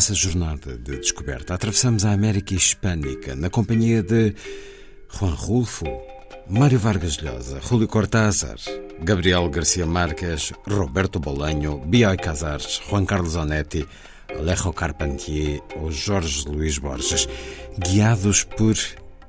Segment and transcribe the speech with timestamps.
[0.00, 1.54] a uma imensa jornada de descoberta.
[1.54, 4.34] Atravessamos a América Hispânica na companhia de
[5.10, 5.84] Juan Rulfo,
[6.48, 8.56] Mário Vargas Llosa, Julio Cortázar,
[9.02, 13.86] Gabriel Garcia Marques, Roberto Bolanho, Bioy Casares, Juan Carlos Onetti,
[14.30, 17.28] Alejo Carpentier ou Jorge Luís Borges,
[17.78, 18.76] guiados por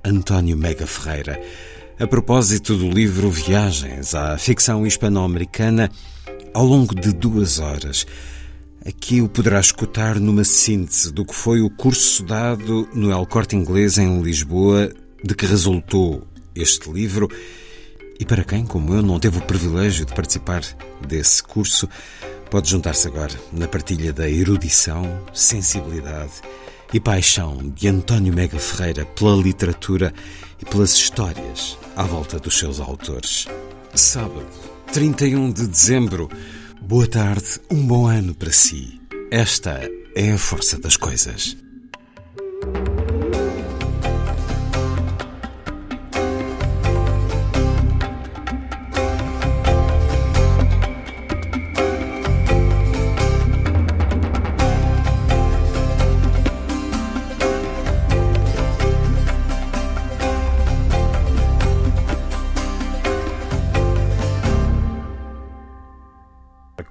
[0.06, 1.42] António Mega Ferreira.
[2.00, 5.92] A propósito do livro Viagens à ficção hispano-americana,
[6.54, 8.06] ao longo de duas horas,
[8.86, 13.56] aqui o poderá escutar numa síntese do que foi o curso dado no El Corte
[13.56, 14.92] Inglês em Lisboa,
[15.24, 17.30] de que resultou este livro.
[18.20, 20.64] E para quem, como eu, não teve o privilégio de participar
[21.08, 21.88] desse curso,
[22.50, 26.34] pode juntar-se agora na partilha da erudição, sensibilidade
[26.94, 30.14] e paixão de António Mega Ferreira pela literatura
[30.60, 33.48] e pelas histórias à volta dos seus autores.
[33.96, 34.46] Sábado,
[34.92, 36.30] 31 de dezembro.
[36.82, 39.00] Boa tarde, um bom ano para si.
[39.32, 39.80] Esta
[40.16, 41.56] é a força das coisas.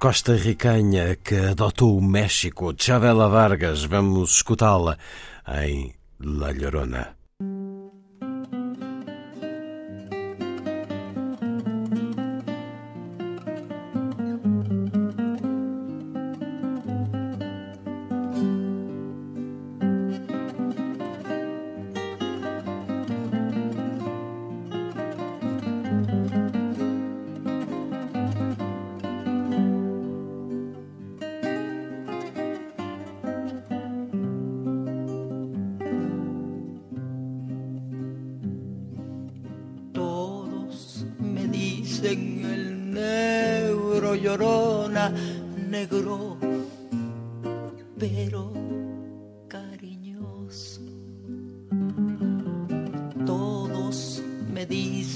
[0.01, 4.97] A Costa Ricanha que adotou o México, Chavela Vargas, vamos escutá-la
[5.47, 7.20] em La Llorona.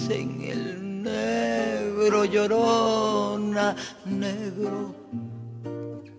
[0.07, 4.93] Dicen el negro llorona, negro,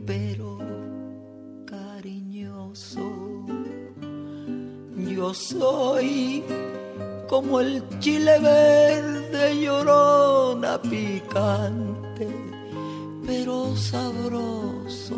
[0.04, 0.58] pero
[1.66, 3.00] cariñoso.
[4.96, 6.42] Yo soy
[7.28, 12.28] como el chile verde llorona picante,
[13.24, 15.16] pero sabroso.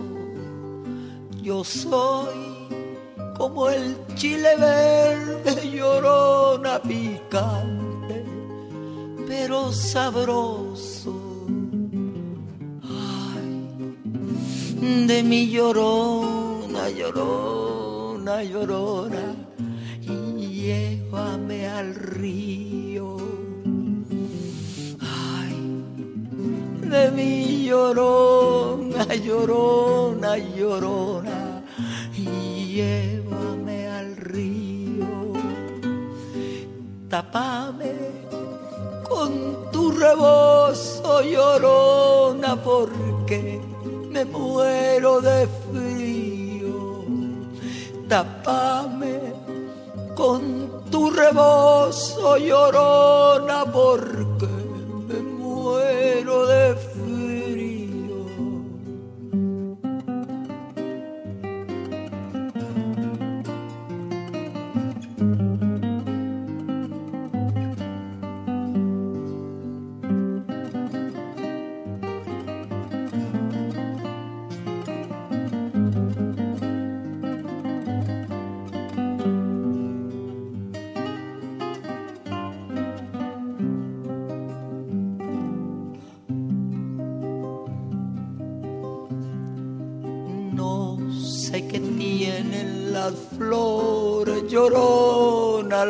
[1.42, 2.58] Yo soy
[3.36, 7.87] como el chile verde llorona picante,
[9.40, 11.14] pero sabroso.
[12.82, 13.50] Ay,
[15.06, 19.24] de mi llorona, llorona, llorona
[20.06, 23.16] llévame al río.
[25.30, 25.54] Ay,
[26.94, 31.62] de mi llorona, llorona, llorona,
[32.76, 35.32] llévame al río.
[37.08, 38.27] Tapame
[39.18, 43.60] con tu rebozo, llorona, porque
[44.12, 47.04] me muero de frío.
[48.08, 49.16] Tapame
[50.14, 50.42] con
[50.90, 54.52] tu rebozo llorona porque
[55.08, 56.87] me muero de frío.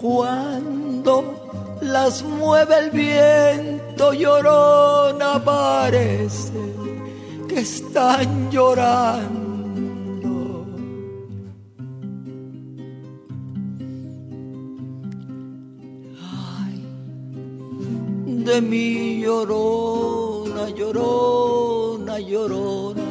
[0.00, 6.52] cuando las mueve el viento llorona parece
[7.48, 9.46] que están llorando.
[16.20, 16.84] Ay,
[18.44, 23.02] de mi llorona, llorona, llorona,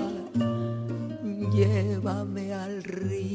[1.53, 3.34] llévame al río.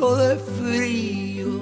[0.00, 1.60] de frío.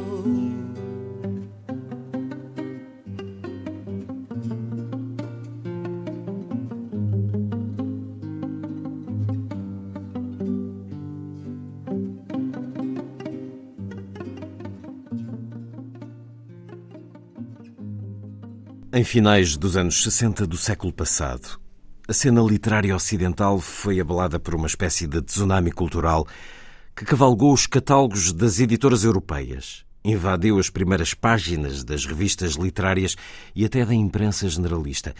[18.92, 21.60] Em finais dos anos 60 do século passado,
[22.08, 26.26] a cena literária ocidental foi abalada por uma espécie de tsunami cultural
[26.98, 33.14] que cavalgou os catálogos das editoras europeias, invadiu as primeiras páginas das revistas literárias
[33.54, 35.14] e até da imprensa generalista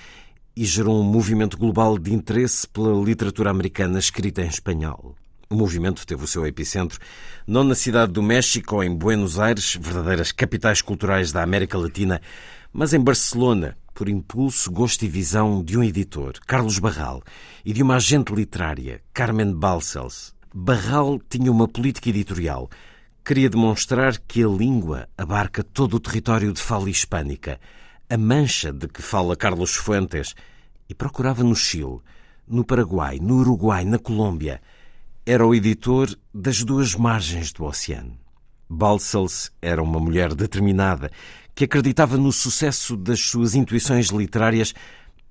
[0.57, 5.15] e gerou um movimento global de interesse pela literatura americana escrita em espanhol.
[5.49, 6.99] O movimento teve o seu epicentro
[7.47, 12.21] não na cidade do México ou em Buenos Aires, verdadeiras capitais culturais da América Latina,
[12.73, 17.23] mas em Barcelona, por impulso, gosto e visão de um editor, Carlos Barral,
[17.65, 20.37] e de uma agente literária, Carmen Balcells.
[20.61, 22.69] Barral tinha uma política editorial.
[23.25, 27.61] Queria demonstrar que a língua abarca todo o território de fala hispânica,
[28.11, 30.35] a mancha de que fala Carlos Fuentes,
[30.89, 32.01] e procurava no Chile,
[32.45, 34.61] no Paraguai, no Uruguai, na Colômbia.
[35.25, 38.19] Era o editor das duas margens do oceano.
[38.69, 41.09] Balcells era uma mulher determinada
[41.55, 44.75] que acreditava no sucesso das suas intuições literárias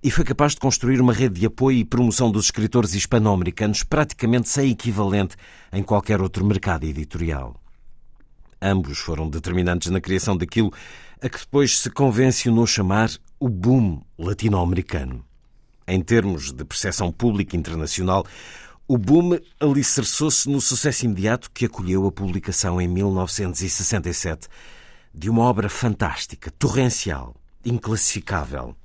[0.02, 4.50] e foi capaz de construir uma rede de apoio e promoção dos escritores hispano-americanos praticamente
[4.50, 5.36] sem equivalente
[5.74, 7.56] em qualquer outro mercado editorial.
[8.62, 10.72] Ambos foram determinantes na criação daquilo
[11.22, 15.24] a que depois se convencionou chamar o boom latino-americano.
[15.88, 18.26] Em termos de percepção pública internacional,
[18.88, 24.48] o boom alicerçou-se no sucesso imediato que acolheu a publicação em 1967
[25.14, 27.36] de uma obra fantástica, torrencial,
[27.66, 28.76] inclassificável.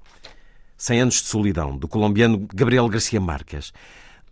[0.82, 3.72] Cem anos de solidão, do colombiano Gabriel Garcia Marques.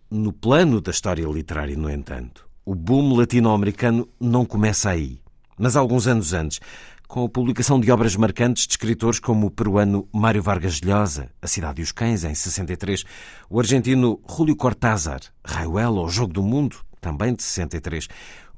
[0.09, 5.21] No plano da história literária, no entanto, o boom latino-americano não começa aí,
[5.57, 6.59] mas alguns anos antes,
[7.07, 11.47] com a publicação de obras marcantes de escritores como o peruano Mário Vargas Llosa, A
[11.47, 13.05] Cidade e os Cães, em 63,
[13.49, 18.09] o argentino Julio Cortázar, Rayuela, O Jogo do Mundo, também de 63,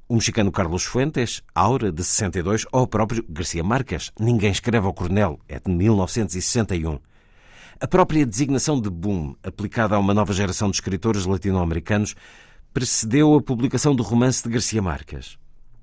[0.10, 4.96] o mexicano Carlos Fuentes, Aura, de 62, ou o próprio Garcia Marques, Ninguém Escreve ao
[4.96, 6.98] Coronel, é de 1961.
[7.84, 12.16] A própria designação de boom, aplicada a uma nova geração de escritores latino-americanos,
[12.74, 15.38] precedeu a publicação do romance de Garcia Marques.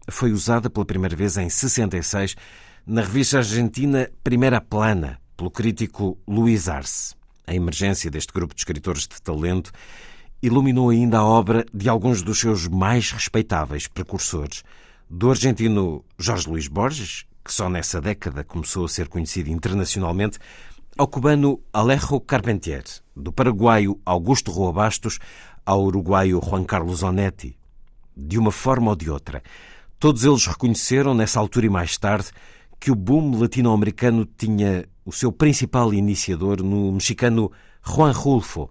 [0.09, 2.37] Foi usada pela primeira vez em 66
[2.87, 7.14] na revista argentina Primeira Plana, pelo crítico Luís Arce.
[7.47, 9.71] A emergência deste grupo de escritores de talento
[10.42, 14.62] iluminou ainda a obra de alguns dos seus mais respeitáveis precursores,
[15.11, 20.38] do argentino Jorge Luís Borges, que só nessa década começou a ser conhecido internacionalmente,
[20.99, 22.85] ao cubano Alejo Carpentier,
[23.16, 25.18] do paraguaio Augusto Roa Bastos
[25.64, 27.56] ao uruguaio Juan Carlos Onetti.
[28.16, 29.42] De uma forma ou de outra,
[29.99, 32.30] todos eles reconheceram, nessa altura e mais tarde,
[32.78, 37.50] que o boom latino-americano tinha o seu principal iniciador no mexicano
[37.82, 38.70] Juan Rulfo,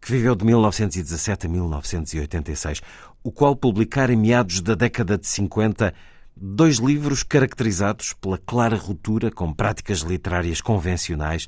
[0.00, 2.80] que viveu de 1917 a 1986,
[3.22, 5.94] o qual publicara em meados da década de 50
[6.42, 11.46] dois livros caracterizados pela clara ruptura com práticas literárias convencionais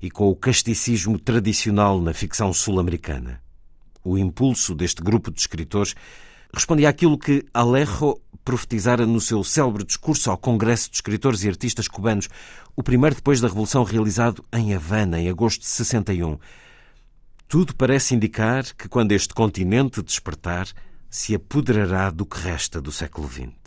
[0.00, 3.40] e com o casticismo tradicional na ficção sul-americana.
[4.02, 5.94] O impulso deste grupo de escritores
[6.52, 11.86] respondia àquilo que Alejo profetizara no seu célebre discurso ao Congresso de Escritores e Artistas
[11.86, 12.28] Cubanos,
[12.74, 16.36] o primeiro depois da Revolução realizado em Havana, em agosto de 61.
[17.46, 20.66] Tudo parece indicar que quando este continente despertar,
[21.08, 23.61] se apoderará do que resta do século XX.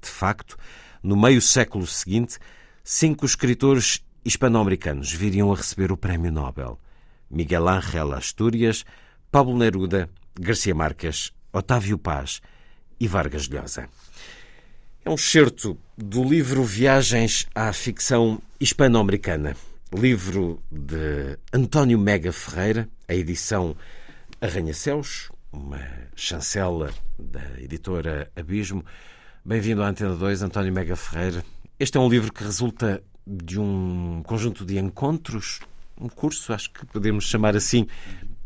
[0.00, 0.56] De facto,
[1.02, 2.38] no meio século seguinte,
[2.82, 6.78] cinco escritores hispano-americanos viriam a receber o Prémio Nobel.
[7.30, 8.84] Miguel Ángel Astúrias,
[9.30, 12.40] Pablo Neruda, Garcia Marques, Otávio Paz
[12.98, 13.88] e Vargas Llosa.
[15.04, 19.56] É um excerto do livro Viagens à Ficção Hispano-Americana,
[19.94, 23.74] livro de António Mega Ferreira, a edição
[24.40, 25.80] Arranha-Céus, uma
[26.14, 28.84] chancela da editora Abismo.
[29.42, 31.42] Bem-vindo à Antena 2, António Mega Ferreira.
[31.78, 35.60] Este é um livro que resulta de um conjunto de encontros,
[35.98, 37.86] um curso, acho que podemos chamar assim,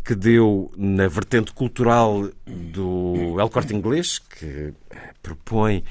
[0.04, 4.72] que deu na vertente cultural do El Corte Inglês, que
[5.20, 5.82] propõe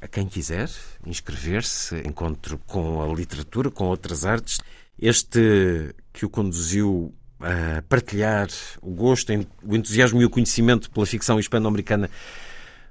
[0.00, 0.68] a quem quiser
[1.06, 4.58] inscrever-se, encontro com a literatura, com outras artes.
[5.00, 8.48] Este que o conduziu a partilhar
[8.82, 12.10] o gosto, o entusiasmo e o conhecimento pela ficção hispano-americana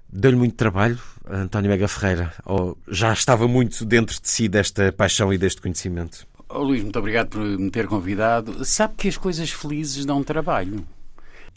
[0.09, 0.99] deu-lhe muito trabalho,
[1.29, 2.33] António Mega Ferreira?
[2.45, 6.25] Ou já estava muito dentro de si desta paixão e deste conhecimento?
[6.49, 8.63] Oh, Luís, muito obrigado por me ter convidado.
[8.63, 10.85] Sabe que as coisas felizes dão trabalho.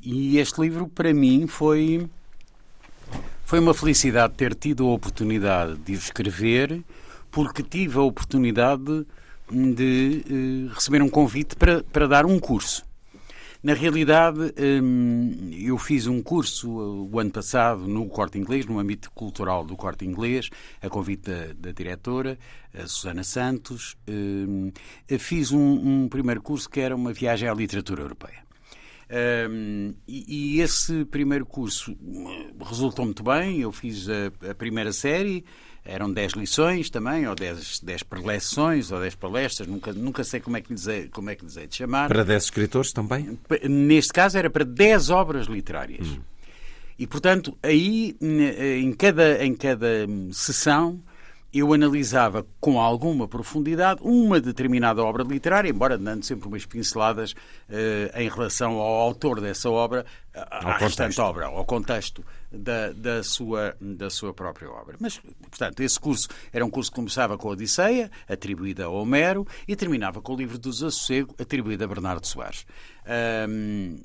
[0.02, 2.08] E este livro, para mim, foi,
[3.44, 6.82] foi uma felicidade ter tido a oportunidade de escrever,
[7.30, 9.06] porque tive a oportunidade
[9.50, 10.24] de
[10.70, 12.84] uh, receber um convite para, para dar um curso.
[13.62, 18.78] Na realidade, um, eu fiz um curso uh, o ano passado no Corte Inglês, no
[18.78, 20.48] âmbito cultural do Corte Inglês,
[20.80, 22.38] a convite da, da diretora,
[22.72, 23.98] a Susana Santos.
[24.08, 24.72] Um,
[25.18, 28.42] fiz um, um, primeiro curso que era uma viagem à literatura europeia.
[29.50, 33.60] Um, e, e, esse primeiro curso uh, resultou muito bem.
[33.60, 35.44] Eu fiz a, a primeira série,
[35.84, 40.56] eram 10 lições também, ou 10, 10 preleções, ou 10 palestras, nunca, nunca sei como
[40.56, 42.08] é, que lhes hei, como é que lhes hei de chamar.
[42.08, 43.38] Para 10 escritores também?
[43.68, 46.06] Neste caso era para 10 obras literárias.
[46.06, 46.20] Hum.
[46.98, 51.00] E, portanto, aí, em cada, em cada sessão,
[51.52, 58.16] eu analisava com alguma profundidade uma determinada obra literária, embora dando sempre umas pinceladas uh,
[58.18, 64.08] em relação ao autor dessa obra, à restante obra, ao contexto da, da, sua, da
[64.08, 64.96] sua própria obra.
[65.00, 69.46] Mas, portanto, esse curso era um curso que começava com a Odisseia, atribuída a Homero,
[69.66, 72.64] e terminava com o livro do Desassossego, atribuído a Bernardo Soares.
[73.48, 73.98] Um,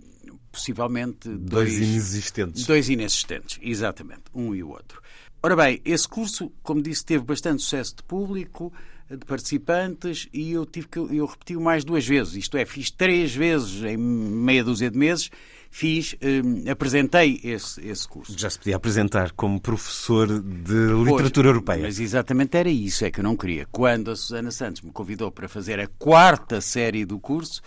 [0.51, 2.65] possivelmente dois, dois inexistentes.
[2.65, 5.01] Dois inexistentes, exatamente, um e o outro.
[5.45, 8.73] Ora bem, esse curso, como disse, teve bastante sucesso de público,
[9.07, 12.33] de participantes, e eu tive que eu repeti-o mais duas vezes.
[12.33, 15.29] Isto é, fiz três vezes em meia dúzia de meses,
[15.69, 18.35] fiz, um, apresentei esse, esse curso.
[18.35, 21.81] Já se podia apresentar como professor de literatura pois, europeia.
[21.83, 23.67] Mas exatamente era isso, é que eu não queria.
[23.71, 27.61] Quando a Susana Santos me convidou para fazer a quarta série do curso,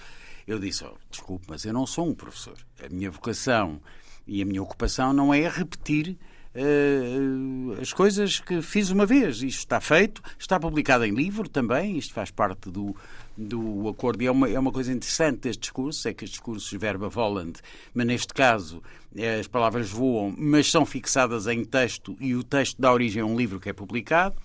[0.49, 2.56] eu disse, oh, desculpe, mas eu não sou um professor.
[2.85, 3.80] A minha vocação
[4.26, 6.18] e a minha ocupação não é repetir
[6.59, 9.43] uh, as coisas que fiz uma vez.
[9.43, 12.95] Isto está feito, está publicado em livro também, isto faz parte do,
[13.37, 14.23] do acordo.
[14.23, 17.59] E é uma, é uma coisa interessante deste discurso, é que os discursos verba volant,
[17.95, 18.83] mas neste caso
[19.17, 23.27] eh, as palavras voam, mas são fixadas em texto e o texto dá origem a
[23.27, 24.37] um livro que é publicado.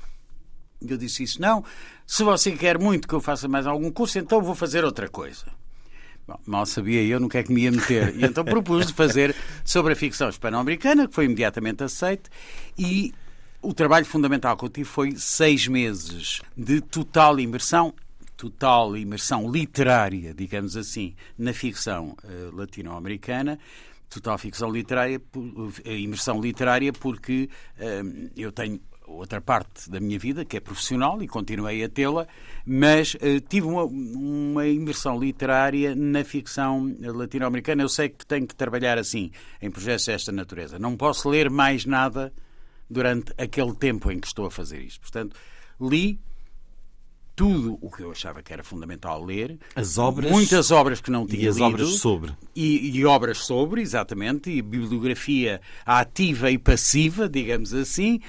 [0.82, 1.64] Eu disse isso, não.
[2.06, 5.46] Se você quer muito que eu faça mais algum curso, então vou fazer outra coisa.
[6.28, 8.16] Bom, mal sabia eu no que é que me ia meter.
[8.16, 12.30] E então propus de fazer sobre a ficção hispano-americana, que foi imediatamente aceite,
[12.78, 13.14] e
[13.62, 17.94] o trabalho fundamental que eu tive foi seis meses de total imersão,
[18.38, 23.60] total imersão literária, digamos assim, na ficção uh, latino-americana,
[24.10, 30.46] total ficção literária, uh, imersão literária, porque uh, eu tenho outra parte da minha vida,
[30.46, 32.28] que é profissional, e continuei a tê-la,
[32.66, 37.84] mas uh, tive uma, uma imersão literária na ficção latino-americana.
[37.84, 39.32] Eu sei que tenho que trabalhar assim,
[39.62, 40.80] em projetos desta natureza.
[40.80, 42.34] Não posso ler mais nada
[42.90, 45.02] durante aquele tempo em que estou a fazer isto.
[45.02, 45.36] Portanto,
[45.80, 46.20] li
[47.36, 49.58] tudo o que eu achava que era fundamental ler.
[49.76, 50.30] As obras.
[50.32, 51.66] Muitas obras que não tinha E as lido.
[51.66, 52.32] obras sobre.
[52.56, 58.20] E, e obras sobre, exatamente, e bibliografia ativa e passiva, digamos assim,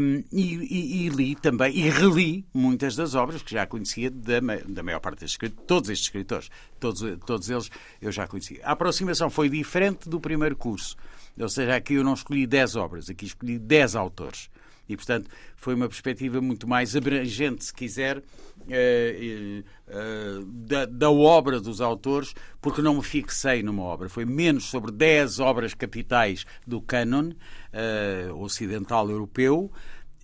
[0.00, 4.38] hum, e, e- li também, e reli muitas das obras que já conhecia da,
[4.68, 8.60] da maior parte destes escritores, todos estes escritores, todos, todos eles eu já conhecia.
[8.64, 10.96] A aproximação foi diferente do primeiro curso,
[11.38, 14.48] ou seja, aqui eu não escolhi 10 obras, aqui escolhi 10 autores.
[14.88, 18.22] E, portanto, foi uma perspectiva muito mais abrangente, se quiser,
[18.68, 24.08] eh, eh, da, da obra dos autores, porque não me fixei numa obra.
[24.08, 27.32] Foi menos sobre 10 obras capitais do cânon
[27.72, 29.70] eh, ocidental europeu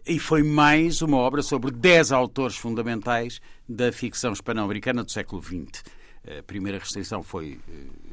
[0.06, 5.82] e foi mais uma obra sobre 10 autores fundamentais da ficção hispano-americana do século XX.
[6.38, 8.11] A primeira restrição foi eh,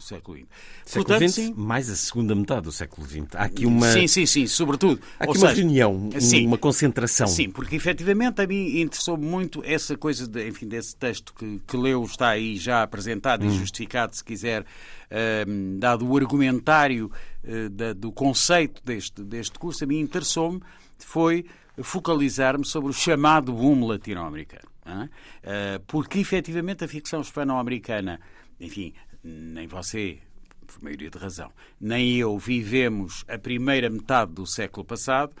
[0.00, 0.46] século XX.
[0.84, 3.26] Século Portanto, XX, mais a segunda metade do século XX.
[3.34, 5.00] Há aqui uma, Sim, sim, sim, sobretudo.
[5.18, 6.46] há aqui Ou uma seja, reunião, um- sim.
[6.46, 7.26] uma concentração.
[7.26, 11.76] Sim, porque efetivamente a mim interessou muito essa coisa, de, enfim, desse texto que, que
[11.76, 13.48] leu, está aí já apresentado Hum.
[13.48, 14.64] e justificado, se quiser,
[15.10, 17.10] ehm, dado o argumentário
[17.44, 20.60] eh, da- do conceito deste, deste curso, a mim interessou-me
[20.98, 21.44] foi
[21.80, 24.68] focalizar-me sobre o chamado boom latino-americano.
[24.84, 25.08] é?
[25.42, 28.20] Eh, porque efetivamente a ficção hispano-americana,
[28.60, 28.92] enfim,
[29.26, 30.18] nem você
[30.66, 31.50] por maioria de razão.
[31.80, 35.32] Nem eu vivemos a primeira metade do século passado,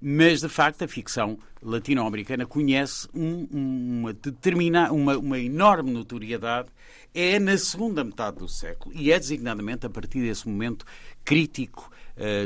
[0.00, 6.68] mas de facto a ficção latino-americana conhece um- um- uma, determina, uma, uma enorme notoriedade.
[7.14, 10.84] É na segunda metade do século e é designadamente a partir desse momento
[11.24, 11.90] crítico,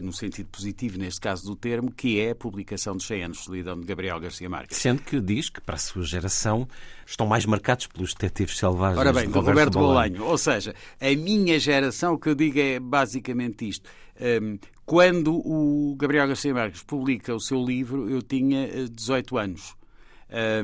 [0.03, 3.45] no sentido positivo, neste caso do termo, que é a publicação dos 100 anos de
[3.45, 4.79] solidão de Gabriel Garcia Marques.
[4.79, 6.67] Sendo que diz que, para a sua geração,
[7.07, 10.13] estão mais marcados pelos detetives selvagens Ora bem, de Roberto, Roberto Bolanho.
[10.17, 10.31] Bolanho.
[10.31, 13.89] Ou seja, a minha geração, o que eu digo é basicamente isto.
[14.21, 19.77] Hum, quando o Gabriel Garcia Marques publica o seu livro, eu tinha eh, 18 anos.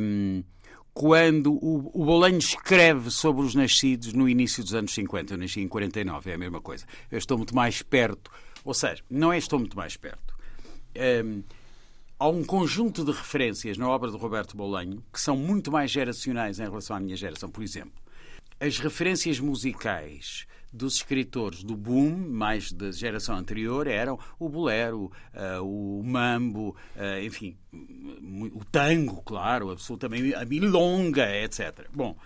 [0.01, 0.43] Hum,
[0.95, 5.61] quando o, o Bolanho escreve sobre os nascidos no início dos anos 50, eu nasci
[5.61, 6.87] em 49, é a mesma coisa.
[7.11, 8.31] Eu estou muito mais perto.
[8.65, 10.35] Ou seja, não é estou muito mais perto.
[11.25, 11.43] Hum,
[12.19, 16.59] há um conjunto de referências na obra de Roberto Bolanho que são muito mais geracionais
[16.59, 17.51] em relação à minha geração.
[17.51, 17.93] Por exemplo,
[18.59, 25.61] as referências musicais dos escritores do boom, mais da geração anterior, eram o bolero, eh,
[25.61, 31.87] o mambo, eh, enfim, o tango, claro, absolutamente, a milonga, etc.
[31.93, 32.17] Bom,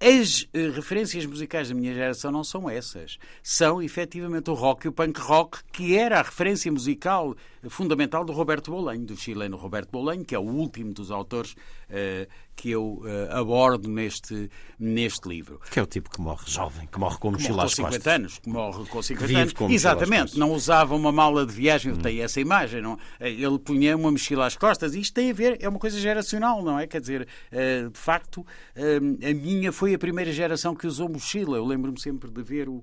[0.00, 3.18] as eh, referências musicais da minha geração não são essas.
[3.42, 7.34] São, efetivamente, o rock e o punk rock, que era a referência musical
[7.68, 11.56] fundamental do Roberto Bolanho, do chileno Roberto Bolanho, que é o último dos autores
[11.90, 15.60] eh, que eu eh, abordo neste, neste livro.
[15.70, 18.12] Que é o tipo que morre jovem, que morre com mochila às 50 costas.
[18.14, 19.52] anos, que morre com 50 vive anos.
[19.52, 22.82] com Exatamente, não usava uma mala de viagem, tem essa imagem.
[22.82, 22.98] Não?
[23.20, 26.00] Eh, Ele punha uma mochila às costas e isto tem a ver, é uma coisa
[26.00, 26.88] geracional, não é?
[26.88, 28.44] Quer dizer, eh, de facto,
[28.74, 31.56] eh, a minha foi a primeira geração que usou mochila.
[31.56, 32.82] Eu lembro-me sempre de ver o,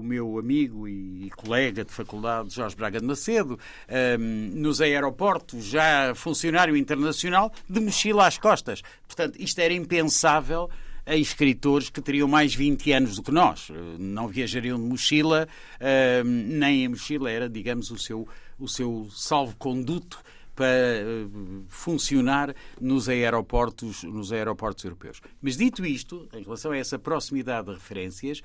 [0.00, 6.14] o meu amigo e colega de faculdade, Jorge Braga de Macedo, eh, nos aeroportos, já
[6.14, 8.82] funcionário internacional, de mochila às costas.
[9.06, 10.68] Portanto, isto era impensável
[11.06, 13.68] a escritores que teriam mais 20 anos do que nós.
[13.70, 18.28] Eh, Não viajariam de mochila, eh, nem a mochila era, digamos, o seu,
[18.58, 20.18] o seu salvo-conduto
[20.56, 21.26] para eh,
[21.68, 25.20] funcionar nos aeroportos, nos aeroportos europeus.
[25.40, 28.42] Mas dito isto, em relação a essa proximidade de referências,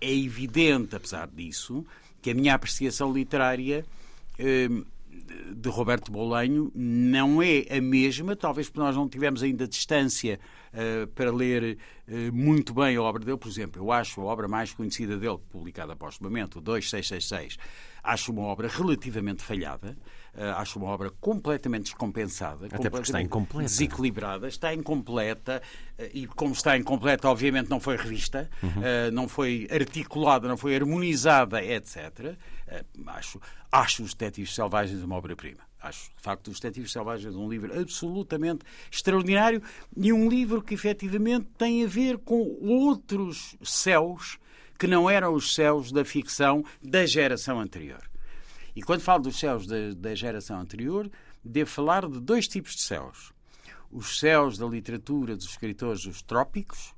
[0.00, 1.84] é evidente, apesar disso,
[2.20, 3.84] que a minha apreciação literária
[4.38, 4.68] eh,
[5.54, 10.38] de Roberto Bolanho não é a mesma, talvez porque nós não tivemos ainda distância
[10.72, 13.38] eh, para ler eh, muito bem a obra dele.
[13.38, 17.56] Por exemplo, eu acho a obra mais conhecida dele, publicada postumamente, o 2666,
[18.02, 19.96] acho uma obra relativamente falhada,
[20.56, 23.68] acho uma obra completamente descompensada, porque está incompleta.
[23.68, 25.62] desequilibrada, está incompleta
[25.98, 28.50] eh, e como está incompleta, obviamente não foi revista,
[28.82, 32.36] eh, não foi articulada, não foi harmonizada, etc.
[32.66, 35.60] Eh, Acho, acho os Detetives Selvagens uma obra-prima.
[35.80, 39.62] Acho, de facto, os Detetives Selvagens um livro absolutamente extraordinário
[39.96, 44.38] e um livro que efetivamente tem a ver com outros céus
[44.78, 48.02] que não eram os céus da ficção da geração anterior.
[48.76, 51.10] E quando falo dos céus da, da geração anterior,
[51.42, 53.32] devo falar de dois tipos de céus.
[53.90, 56.94] Os céus da literatura dos escritores dos trópicos,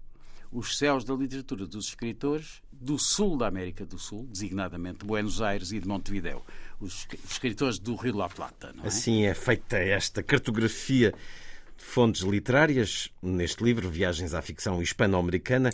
[0.51, 5.41] os céus da literatura dos escritores do sul da América do Sul, designadamente de Buenos
[5.41, 6.43] Aires e de Montevideo,
[6.81, 8.75] os escritores do Rio La Plata.
[8.83, 8.87] É?
[8.89, 11.13] Assim é feita esta cartografia
[11.77, 15.71] de fontes literárias neste livro, Viagens à Ficção Hispano-Americana.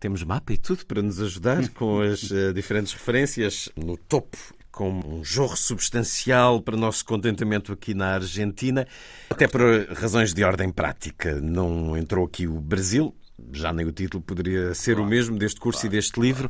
[0.00, 4.90] Temos mapa e tudo para nos ajudar com as uh, diferentes referências no topo com
[4.90, 8.86] um jorro substancial para nosso contentamento aqui na Argentina,
[9.28, 9.60] até por
[9.92, 11.40] razões de ordem prática.
[11.40, 13.12] Não entrou aqui o Brasil,
[13.52, 16.48] já nem o título poderia ser claro, o mesmo deste curso claro, e deste livro,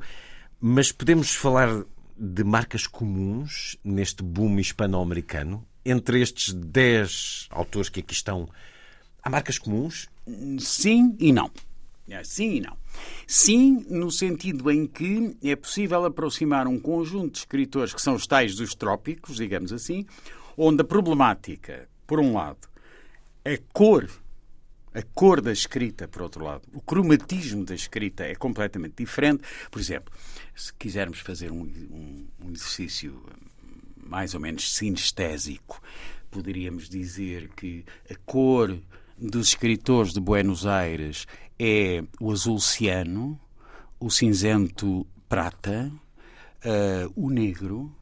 [0.60, 1.70] mas podemos falar
[2.18, 5.66] de marcas comuns neste boom hispano-americano?
[5.82, 8.46] Entre estes dez autores que aqui estão,
[9.22, 10.06] há marcas comuns?
[10.58, 11.50] Sim e não.
[12.08, 12.76] É, sim e não.
[13.26, 18.26] Sim, no sentido em que é possível aproximar um conjunto de escritores que são os
[18.26, 20.06] tais dos trópicos, digamos assim,
[20.56, 22.66] onde a problemática, por um lado,
[23.44, 24.08] a cor,
[24.94, 29.42] a cor da escrita, por outro lado, o cromatismo da escrita é completamente diferente.
[29.70, 30.12] Por exemplo,
[30.54, 33.22] se quisermos fazer um, um, um exercício
[34.02, 35.80] mais ou menos sinestésico,
[36.30, 38.78] poderíamos dizer que a cor
[39.18, 41.26] dos escritores de Buenos Aires
[41.58, 43.38] é o azul ciano,
[43.98, 45.90] o cinzento prata,
[46.64, 47.92] uh, o negro.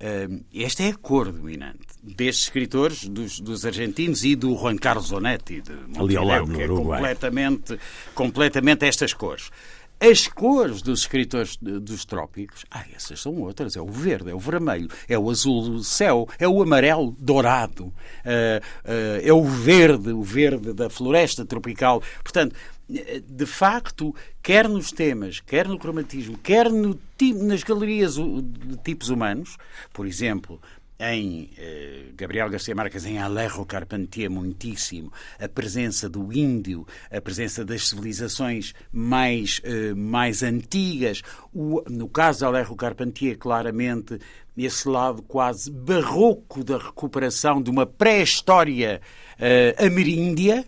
[0.00, 5.12] Uh, esta é a cor dominante destes escritores, dos, dos, argentinos e do Juan Carlos
[5.12, 7.80] Onetti, de Montevideo, que é completamente,
[8.14, 9.50] completamente estas cores.
[10.00, 13.76] As cores dos escritores dos trópicos, ah, essas são outras.
[13.76, 17.94] É o verde, é o vermelho, é o azul céu, é o amarelo dourado, uh,
[19.22, 22.02] é o verde, o verde da floresta tropical.
[22.22, 22.54] Portanto,
[22.88, 26.98] de facto, quer nos temas, quer no cromatismo, quer no,
[27.42, 29.56] nas galerias de tipos humanos,
[29.92, 30.60] por exemplo,
[30.98, 37.64] em eh, Gabriel Garcia Marques, em Alejo Carpentier, muitíssimo, a presença do índio, a presença
[37.64, 41.22] das civilizações mais, eh, mais antigas.
[41.52, 44.18] O, no caso de Alejo Carpentier, claramente,
[44.56, 49.00] esse lado quase barroco da recuperação de uma pré-história
[49.38, 50.64] eh, ameríndia,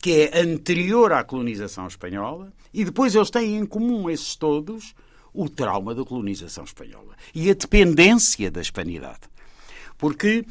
[0.00, 4.94] que é anterior à colonização espanhola, e depois eles têm em comum, esses todos,
[5.32, 9.20] o trauma da colonização espanhola e a dependência da hispanidade.
[9.96, 10.44] Porque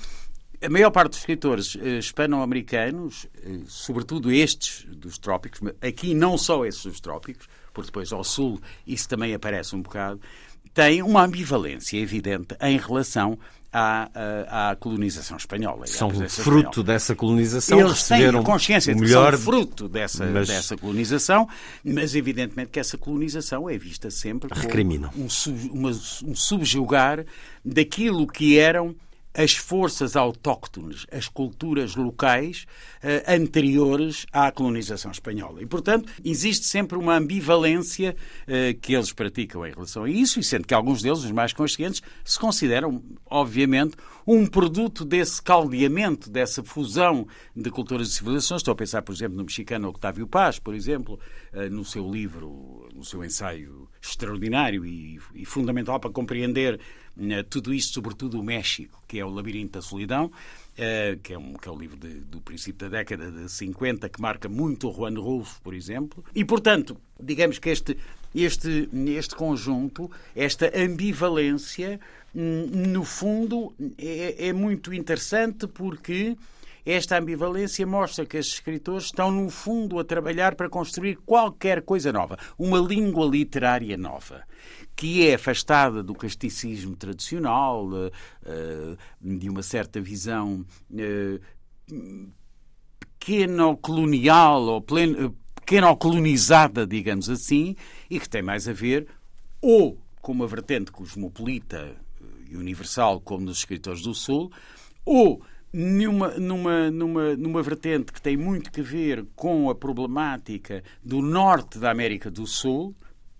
[0.61, 6.65] a maior parte dos escritores eh, hispano-americanos, eh, sobretudo estes dos trópicos, aqui não só
[6.65, 10.19] esses dos trópicos, porque depois ao sul isso também aparece um bocado,
[10.73, 13.37] têm uma ambivalência evidente em relação
[13.71, 15.87] à, à, colonização espanhola.
[15.87, 16.83] São fruto espanhola.
[16.83, 17.79] dessa colonização.
[17.79, 20.47] Eles têm a consciência de que melhor, são fruto dessa, mas...
[20.47, 21.47] dessa colonização,
[21.83, 27.25] mas evidentemente que essa colonização é vista sempre como um, um subjugar
[27.63, 28.95] daquilo que eram
[29.37, 32.65] as forças autóctones, as culturas locais
[33.03, 35.61] uh, anteriores à colonização espanhola.
[35.61, 38.15] E, portanto, existe sempre uma ambivalência
[38.47, 41.53] uh, que eles praticam em relação a isso, e sendo que alguns deles, os mais
[41.53, 43.95] conscientes, se consideram, obviamente,
[44.25, 48.61] um produto desse caldeamento, dessa fusão de culturas e civilizações.
[48.61, 51.19] Estou a pensar, por exemplo, no mexicano Octávio Paz, por exemplo,
[51.53, 56.79] uh, no seu livro, no seu ensaio extraordinário e, e fundamental para compreender
[57.49, 60.31] tudo isto, sobretudo o México, que é o Labirinto da Solidão,
[60.77, 64.07] eh, que é, um, que é um livro de, do princípio da década de 50,
[64.09, 66.23] que marca muito o Juan Rulfo, por exemplo.
[66.35, 67.97] E, portanto, digamos que este,
[68.35, 71.99] este, este conjunto, esta ambivalência,
[72.35, 76.37] hum, no fundo, é, é muito interessante porque
[76.91, 82.13] esta ambivalência mostra que estes escritores estão, no fundo, a trabalhar para construir qualquer coisa
[82.13, 84.43] nova, uma língua literária nova
[84.95, 88.11] que é afastada do casticismo tradicional, eh,
[88.47, 90.65] eh, de uma certa visão
[90.97, 91.39] eh,
[92.99, 97.75] pequeno-colonial ou pequeno-colonizada, digamos assim,
[98.09, 99.05] e que tem mais a ver
[99.61, 101.95] ou com uma vertente cosmopolita
[102.49, 104.51] e universal, como nos escritores do Sul,
[105.05, 111.21] ou numa, numa, numa, numa vertente que tem muito que ver com a problemática do
[111.21, 112.95] norte da América do Sul,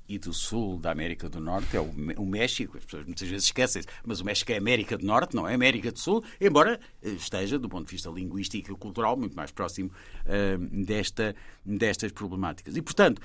[0.08, 3.84] e do sul da América do Norte é o, México, as pessoas muitas vezes esquecem
[4.06, 7.60] mas o México é América do Norte, não é América do Sul, embora eh, esteja,
[7.60, 9.92] do ponto de vista linguístico e cultural, muito mais próximo
[10.26, 11.36] uh, desta,
[11.66, 12.78] destas problemáticas.
[12.78, 13.22] E, portanto,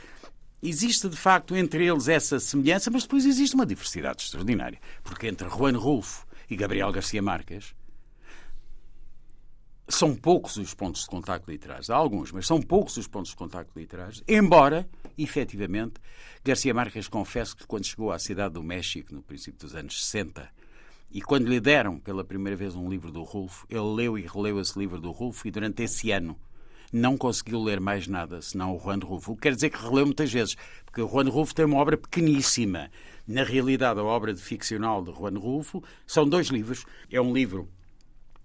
[0.60, 5.48] existe de facto entre eles essa semelhança, mas depois existe uma diversidade extraordinária, porque entre
[5.48, 7.74] Juan Rulfo e Gabriel Garcia Marques
[9.88, 11.90] são poucos os pontos de contacto literários.
[11.90, 15.94] Há alguns, mas são poucos os pontos de contacto literários, embora, efetivamente,
[16.44, 20.48] Garcia Marques confesse que quando chegou à cidade do México, no princípio dos anos 60,
[21.10, 24.58] e quando lhe deram pela primeira vez um livro do Rulfo, ele leu e releu
[24.60, 26.38] esse livro do Rulfo e durante esse ano
[26.92, 29.36] não conseguiu ler mais nada senão o Juan Rufo.
[29.36, 32.90] Quer dizer que releu muitas vezes, porque o Juan Rufo tem uma obra pequeníssima.
[33.26, 36.84] Na realidade, a obra de ficcional de Juan Rufo são dois livros.
[37.10, 37.68] É um livro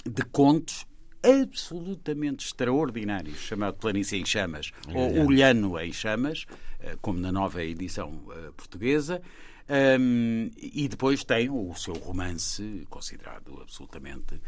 [0.06, 0.86] de contos
[1.23, 6.45] absolutamente extraordinários, chamado Planície em Chamas, ou Olhano em Chamas,
[6.80, 9.21] eh, como na nova edição eh, portuguesa.
[9.69, 14.39] Um, e depois tem o seu romance, considerado absolutamente uh,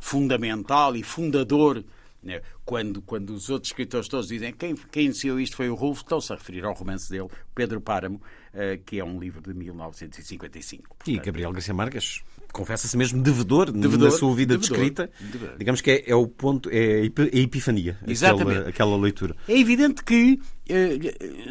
[0.00, 1.84] fundamental e fundador.
[2.22, 2.40] Né?
[2.64, 6.32] Quando, quando os outros escritores todos dizem quem, quem iniciou isto foi o Rufo, estão-se
[6.32, 8.22] a referir ao romance dele, Pedro Páramo,
[8.54, 10.96] uh, que é um livro de 1955.
[10.96, 15.10] Portanto, e Gabriel Garcia Marques confessa-se mesmo devedor, devedor na sua vida devedor, de escrita.
[15.20, 15.58] devedor.
[15.58, 18.58] Digamos que é, é, o ponto, é a epifania, Exatamente.
[18.58, 19.36] Aquela, aquela leitura.
[19.48, 20.98] É evidente que eh,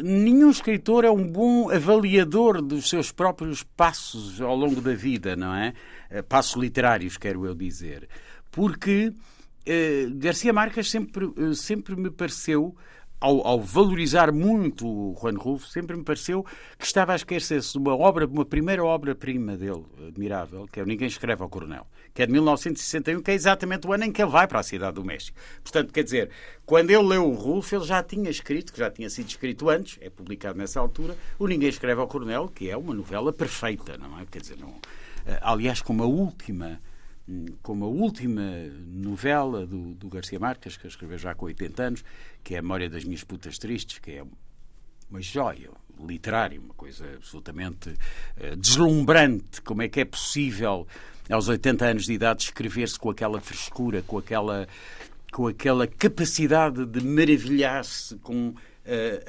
[0.02, 5.54] nenhum escritor é um bom avaliador dos seus próprios passos ao longo da vida, não
[5.54, 5.74] é?
[6.10, 8.08] Eh, passos literários, quero eu dizer.
[8.50, 9.12] Porque
[9.66, 12.74] eh, Garcia Marques sempre, eh, sempre me pareceu
[13.20, 16.44] ao, ao, valorizar muito o Juan Rufo, sempre me pareceu
[16.78, 20.86] que estava a esquecer-se de uma obra, uma primeira obra-prima dele, admirável, que é o
[20.86, 24.22] Ninguém Escreve ao Coronel, que é de 1961, que é exatamente o ano em que
[24.22, 25.38] ele vai para a Cidade do México.
[25.62, 26.30] Portanto, quer dizer,
[26.64, 29.98] quando ele leu o Rufo, ele já tinha escrito, que já tinha sido escrito antes,
[30.00, 34.18] é publicado nessa altura, o Ninguém Escreve ao Coronel, que é uma novela perfeita, não
[34.18, 34.24] é?
[34.24, 34.74] Quer dizer, não,
[35.42, 36.80] aliás, como a última
[37.62, 38.42] como a última
[38.86, 42.04] novela do, do, Garcia Marques, que escreveu já com 80 anos,
[42.42, 44.24] que é A Memória das Minhas Putas Tristes, que é
[45.10, 49.60] uma joia literária, uma coisa absolutamente uh, deslumbrante.
[49.62, 50.86] Como é que é possível,
[51.28, 54.68] aos 80 anos de idade, escrever-se com aquela frescura, com aquela,
[55.32, 58.54] com aquela capacidade de maravilhar-se com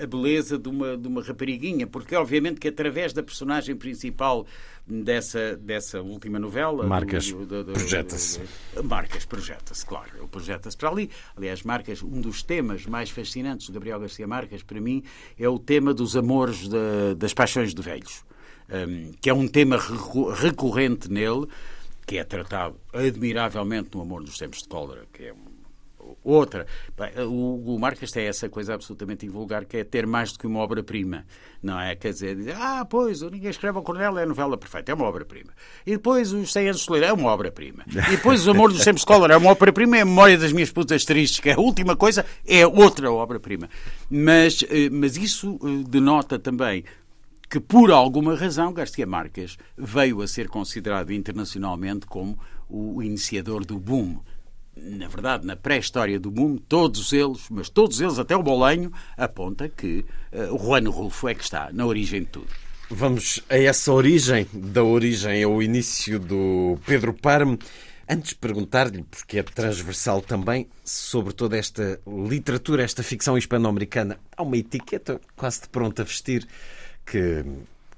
[0.02, 4.46] a beleza de uma, de uma rapariguinha, porque obviamente que através da personagem principal
[4.88, 6.86] dessa, dessa última novela.
[6.86, 8.42] Marcas projeta-se.
[8.84, 10.10] Marcas projeta-se, claro.
[10.18, 11.10] Ele projeta-se para ali.
[11.36, 15.04] Aliás, Marcas, um dos temas mais fascinantes do Gabriel Garcia Marques, para mim,
[15.40, 18.24] é o tema dos amores de, das paixões de velhos,
[18.70, 19.80] um, que é um tema
[20.36, 21.48] recorrente nele,
[22.06, 25.51] que é tratado admiravelmente no Amor dos Tempos de Cólera, que é um
[26.24, 26.66] outra.
[27.28, 30.60] O, o Marques tem essa coisa absolutamente invulgar que é ter mais do que uma
[30.60, 31.26] obra-prima,
[31.62, 31.96] não é?
[31.96, 35.06] Quer dizer, dizer, ah, pois, ninguém escreve ao Coronel é a novela perfeita, é uma
[35.06, 35.52] obra-prima.
[35.86, 37.84] E depois os 100 anos de Soleil é uma obra-prima.
[37.88, 40.72] E depois o Amor dos Sempre Scholar é uma obra-prima, é a Memória das Minhas
[40.72, 43.70] Putas Tristes, que é a última coisa, é outra obra-prima.
[44.10, 46.84] Mas, eh, mas isso eh, denota também
[47.52, 53.78] que por alguma razão Garcia Marques veio a ser considerado internacionalmente como o iniciador do
[53.78, 54.22] boom
[54.82, 59.70] na verdade, na pré-história do mundo, todos eles, mas todos eles, até o Bolenho, aponta
[59.70, 62.48] que uh, o Juan Rulfo é que está na origem de tudo.
[62.90, 67.58] Vamos a essa origem, da origem ao início do Pedro Parme.
[68.10, 74.44] Antes de perguntar-lhe, porque é transversal também, sobre toda esta literatura, esta ficção hispano-americana, há
[74.44, 76.46] uma etiqueta quase de pronto a vestir
[77.06, 77.46] que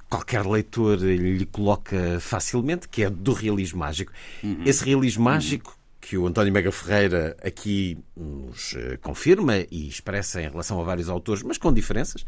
[0.08, 4.12] qualquer leitor lhe coloca facilmente, que é do realismo mágico.
[4.44, 4.62] Uhum.
[4.64, 10.50] Esse realismo mágico que o António Mega Ferreira aqui nos eh, confirma e expressa em
[10.50, 12.26] relação a vários autores, mas com diferenças.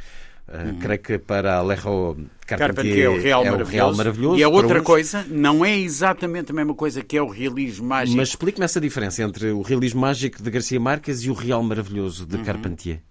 [0.48, 4.40] Uh, Creio que para Alejo Carpentier, é o Real, é o Real Maravilhoso.
[4.40, 4.86] E a outra uns...
[4.86, 8.16] coisa não é exatamente a mesma coisa que é o realismo mágico.
[8.16, 12.26] Mas explique-me essa diferença entre o realismo mágico de Garcia Marques e o Real Maravilhoso
[12.26, 12.44] de uhum.
[12.46, 13.02] Carpentier.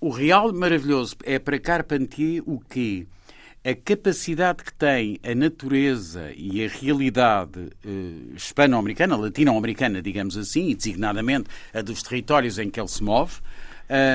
[0.00, 3.06] O Real Maravilhoso é para Carpentier o quê?
[3.66, 10.74] A capacidade que tem a natureza e a realidade eh, hispano-americana, latino-americana, digamos assim, e
[10.76, 13.40] designadamente a dos territórios em que ele se move,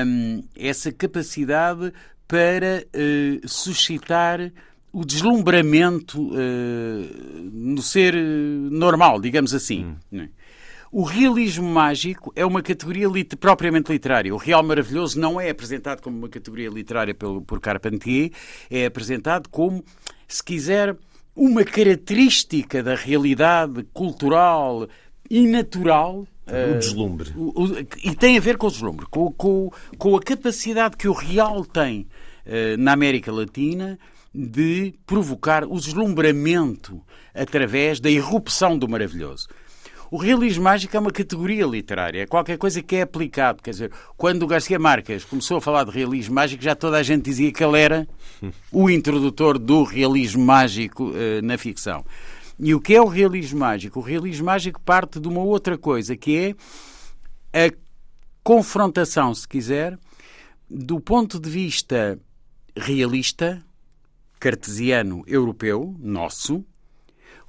[0.06, 1.92] um, essa capacidade
[2.26, 4.50] para eh, suscitar
[4.90, 9.94] o deslumbramento eh, no ser normal, digamos assim.
[10.10, 10.28] Hum.
[10.92, 14.34] O realismo mágico é uma categoria lit propriamente literária.
[14.34, 18.30] O real maravilhoso não é apresentado como uma categoria literária pelo, por Carpentier,
[18.70, 19.82] é apresentado como,
[20.28, 20.94] se quiser,
[21.34, 24.86] uma característica da realidade cultural
[25.30, 27.30] e natural o deslumbre.
[27.30, 30.98] Uh, o, o, e tem a ver com o deslumbre, com, com, com a capacidade
[30.98, 32.06] que o real tem
[32.44, 33.98] uh, na América Latina
[34.34, 37.00] de provocar o deslumbramento
[37.34, 39.48] através da irrupção do maravilhoso.
[40.12, 43.62] O realismo mágico é uma categoria literária, é qualquer coisa que é aplicado.
[43.62, 47.02] Quer dizer, quando o Garcia Marques começou a falar de realismo mágico, já toda a
[47.02, 48.06] gente dizia que ele era
[48.70, 52.04] o introdutor do realismo mágico uh, na ficção.
[52.58, 54.00] E o que é o realismo mágico?
[54.00, 56.54] O realismo mágico parte de uma outra coisa, que
[57.50, 57.72] é a
[58.44, 59.98] confrontação, se quiser,
[60.68, 62.18] do ponto de vista
[62.76, 63.64] realista,
[64.38, 66.62] cartesiano, europeu, nosso,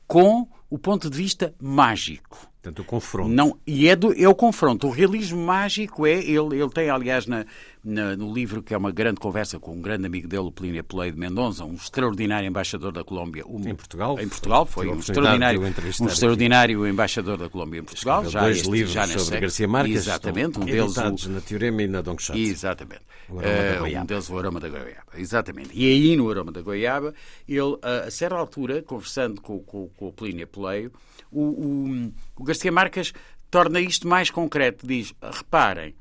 [0.08, 3.30] com o ponto de vista mágico Portanto, o confronto.
[3.30, 4.88] Não, e é, do, é o confronto.
[4.88, 6.13] O realismo mágico é.
[6.13, 7.45] Ele, ele tem, aliás, na,
[7.84, 10.82] na, no livro, que é uma grande conversa com um grande amigo dele, o Plínio
[10.82, 13.45] Pelei de Mendonça, um extraordinário embaixador da Colômbia.
[13.45, 14.17] Um, em Portugal?
[14.17, 18.23] Em Portugal, foi um extraordinário, um extraordinário embaixador da Colômbia em Portugal.
[18.30, 19.41] Já dois este, livros já sobre.
[19.41, 19.95] Garcia Marques.
[19.97, 20.58] Exatamente.
[20.58, 20.95] Um deles.
[20.95, 22.39] O, na Teorema e na Don Quixote.
[22.43, 23.02] Exatamente.
[23.28, 25.04] O uh, um deles, o Aroma da Goiaba.
[25.17, 25.71] Exatamente.
[25.73, 27.13] E aí, no Aroma da Goiaba,
[27.45, 30.93] ele, a certa altura, conversando com, com, com o Plínio Peleio,
[31.34, 33.13] o, o, o Garcia Marques
[33.50, 34.88] torna isto mais concreto.
[34.88, 35.96] Diz: reparem,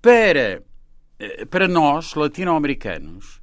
[0.00, 0.62] para,
[1.18, 3.40] eh, para nós, latino-americanos,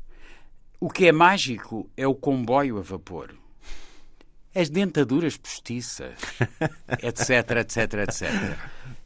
[0.80, 3.41] o que é mágico é o comboio a vapor.
[4.54, 6.14] As dentaduras postiças,
[7.02, 8.58] etc, etc, etc.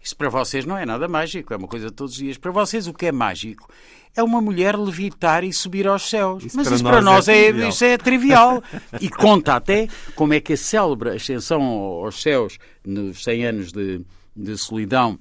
[0.01, 2.37] Isso para vocês não é nada mágico, é uma coisa de todos os dias.
[2.37, 3.67] Para vocês, o que é mágico
[4.15, 6.43] é uma mulher levitar e subir aos céus.
[6.43, 8.63] Isso Mas para isso nós para nós é, é, isso é trivial.
[9.01, 14.01] e conta até como é que a célebre ascensão aos céus nos 100 anos de,
[14.35, 15.19] de solidão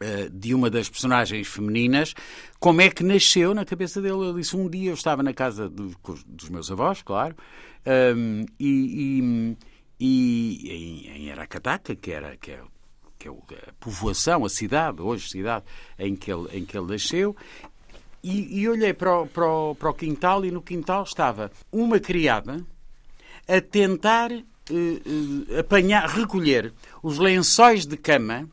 [0.00, 2.14] eh, de uma das personagens femininas,
[2.60, 4.22] como é que nasceu na cabeça dele.
[4.22, 5.94] Ele disse: Um dia eu estava na casa dos,
[6.26, 7.34] dos meus avós, claro,
[7.86, 9.56] um, e, e,
[10.00, 12.60] e, em, em Aracataca, que era que é,
[13.18, 15.64] que é a povoação, a cidade, hoje cidade,
[15.98, 17.36] em que ele, em que ele nasceu,
[18.22, 22.00] e, e olhei para o, para, o, para o quintal e no quintal estava uma
[22.00, 22.64] criada
[23.46, 28.48] a tentar eh, eh, apanhar, recolher os lençóis de cama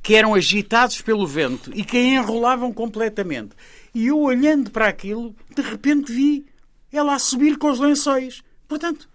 [0.00, 3.56] que eram agitados pelo vento e que a enrolavam completamente.
[3.92, 6.46] E eu, olhando para aquilo, de repente vi
[6.92, 8.44] ela a subir com os lençóis.
[8.68, 9.08] Portanto,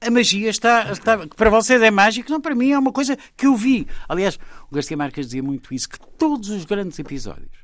[0.00, 3.46] a magia está, está, Para vocês é mágico, não, para mim é uma coisa que
[3.46, 3.86] eu vi.
[4.08, 4.38] Aliás,
[4.70, 7.60] o Garcia Marques dizia muito isso, que todos os grandes episódios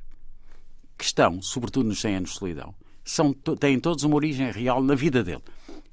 [0.98, 4.94] que estão, sobretudo nos 100 anos de solidão, são, têm todos uma origem real na
[4.94, 5.42] vida dele.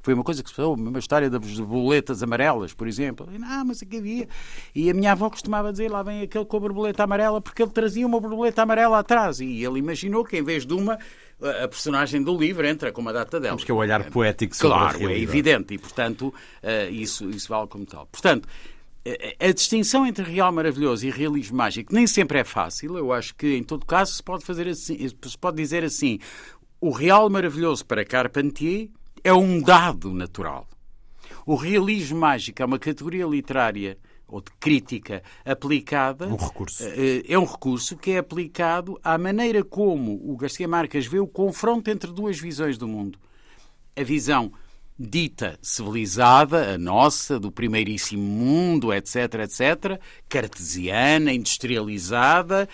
[0.01, 3.25] Foi uma coisa que se falou, uma história das borboletas amarelas, por exemplo.
[3.39, 4.27] Não, mas aqui havia.
[4.75, 7.71] E a minha avó costumava dizer, lá vem aquele com a borboleta amarela, porque ele
[7.71, 9.39] trazia uma borboleta amarela atrás.
[9.39, 10.99] E ele imaginou que, em vez de uma,
[11.63, 13.51] a personagem do livro entra com uma data dela.
[13.55, 15.19] Temos que é o olhar poético sobre claro, a realidade.
[15.19, 15.73] é evidente.
[15.73, 16.33] E, portanto,
[16.91, 18.05] isso, isso vale como tal.
[18.07, 18.47] Portanto,
[19.39, 22.97] a distinção entre real maravilhoso e realismo mágico nem sempre é fácil.
[22.97, 26.19] Eu acho que, em todo caso, se pode, fazer assim, se pode dizer assim:
[26.79, 28.89] o real maravilhoso para Carpentier
[29.23, 30.67] é um dado natural.
[31.45, 33.97] O realismo mágico é uma categoria literária
[34.33, 36.27] ou de crítica aplicada.
[36.27, 36.83] Um recurso.
[36.83, 41.27] Eh, é um recurso que é aplicado à maneira como o Garcia Marques vê o
[41.27, 43.19] confronto entre duas visões do mundo.
[43.95, 44.51] A visão
[44.97, 52.67] dita civilizada, a nossa, do primeiríssimo mundo, etc., etc., cartesiana, industrializada,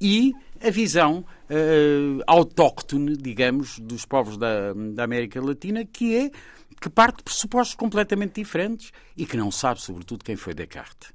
[0.00, 6.30] e a visão uh, autóctone, digamos, dos povos da, da América Latina, que é
[6.82, 11.10] que parte de pressupostos completamente diferentes e que não sabe, sobretudo, quem foi Descartes.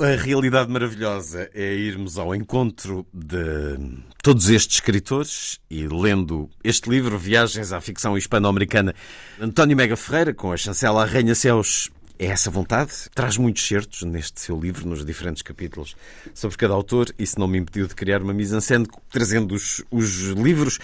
[0.00, 7.16] A realidade maravilhosa é irmos ao encontro de todos estes escritores e lendo este livro,
[7.16, 8.92] Viagens à Ficção Hispano-Americana,
[9.40, 11.92] António Mega Ferreira, com a chancela Arranha-Céus.
[12.18, 12.92] É essa vontade?
[13.14, 15.94] Traz muitos certos neste seu livro, nos diferentes capítulos
[16.32, 17.12] sobre cada autor.
[17.16, 20.78] Isso não me impediu de criar uma mise-en-scène trazendo os, os livros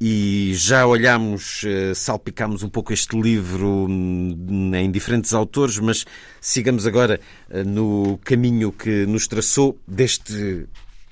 [0.00, 6.04] e já olhámos, eh, salpicámos um pouco este livro hum, em diferentes autores, mas
[6.40, 10.68] sigamos agora eh, no caminho que nos traçou deste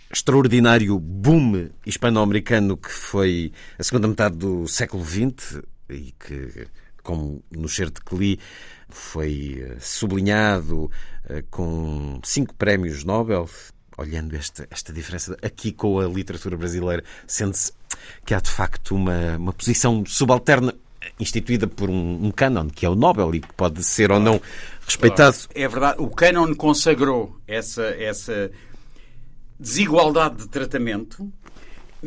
[0.08, 6.68] extraordinário boom hispano-americano que foi a segunda metade do século XX e que,
[7.02, 8.40] como no certo que li,
[8.88, 10.88] foi eh, sublinhado
[11.50, 13.48] com cinco prémios Nobel,
[13.96, 17.72] olhando esta, esta diferença aqui com a literatura brasileira, sente-se
[18.24, 20.74] que há de facto uma, uma posição subalterna
[21.18, 22.32] instituída por um, um
[22.68, 24.40] que é o Nobel, e que pode ser ou não
[24.84, 25.36] respeitado.
[25.54, 28.50] É verdade, o canon consagrou essa, essa
[29.58, 31.32] desigualdade de tratamento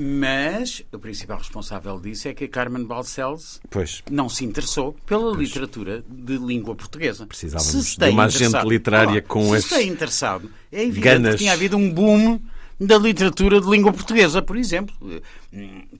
[0.01, 4.01] mas o principal responsável disso é que a Carmen Balcells pois.
[4.09, 5.39] não se interessou pela pois.
[5.39, 7.27] literatura de língua portuguesa.
[7.27, 11.31] Precisávamos de uma agente literária com se Se interessado, é evidente ganas.
[11.33, 12.39] que tinha havido um boom
[12.79, 14.95] da literatura de língua portuguesa, por exemplo,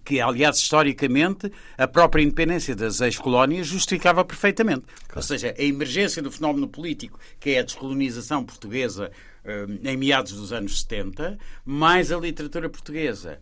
[0.06, 4.86] que, aliás, historicamente, a própria independência das ex-colónias justificava perfeitamente.
[5.10, 5.18] Claro.
[5.18, 9.12] Ou seja, a emergência do fenómeno político, que é a descolonização portuguesa
[9.44, 13.40] eh, em meados dos anos 70, mais a literatura portuguesa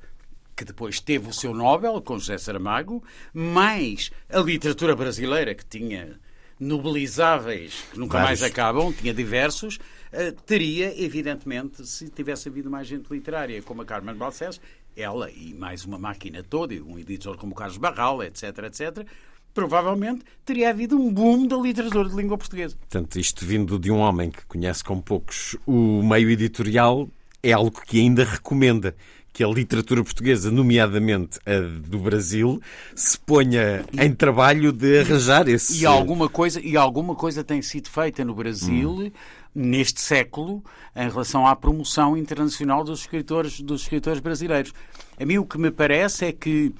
[0.57, 6.19] que depois teve o seu Nobel com José Saramago, mais a literatura brasileira, que tinha
[6.59, 8.41] nobilizáveis que nunca Vários.
[8.41, 13.85] mais acabam, tinha diversos, uh, teria, evidentemente, se tivesse havido mais gente literária como a
[13.85, 14.59] Carmen Balcés,
[14.95, 19.07] ela e mais uma máquina toda, e um editor como o Carlos Barral, etc., etc.,
[19.53, 22.75] provavelmente teria havido um boom da literatura de língua portuguesa.
[22.75, 27.07] Portanto, isto vindo de um homem que conhece com poucos o meio editorial,
[27.41, 28.95] é algo que ainda recomenda
[29.37, 32.59] que a literatura portuguesa, nomeadamente a do Brasil,
[32.95, 35.79] se ponha em trabalho de arranjar esse.
[35.79, 39.11] E alguma coisa, e alguma coisa tem sido feita no Brasil hum.
[39.53, 40.63] neste século
[40.95, 44.73] em relação à promoção internacional dos escritores, dos escritores brasileiros.
[45.19, 46.73] A mim o que me parece é que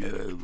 [0.00, 0.34] eh,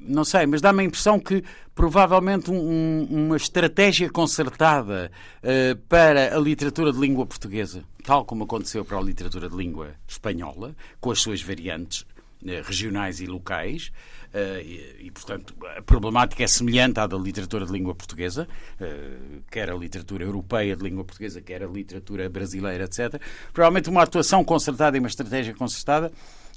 [0.00, 1.44] não sei, mas dá-me a impressão que
[1.74, 5.10] provavelmente um, uma estratégia concertada
[5.42, 9.94] uh, para a literatura de língua portuguesa, tal como aconteceu para a literatura de língua
[10.06, 12.06] espanhola, com as suas variantes uh,
[12.64, 13.92] regionais e locais,
[14.34, 18.48] uh, e, e, portanto, a problemática é semelhante à da literatura de língua portuguesa,
[19.50, 23.20] quer a literatura europeia de língua portuguesa, quer a literatura brasileira, etc.
[23.52, 26.10] Provavelmente uma atuação concertada e uma estratégia concertada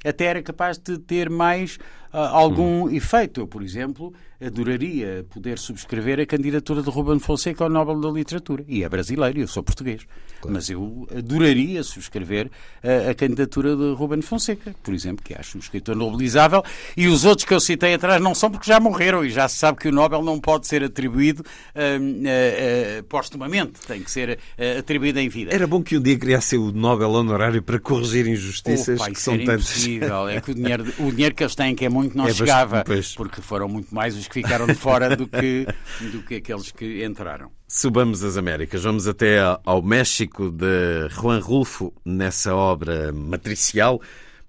[0.04, 1.80] até era capaz de ter mais
[2.14, 2.92] algum hum.
[2.92, 3.42] efeito.
[3.42, 4.14] Eu, por exemplo,
[4.46, 8.64] adoraria poder subscrever a candidatura de Ruben Fonseca ao Nobel da Literatura.
[8.68, 10.06] E é brasileiro, eu sou português.
[10.42, 10.54] Claro.
[10.54, 12.52] Mas eu adoraria subscrever
[12.84, 16.64] a, a, candidatura de Ruben Fonseca, por exemplo, que acho um escritor nobilizável.
[16.98, 19.58] E os outros que eu citei atrás não são porque já morreram e já se
[19.58, 24.38] sabe que o Nobel não pode ser atribuído uh, uh, uh, postumamente, tem que ser
[24.78, 25.54] atribuído em vida.
[25.54, 29.38] Era bom que um dia criasse o Nobel honorário para corrigir injustiças Opa, que são
[29.38, 29.86] tantas.
[30.30, 32.84] É que o dinheiro, o dinheiro que eles têm, que é muito, não é chegava,
[33.16, 35.66] porque foram muito mais os que ficaram de fora do que,
[36.12, 37.52] do que aqueles que entraram.
[37.68, 38.84] Subamos as Américas.
[38.84, 44.02] Vamos até ao México de Juan Rulfo, nessa obra matricial,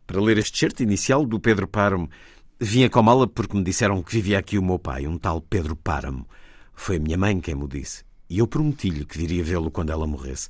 [0.07, 2.09] para ler este certo inicial do Pedro Páramo.
[2.61, 5.75] Vinha com mala porque me disseram que vivia aqui o meu pai, um tal Pedro
[5.75, 6.27] Páramo.
[6.75, 8.05] Foi a minha mãe quem me disse.
[8.29, 10.49] E eu prometi-lhe que viria vê-lo quando ela morresse.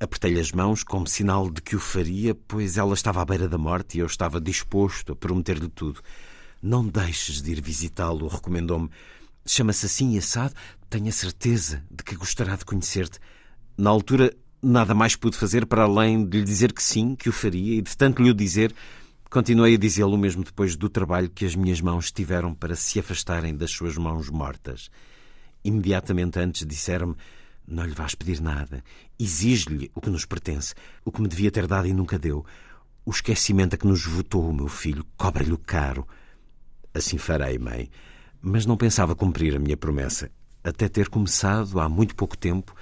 [0.00, 3.56] Apertei-lhe as mãos como sinal de que o faria, pois ela estava à beira da
[3.56, 6.00] morte e eu estava disposto a prometer-lhe tudo.
[6.66, 8.88] Não deixes de ir visitá-lo, recomendou-me.
[9.44, 10.54] Chama-se assim assado.
[10.88, 13.18] Tenho a certeza de que gostará de conhecer-te.
[13.76, 17.32] Na altura, nada mais pude fazer para além de lhe dizer que sim, que o
[17.32, 18.74] faria, e de tanto lhe o dizer,
[19.28, 23.54] continuei a dizê-lo mesmo depois do trabalho que as minhas mãos tiveram para se afastarem
[23.54, 24.88] das suas mãos mortas.
[25.62, 27.14] Imediatamente antes disseram-me:
[27.68, 28.82] Não lhe vais pedir nada.
[29.18, 32.42] Exige-lhe o que nos pertence, o que me devia ter dado e nunca deu.
[33.04, 36.08] O esquecimento a que nos votou o meu filho cobra-lhe o caro.
[36.94, 37.90] Assim farei, mãe.
[38.40, 40.30] Mas não pensava cumprir a minha promessa,
[40.62, 42.74] até ter começado, há muito pouco tempo,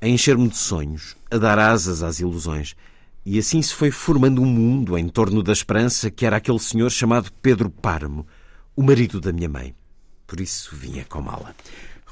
[0.00, 2.74] a encher-me de sonhos, a dar asas às ilusões.
[3.24, 6.90] E assim se foi formando um mundo em torno da esperança que era aquele senhor
[6.90, 8.26] chamado Pedro Páramo,
[8.74, 9.74] o marido da minha mãe.
[10.26, 11.54] Por isso vinha com mala.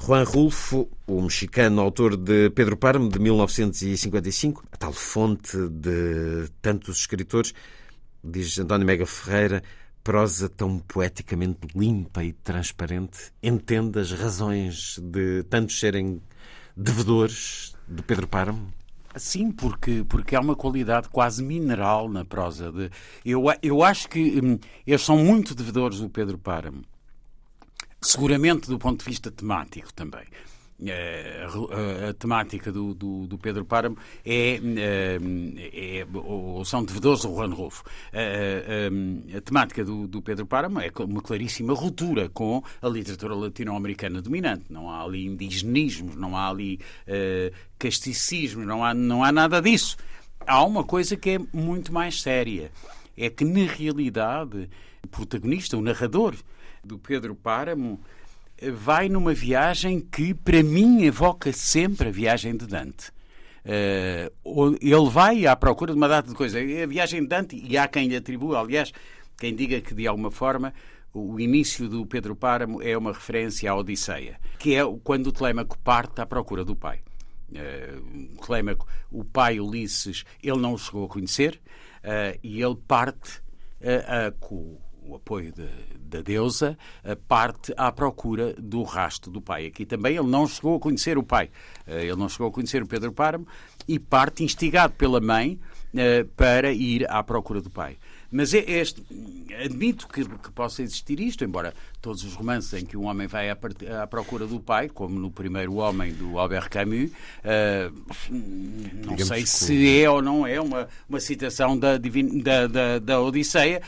[0.01, 7.01] Juan Rulfo, o mexicano autor de Pedro Páramo, de 1955, a tal fonte de tantos
[7.01, 7.53] escritores,
[8.23, 9.63] diz António Mega Ferreira,
[10.09, 16.23] prosa tão poeticamente limpa e transparente entende as razões de tantos serem
[16.75, 18.73] devedores de Pedro Páramo?
[19.17, 22.73] Sim, porque, porque há uma qualidade quase mineral na prosa.
[22.73, 22.91] De,
[23.23, 26.83] eu, eu acho que hum, eles são muito devedores do Pedro Páramo.
[28.01, 30.25] Seguramente do ponto de vista temático também.
[30.81, 35.19] Eh, a, a, temática do, do, do, Pedro Páramo é, eh,
[35.73, 37.83] é, ou são devedores do Juan Rolfo.
[38.13, 43.35] A, a, a, temática do, do Pedro Páramo é uma claríssima ruptura com a literatura
[43.35, 44.67] latino-americana dominante.
[44.71, 49.97] Não há ali indigenismos, não há ali uh, casticismo, não há, não há nada disso.
[50.47, 52.71] Há uma coisa que é muito mais séria.
[53.17, 54.71] É que, na realidade,
[55.05, 56.37] o protagonista, o narrador
[56.85, 58.01] do Pedro Páramo,
[58.73, 63.11] vai numa viagem que, para mim, evoca sempre a viagem de Dante.
[63.65, 66.61] Uh, ele vai à procura de uma data de coisa.
[66.61, 68.93] É a viagem de Dante, e há quem lhe atribua, aliás,
[69.37, 70.73] quem diga que, de alguma forma,
[71.13, 75.79] o início do Pedro Páramo é uma referência à Odisseia, que é quando o Telêmaco
[75.79, 77.01] parte à procura do pai.
[77.51, 81.61] Uh, o Telêmaco, o pai Ulisses, ele não o chegou a conhecer,
[82.05, 83.47] uh, e ele parte
[84.41, 84.77] com
[85.09, 85.67] o apoio de,
[85.99, 86.77] da deusa,
[87.27, 89.67] parte à procura do rastro do pai.
[89.67, 91.51] Aqui também ele não chegou a conhecer o pai,
[91.87, 93.47] eh, ele não chegou a conhecer o Pedro Páramo
[93.87, 95.59] e parte instigado pela mãe
[95.95, 97.97] eh, para ir à procura do pai.
[98.31, 99.03] Mas é este,
[99.65, 103.49] admito que, que, possa existir isto, embora todos os romances em que um homem vai
[103.49, 103.57] à,
[104.03, 107.93] à procura do pai, como no primeiro Homem do Albert Camus, uh,
[108.31, 113.21] não Digamos sei se é ou não é uma, uma citação da, da, da, da
[113.21, 113.81] Odisseia,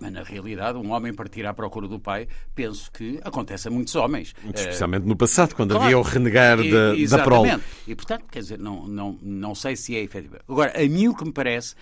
[0.00, 3.96] mas na realidade um homem partir à procura do pai, penso que acontece a muitos
[3.96, 4.32] homens.
[4.54, 7.50] Especialmente uh, no passado, quando claro, havia o renegar e, da, da prole.
[7.86, 10.36] E portanto, quer dizer, não, não, não sei se é efetivo.
[10.48, 11.74] Agora, a mim o que me parece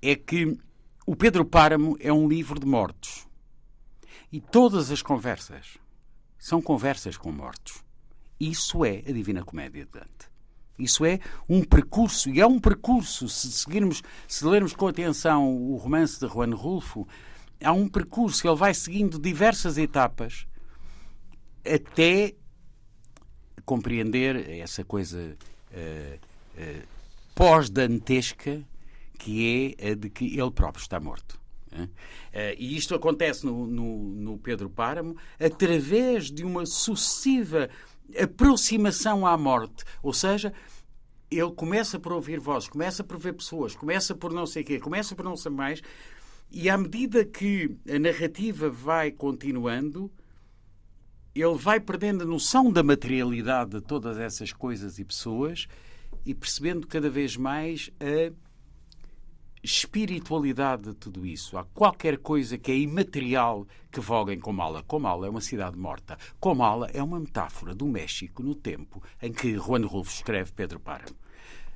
[0.00, 0.56] é que
[1.10, 3.26] o Pedro Páramo é um livro de mortos.
[4.30, 5.76] E todas as conversas
[6.38, 7.82] são conversas com mortos.
[8.38, 10.30] Isso é a Divina Comédia de Dante.
[10.78, 15.74] Isso é um percurso, e é um percurso, se seguirmos, se lermos com atenção o
[15.78, 17.08] romance de Juan Rulfo,
[17.60, 20.46] há um percurso, ele vai seguindo diversas etapas
[21.66, 22.36] até
[23.64, 25.36] compreender essa coisa
[25.72, 26.20] uh,
[26.56, 26.82] uh,
[27.34, 28.64] pós-dantesca
[29.20, 31.38] que é a de que ele próprio está morto.
[31.72, 31.88] Uh,
[32.58, 37.68] e isto acontece no, no, no, Pedro Páramo através de uma sucessiva
[38.20, 39.84] aproximação à morte.
[40.02, 40.52] Ou seja,
[41.30, 44.80] ele começa por ouvir vozes, começa por ver pessoas, começa por não sei o quê,
[44.80, 45.80] começa por não ser mais.
[46.50, 50.10] E à medida que a narrativa vai continuando,
[51.32, 55.68] ele vai perdendo a noção da materialidade de todas essas coisas e pessoas
[56.26, 58.32] e percebendo cada vez mais a
[59.62, 61.58] espiritualidade de tudo isso.
[61.58, 64.82] Há qualquer coisa que é imaterial que voga em Comala.
[64.82, 66.18] Comala é uma cidade morta.
[66.38, 71.16] Comala é uma metáfora do México no tempo em que Juan Rulfo escreve Pedro Páramo.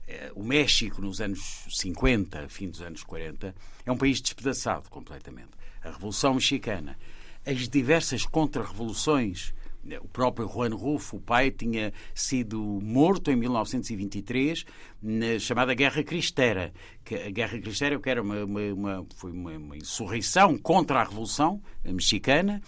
[0.06, 3.54] Eh, o México, nos anos 50, fim dos anos 40,
[3.84, 5.50] é um país despedaçado completamente.
[5.82, 6.98] A Revolução Mexicana,
[7.46, 9.54] as diversas contra-revoluções
[10.00, 14.64] o próprio Juan Rufo, o pai, tinha sido morto em 1923
[15.02, 16.72] na chamada Guerra Cristera.
[17.04, 21.04] Que a Guerra Cristera que era uma, uma, uma foi uma, uma insurreição contra a
[21.04, 22.60] Revolução Mexicana,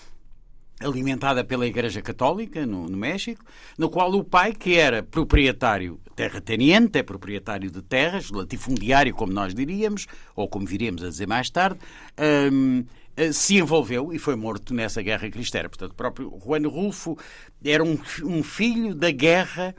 [0.80, 3.42] alimentada pela Igreja Católica no, no, México,
[3.78, 9.54] no qual o pai, que era proprietário terrateniente, é proprietário de terras, latifundiário, como nós
[9.54, 11.78] diríamos, ou como viríamos a dizer mais tarde,
[12.52, 12.84] hum,
[13.32, 15.60] se envolveu e foi morto nessa guerra cristã.
[15.62, 17.16] Portanto, o próprio Juan Rulfo
[17.64, 19.74] era um, um filho da guerra,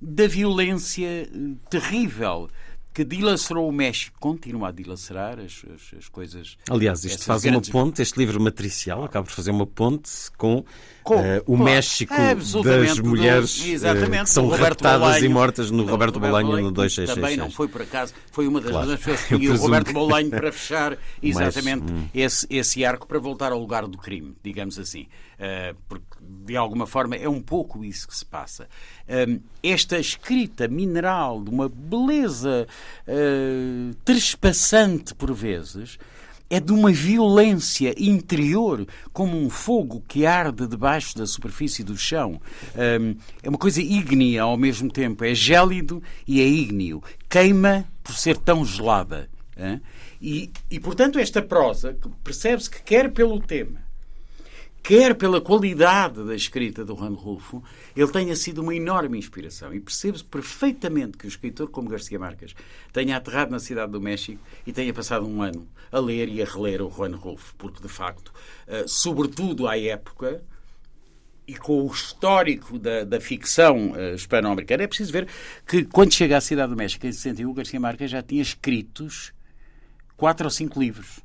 [0.00, 1.28] da violência eh,
[1.68, 2.48] terrível
[2.92, 6.58] que dilacerou o México, continua a dilacerar as, as, as coisas.
[6.68, 7.68] Aliás, isto faz grandes...
[7.68, 10.64] uma ponte, este livro matricial acaba por fazer uma ponte com,
[11.04, 15.70] com uh, o México é, das mulheres do, uh, que são raptadas Bolanho, e mortas
[15.70, 17.14] no Roberto Bolanho no 266.
[17.14, 18.88] Também não foi por acaso, foi uma das claro.
[18.88, 22.08] pessoas que escolheu o Roberto Bolanho para fechar exatamente Mas, hum.
[22.12, 25.06] esse, esse arco para voltar ao lugar do crime, digamos assim.
[25.38, 28.68] Uh, porque de alguma forma é um pouco isso que se passa.
[29.62, 32.68] Esta escrita mineral, de uma beleza
[33.06, 35.98] uh, trespassante por vezes,
[36.48, 42.40] é de uma violência interior, como um fogo que arde debaixo da superfície do chão.
[43.40, 45.24] É uma coisa ígnea ao mesmo tempo.
[45.24, 47.00] É gélido e é ígneo.
[47.28, 49.30] Queima por ser tão gelada.
[50.20, 53.80] E, e, portanto, esta prosa, percebe-se que quer pelo tema,
[54.82, 57.62] quer pela qualidade da escrita do Juan Rulfo,
[57.96, 59.72] ele tenha sido uma enorme inspiração.
[59.72, 62.54] E percebe-se perfeitamente que o escritor como Garcia Marques
[62.92, 66.44] tenha aterrado na cidade do México e tenha passado um ano a ler e a
[66.44, 68.32] reler o Juan Rulfo, porque, de facto,
[68.66, 70.42] eh, sobretudo à época,
[71.46, 75.26] e com o histórico da, da ficção uh, hispano-americana, é preciso ver
[75.66, 79.32] que, quando chega à Cidade do México, em 61, Garcia Marques já tinha escritos
[80.16, 81.18] quatro ou cinco livros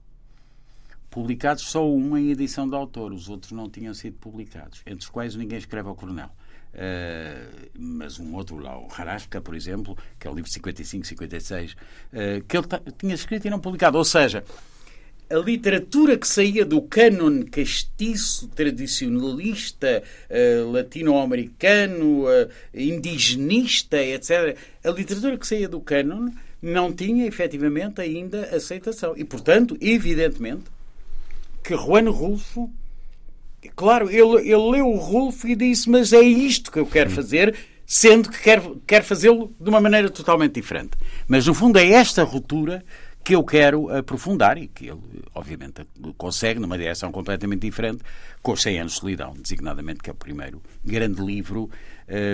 [1.15, 5.09] publicados só um em edição de autor, os outros não tinham sido publicados, entre os
[5.09, 6.29] quais ninguém escreve ao Coronel.
[6.73, 11.71] Uh, mas um outro lá, o Harasca, por exemplo, que é o livro 55, 56,
[11.71, 11.75] uh,
[12.45, 13.97] que ele tinha escrito e não publicado.
[13.97, 14.43] Ou seja,
[15.29, 25.37] a literatura que saía do cânon castiço, tradicionalista, uh, latino-americano, uh, indigenista, etc., a literatura
[25.37, 26.29] que saía do cânon
[26.61, 29.13] não tinha efetivamente ainda aceitação.
[29.15, 30.74] E, portanto, evidentemente,
[31.65, 32.71] que Juan Rulfo,
[33.75, 37.55] claro, ele, ele leu o Rulfo e disse: Mas é isto que eu quero fazer,
[37.87, 40.91] sendo que quer, quer fazê-lo de uma maneira totalmente diferente.
[41.27, 42.85] Mas, no fundo, é esta ruptura
[43.23, 45.01] que eu quero aprofundar e que ele,
[45.33, 45.81] obviamente,
[46.15, 48.03] consegue numa direção completamente diferente
[48.43, 51.67] com os 100 anos de solidão, designadamente, que é o primeiro grande livro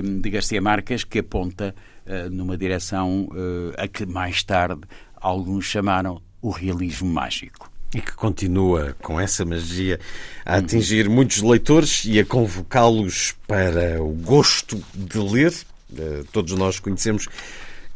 [0.04, 1.74] um, de Garcia Marques que aponta
[2.06, 4.82] uh, numa direção uh, a que mais tarde
[5.16, 7.70] alguns chamaram o realismo mágico.
[7.94, 10.00] E que continua com essa magia
[10.46, 15.54] a atingir muitos leitores e a convocá-los para o gosto de ler.
[15.98, 17.28] Eh, todos nós conhecemos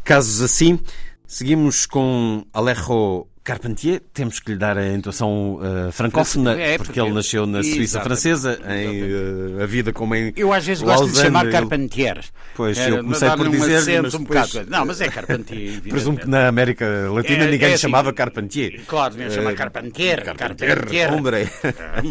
[0.04, 0.80] casos assim.
[1.26, 7.00] Seguimos com Alejo Carpentier, temos que lhe dar a intuação uh, francófona, é, porque, porque,
[7.00, 11.12] ele nasceu na Suíça francesa, em uh, a vida como em Eu às vezes Lausanne,
[11.12, 12.26] gosto de chamar Carpentier.
[12.56, 14.50] Pois, eu comecei por dizer, mas um depois...
[14.50, 14.68] bocado...
[14.72, 15.80] Não, mas é Carpentier.
[15.88, 18.82] Presumo que na América Latina é, ninguém é assim, chamava Carpentier.
[18.88, 20.24] Claro, deviam chamar Carpentier.
[20.24, 20.76] Carpentier.
[20.76, 21.14] Carpentier.
[21.14, 21.48] Hombre.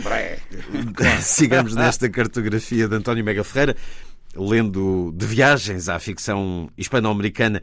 [1.20, 3.74] Sigamos nesta cartografia de António Mega Ferreira,
[4.36, 7.60] lendo de viagens à ficção hispano-americana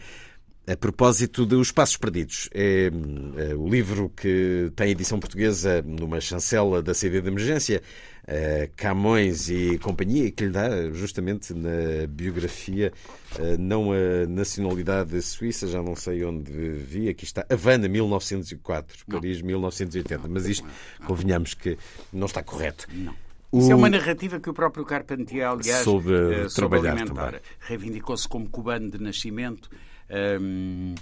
[0.67, 2.91] A propósito de Os Passos Perdidos, é,
[3.37, 7.81] é o livro que tem edição portuguesa numa chancela da CD de emergência,
[8.27, 12.93] é, Camões e companhia, que lhe dá justamente na biografia
[13.39, 19.41] é, não a nacionalidade suíça, já não sei onde vi, aqui está, Havana, 1904, Paris,
[19.41, 20.67] 1980, mas isto,
[21.07, 21.75] convenhamos que
[22.13, 22.87] não está correto.
[22.93, 23.15] Não.
[23.53, 27.41] Isso é uma narrativa que o próprio Carpentier, aliás, soube, uh, soube alimentar.
[27.59, 29.69] Reivindicou-se como cubano de nascimento.
[30.11, 30.95] Um,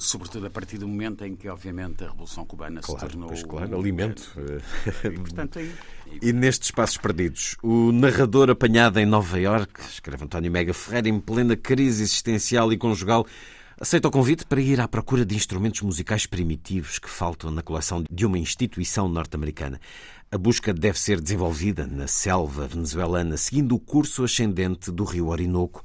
[0.00, 3.28] sobretudo a partir do momento em que, obviamente, a Revolução Cubana claro, se tornou.
[3.28, 4.32] Pois, claro, alimento.
[5.04, 5.72] E, portanto, aí...
[6.22, 11.20] e nestes espaços perdidos, o narrador apanhado em Nova Iorque, escreve António Mega Ferreira, em
[11.20, 13.26] plena crise existencial e conjugal,
[13.78, 18.04] aceita o convite para ir à procura de instrumentos musicais primitivos que faltam na coleção
[18.10, 19.80] de uma instituição norte-americana.
[20.30, 25.84] A busca deve ser desenvolvida na selva venezuelana, seguindo o curso ascendente do rio Orinoco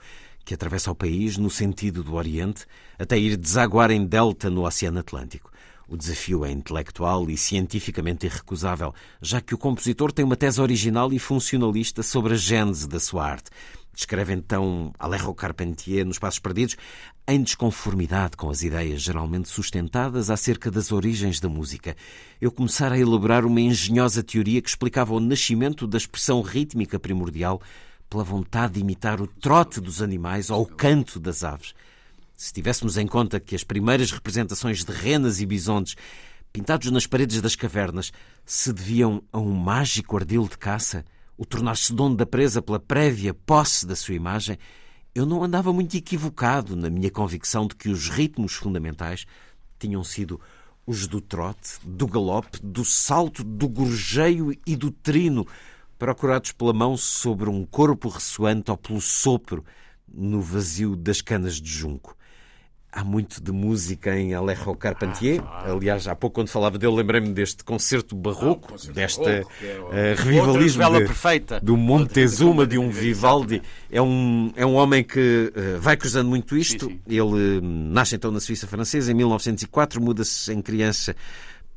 [0.49, 2.65] que atravessa o país no sentido do Oriente,
[2.97, 5.51] até ir desaguar em delta no Oceano Atlântico.
[5.87, 8.91] O desafio é intelectual e cientificamente irrecusável,
[9.21, 13.27] já que o compositor tem uma tese original e funcionalista sobre a gênese da sua
[13.27, 13.51] arte.
[13.93, 16.75] Descreve então Alejo Carpentier nos Passos Perdidos
[17.27, 21.95] em desconformidade com as ideias geralmente sustentadas acerca das origens da música.
[22.41, 27.61] Eu começara a elaborar uma engenhosa teoria que explicava o nascimento da expressão rítmica primordial
[28.09, 31.73] pela vontade de imitar o trote dos animais ou o canto das aves.
[32.35, 35.95] Se tivéssemos em conta que as primeiras representações de renas e bisontes,
[36.51, 38.11] pintados nas paredes das cavernas,
[38.45, 41.05] se deviam a um mágico ardil de caça,
[41.37, 44.57] o tornar-se dono da presa pela prévia posse da sua imagem,
[45.13, 49.25] eu não andava muito equivocado na minha convicção de que os ritmos fundamentais
[49.77, 50.39] tinham sido
[50.85, 55.45] os do trote, do galope, do salto, do gorjeio e do trino,
[55.99, 59.63] procurados pela mão sobre um corpo ressoante ou pelo sopro
[60.11, 62.15] no vazio das canas de junco.
[62.91, 65.43] Há muito de música em Alejo Carpentier.
[65.63, 69.51] Aliás, há pouco, quando falava dele, lembrei-me deste concerto barroco, desta barroco,
[69.93, 73.61] é, uh, revivalismo de, do Montezuma, de um Vivaldi.
[73.91, 76.91] É um, é um homem que uh, vai cruzando muito isto.
[77.07, 81.15] Ele uh, nasce então na Suíça Francesa em 1904, muda-se em criança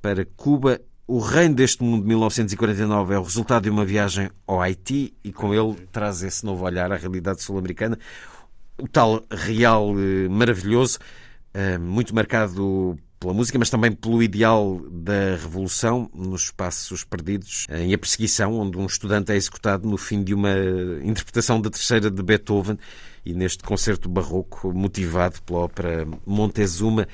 [0.01, 4.61] para Cuba o Reino deste Mundo de 1949 é o resultado de uma viagem ao
[4.61, 7.99] Haiti e com ele traz esse novo olhar à realidade sul-americana.
[8.79, 10.99] O tal real eh, maravilhoso,
[11.53, 17.95] eh, muito marcado pela música, mas também pelo ideal da revolução nos espaços perdidos, em
[17.95, 20.55] A Perseguição, onde um estudante é executado no fim de uma
[21.05, 22.77] interpretação da terceira de Beethoven
[23.25, 27.07] e neste concerto barroco motivado pela ópera Montezuma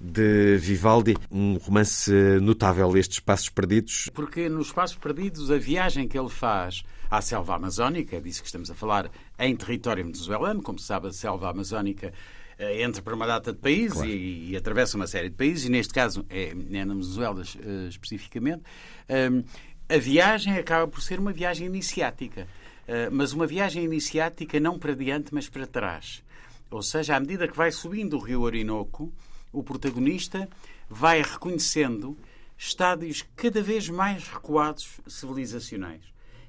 [0.00, 4.10] de Vivaldi, um romance notável, estes Passos Perdidos.
[4.12, 8.70] Porque nos Passos Perdidos, a viagem que ele faz à selva amazónica, disso que estamos
[8.70, 12.12] a falar, em território venezuelano, como se sabe, a selva amazónica
[12.58, 14.08] eh, entra para uma data de países claro.
[14.08, 17.88] e, e, atravessa uma série de países, e neste caso é, é na Venezuela uh,
[17.88, 18.62] especificamente.
[19.08, 19.44] Um,
[19.88, 22.48] a viagem acaba por ser uma viagem iniciática,
[22.88, 26.22] uh, mas uma viagem iniciática não para diante, mas para trás.
[26.70, 29.12] Ou seja, à medida que vai subindo o rio Orinoco,
[29.58, 30.48] o protagonista
[30.88, 32.16] vai reconhecendo
[32.58, 36.02] estádios cada vez mais recuados civilizacionais.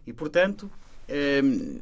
[0.06, 0.70] E, portanto,
[1.08, 1.80] ehm,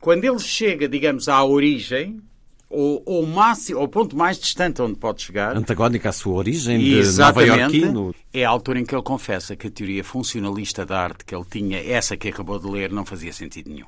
[0.00, 2.20] quando ele chega, digamos, à origem,
[2.68, 5.56] ou, ou máximo, ao ponto mais distante onde pode chegar.
[5.56, 7.92] Antagónica à sua origem de Exatamente, Nova.
[7.92, 8.14] No...
[8.32, 11.44] É a altura em que ele confessa que a teoria funcionalista da arte que ele
[11.48, 13.86] tinha, essa que acabou de ler, não fazia sentido nenhum.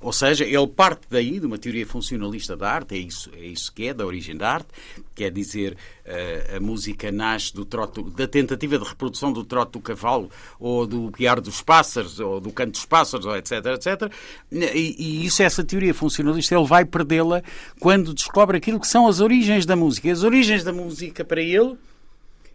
[0.00, 3.72] Ou seja, ele parte daí de uma teoria funcionalista da arte, é isso, é isso
[3.72, 4.68] que é, da origem da arte,
[5.14, 9.80] quer dizer, eh, a música nasce do trote, da tentativa de reprodução do trote do
[9.80, 10.30] cavalo,
[10.60, 14.12] ou do piar dos pássaros, ou do canto dos pássaros, etc, etc.
[14.52, 17.42] E, e isso, essa teoria funcionalista, ele vai perdê-la
[17.80, 20.12] quando descobre aquilo que são as origens da música.
[20.12, 21.76] As origens da música, para ele,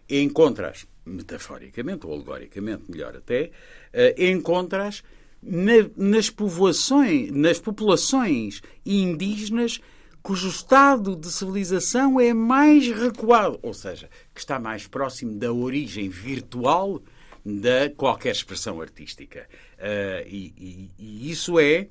[0.08, 3.50] encontras, metaforicamente, ou alegoricamente, melhor até,
[3.92, 5.02] eh, encontras
[5.42, 9.80] na, nas povoações, nas populações indígenas
[10.22, 16.08] cujo estado de civilização é mais recuado, ou seja, que está mais próximo da origem
[16.08, 17.02] virtual
[17.44, 19.48] da qualquer expressão artística.
[19.78, 21.88] Uh, e, e, e, isso é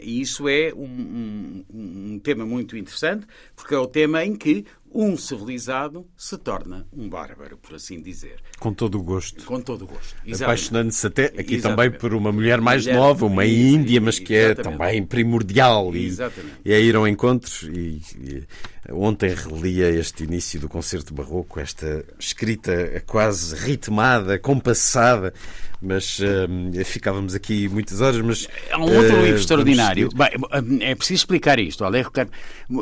[0.00, 1.64] isso é um, um,
[2.14, 3.26] um, tema muito interessante,
[3.56, 4.64] porque é o tema em que
[4.94, 8.36] um civilizado se torna um bárbaro, por assim dizer.
[8.58, 9.44] Com todo o gosto.
[9.44, 10.14] Com todo o gosto.
[10.42, 11.62] Apaixonando-se até aqui Exatamente.
[11.62, 15.94] também por uma mulher mais mulher, nova, uma índia, mas que é também primordial.
[15.96, 16.16] E,
[16.64, 17.50] e é ir ao encontro.
[17.72, 18.46] E, e,
[18.90, 25.32] ontem relia este início do concerto barroco, esta escrita quase ritmada, compassada,
[25.80, 28.20] mas uh, ficávamos aqui muitas horas.
[28.20, 30.08] Mas, Há um outro uh, livro extraordinário.
[30.10, 31.84] Bem, é preciso explicar isto.
[31.84, 32.04] Olha,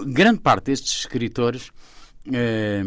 [0.06, 1.70] grande parte destes escritores
[2.27, 2.83] eh,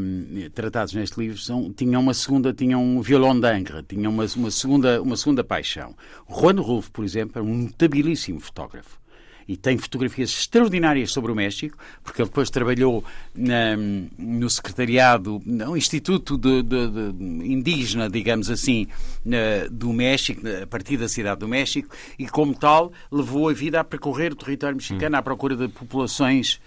[0.54, 5.02] tratados neste livro são, tinham uma segunda, tinham um violão d'angre, tinham uma, uma, segunda,
[5.02, 5.96] uma segunda paixão.
[6.30, 9.04] Juan Rulfo, por exemplo, é um notabilíssimo fotógrafo
[9.48, 13.04] e tem fotografias extraordinárias sobre o México, porque ele depois trabalhou
[13.36, 13.76] na,
[14.18, 18.88] no secretariado, no Instituto de, de, de Indígena, digamos assim,
[19.26, 23.80] na, do México, a partir da cidade do México, e como tal levou a vida
[23.80, 26.60] a percorrer o território mexicano à procura de populações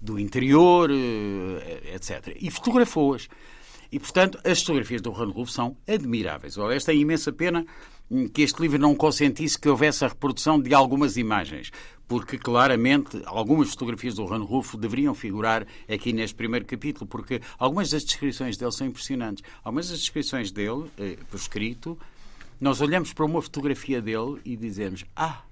[0.00, 2.36] do interior, uh, etc.
[2.40, 3.28] E fotografou-as.
[3.90, 6.56] E, portanto, as fotografias do Juan Rulfo são admiráveis.
[6.58, 7.64] Esta é imensa pena
[8.32, 11.72] que este livro não consentisse que houvesse a reprodução de algumas imagens,
[12.06, 17.90] porque claramente algumas fotografias do Ran Rufo deveriam figurar aqui neste primeiro capítulo, porque algumas
[17.90, 19.42] das descrições dele são impressionantes.
[19.64, 21.98] Algumas das descrições dele, eh, por escrito,
[22.60, 25.42] nós olhamos para uma fotografia dele e dizemos: Ah,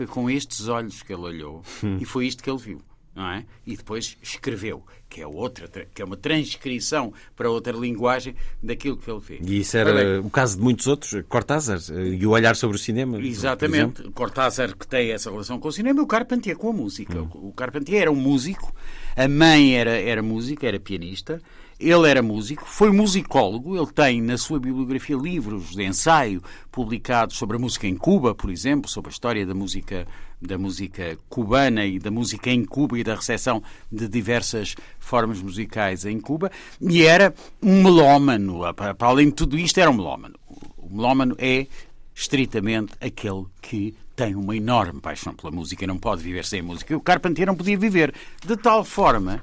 [0.00, 1.98] foi com estes olhos que ele olhou hum.
[2.00, 2.82] e foi isto que ele viu
[3.14, 3.44] não é?
[3.66, 9.10] E depois escreveu, que é outra, que é uma transcrição para outra linguagem daquilo que
[9.10, 9.40] ele fez.
[9.46, 12.78] E isso era o caso de muitos outros, Cortázar, eh, e o olhar sobre o
[12.78, 13.20] cinema.
[13.20, 17.20] Exatamente, Cortázar que tem essa relação com o cinema e o Carpentier com a música.
[17.20, 17.48] Hum.
[17.48, 18.72] O Carpentier era um músico,
[19.16, 21.42] a mãe era, era música, era pianista,
[21.80, 27.56] ele era músico, foi musicólogo, ele tem na sua bibliografia livros de ensaio publicados sobre
[27.56, 30.06] a música em Cuba, por exemplo, sobre a história da música
[30.42, 33.62] da música cubana e da música em Cuba e da recepção
[33.92, 36.50] de diversas formas musicais em Cuba,
[36.80, 38.60] e era um melómano.
[38.74, 40.34] Para além de tudo isto, era um melómano.
[40.78, 41.66] O melómano é
[42.14, 46.92] estritamente aquele que tem uma enorme paixão pela música e não pode viver sem música.
[46.92, 48.14] E o Carpentier não podia viver
[48.44, 49.42] de tal forma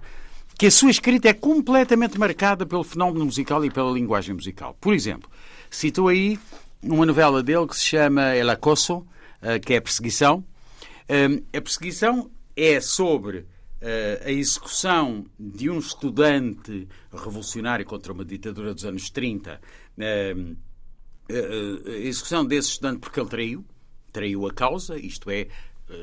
[0.58, 4.76] que a sua escrita é completamente marcada pelo fenómeno musical e pela linguagem musical.
[4.82, 5.30] Por exemplo,
[5.70, 6.40] citou aí
[6.82, 9.06] uma novela dele que se chama El Acoso,
[9.42, 10.44] eh, que é a perseguição.
[11.08, 13.46] Eh, a perseguição é sobre
[13.80, 19.62] eh, a execução de um estudante revolucionário contra uma ditadura dos anos 30,
[21.30, 23.66] a execução desse estudante porque ele traiu,
[24.12, 25.48] traiu a causa, isto é,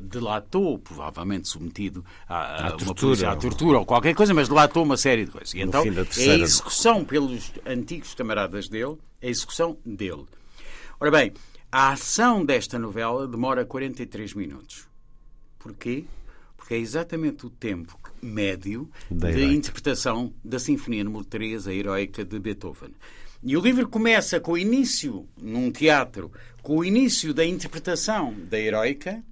[0.02, 4.96] delatou, provavelmente submetido à, à, tortura, polícia, à tortura ou qualquer coisa, mas delatou uma
[4.96, 5.52] série de coisas.
[5.54, 10.24] E então, é a execução pelos antigos camaradas dele, é a execução dele.
[10.98, 11.32] Ora bem,
[11.70, 14.86] a ação desta novela demora 43 minutos.
[15.58, 16.04] Porquê?
[16.56, 22.38] Porque é exatamente o tempo médio de interpretação da Sinfonia número 3, a Heroica de
[22.38, 22.94] Beethoven.
[23.42, 26.32] E o livro começa com o início, num teatro,
[26.62, 29.22] com o início da interpretação da Heroica,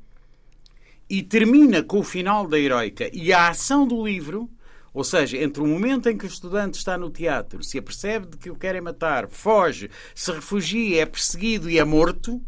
[1.12, 4.48] e termina com o final da heroica e a ação do livro,
[4.94, 8.38] ou seja, entre o momento em que o estudante está no teatro, se apercebe de
[8.38, 12.40] que o querem matar, foge, se refugia, é perseguido e é morto,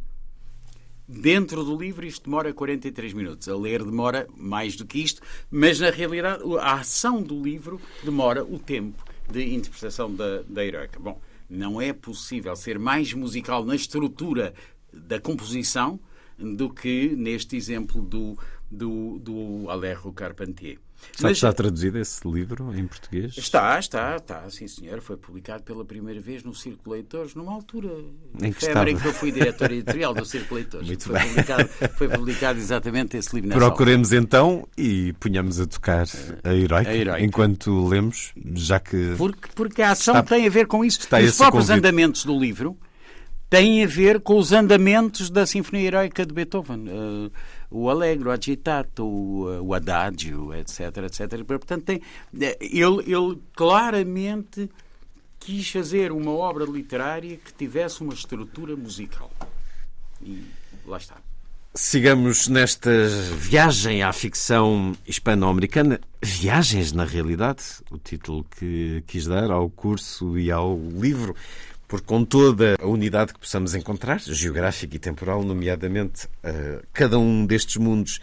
[1.06, 3.46] dentro do livro isto demora 43 minutos.
[3.50, 8.42] A ler demora mais do que isto, mas na realidade a ação do livro demora
[8.42, 10.98] o tempo de interpretação da, da heroica.
[10.98, 14.54] Bom, não é possível ser mais musical na estrutura
[14.90, 16.00] da composição
[16.38, 18.38] do que neste exemplo do,
[18.74, 20.78] do, do Alejo Carpentier.
[21.12, 23.36] Sabe Mas, está traduzido esse livro em português?
[23.36, 25.00] Está, está, está, sim senhor.
[25.00, 27.90] Foi publicado pela primeira vez no Círculo Leitores, numa altura
[28.42, 28.90] em que, estava...
[28.90, 30.86] em que eu fui diretor editorial do Círculo Leitores.
[30.86, 31.28] Muito foi, bem.
[31.28, 36.06] Publicado, foi publicado exatamente esse livro Procuremos então e punhamos a tocar
[36.42, 39.14] a heroica, a heroica, enquanto lemos, já que.
[39.16, 41.00] Porque, porque a ação está, tem a ver com isso.
[41.00, 41.78] Está Os próprios convite.
[41.78, 42.76] andamentos do livro
[43.48, 46.88] têm a ver com os andamentos da Sinfonia Heroica de Beethoven.
[46.88, 47.30] Uh,
[47.74, 51.44] o Allegro, o Agitato, o, o Adagio, etc, etc.
[51.44, 52.00] Portanto, tem,
[52.40, 54.70] eh, ele, ele claramente
[55.40, 59.30] quis fazer uma obra literária que tivesse uma estrutura musical.
[60.22, 60.44] E
[60.86, 61.16] lá está.
[61.76, 66.00] Sigamos nesta viagem à ficção hispano-americana.
[66.22, 71.34] Viagens, na realidade, o título que quis dar ao curso e ao livro
[71.94, 77.46] porque com toda a unidade que possamos encontrar, geográfica e temporal, nomeadamente, uh, cada um
[77.46, 78.18] destes mundos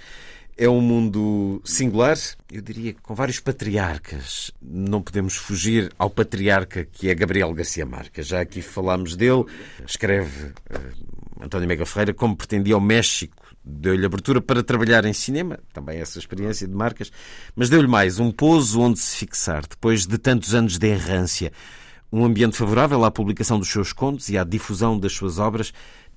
[0.57, 2.17] é um mundo singular,
[2.51, 4.51] eu diria com vários patriarcas.
[4.61, 8.27] Não podemos fugir ao patriarca que é Gabriel Garcia Marques.
[8.27, 9.45] Já aqui falámos dele,
[9.87, 13.55] escreve uh, António Mega Ferreira como pretendia ao México.
[13.63, 17.09] Deu-lhe abertura para trabalhar em cinema, também essa experiência de marcas,
[17.55, 21.53] mas deu-lhe mais um pouso onde se fixar, depois de tantos anos de errância
[22.11, 25.71] um ambiente favorável à publicação dos seus contos e à difusão das suas obras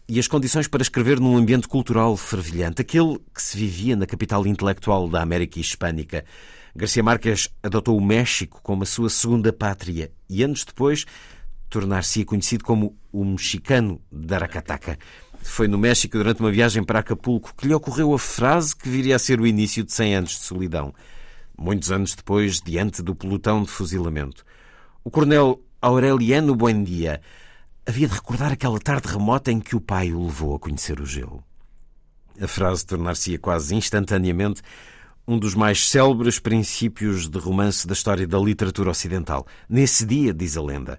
[0.08, 4.46] e as condições para escrever num ambiente cultural fervilhante, aquele que se vivia na capital
[4.46, 6.24] intelectual da América Hispânica.
[6.74, 11.06] Garcia Marques adotou o México como a sua segunda pátria e anos depois
[11.70, 14.98] tornar-se conhecido como o mexicano de Aracataca.
[15.42, 19.16] Foi no México, durante uma viagem para Acapulco, que lhe ocorreu a frase que viria
[19.16, 20.92] a ser o início de 100 anos de solidão.
[21.56, 24.44] muitos anos depois, diante do pelotão de fuzilamento.
[25.04, 27.20] O coronel Aureliano Buendia
[27.84, 31.04] havia de recordar aquela tarde remota em que o pai o levou a conhecer o
[31.04, 31.44] gelo.
[32.40, 34.62] A frase tornar-se-ia quase instantaneamente
[35.28, 39.46] um dos mais célebres princípios de romance da história da literatura ocidental.
[39.68, 40.98] Nesse dia, diz a lenda,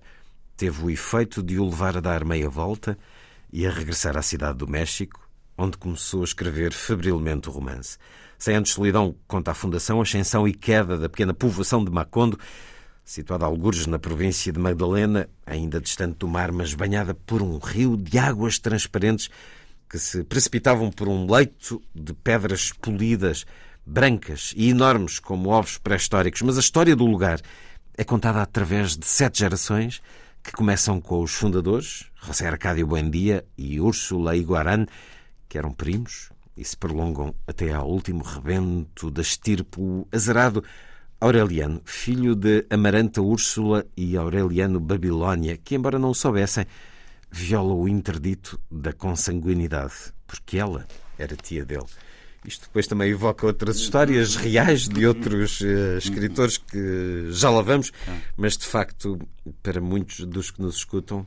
[0.56, 2.96] teve o efeito de o levar a dar meia volta
[3.52, 5.28] e a regressar à cidade do México,
[5.58, 7.98] onde começou a escrever febrilmente o romance.
[8.38, 12.38] Cem anos de solidão conta a fundação, ascensão e queda da pequena povoação de Macondo,
[13.06, 17.60] situada a algures na província de Magdalena, ainda distante do mar, mas banhada por um
[17.60, 19.30] rio de águas transparentes
[19.88, 23.46] que se precipitavam por um leito de pedras polidas,
[23.86, 26.42] brancas e enormes como ovos pré-históricos.
[26.42, 27.40] Mas a história do lugar
[27.96, 30.02] é contada através de sete gerações
[30.42, 34.88] que começam com os fundadores, José Arcádio Buendia e Úrsula Iguarán,
[35.48, 39.80] que eram primos, e se prolongam até ao último rebento da estirpe,
[40.12, 40.64] azarado
[41.20, 46.66] Aureliano, filho de Amaranta Úrsula e Aureliano Babilónia, que, embora não soubessem,
[47.32, 49.94] viola o interdito da consanguinidade,
[50.28, 50.88] porque ela
[51.18, 51.86] era tia dele.
[52.46, 57.92] Isto depois também evoca outras histórias reais de outros uh, escritores que já lá vamos,
[58.38, 59.20] mas de facto,
[59.64, 61.26] para muitos dos que nos escutam,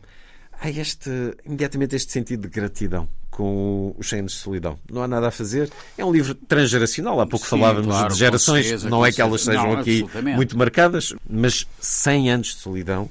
[0.52, 1.10] há este,
[1.44, 3.08] imediatamente este sentido de gratidão
[3.38, 4.76] com os 100 anos de solidão.
[4.90, 5.70] Não há nada a fazer.
[5.96, 7.20] É um livro transgeracional.
[7.20, 8.66] Há pouco Sim, falávamos claro, de gerações.
[8.66, 13.08] Certeza, não é que elas sejam não, aqui muito marcadas, mas 100 anos de solidão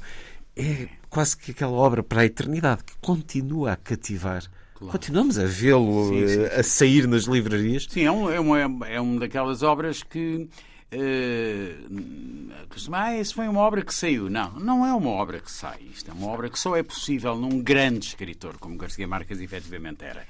[0.53, 4.43] é quase que aquela obra para a eternidade que continua a cativar.
[4.75, 4.91] Claro.
[4.91, 7.87] Continuamos a vê-lo eh, a sair nas livrarias.
[7.89, 10.49] Sim, é, um, é, uma, é uma daquelas obras que.
[10.93, 12.51] Uh,
[12.93, 14.29] ah, isso foi uma obra que saiu.
[14.29, 15.79] Não, não é uma obra que sai.
[15.93, 20.03] Isto é uma obra que só é possível num grande escritor, como Garcia Marques efetivamente
[20.03, 20.25] era.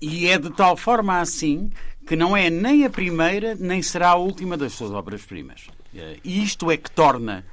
[0.00, 1.70] E é de tal forma assim
[2.06, 5.68] que não é nem a primeira, nem será a última das suas obras-primas.
[5.94, 7.44] Uh, e isto é que torna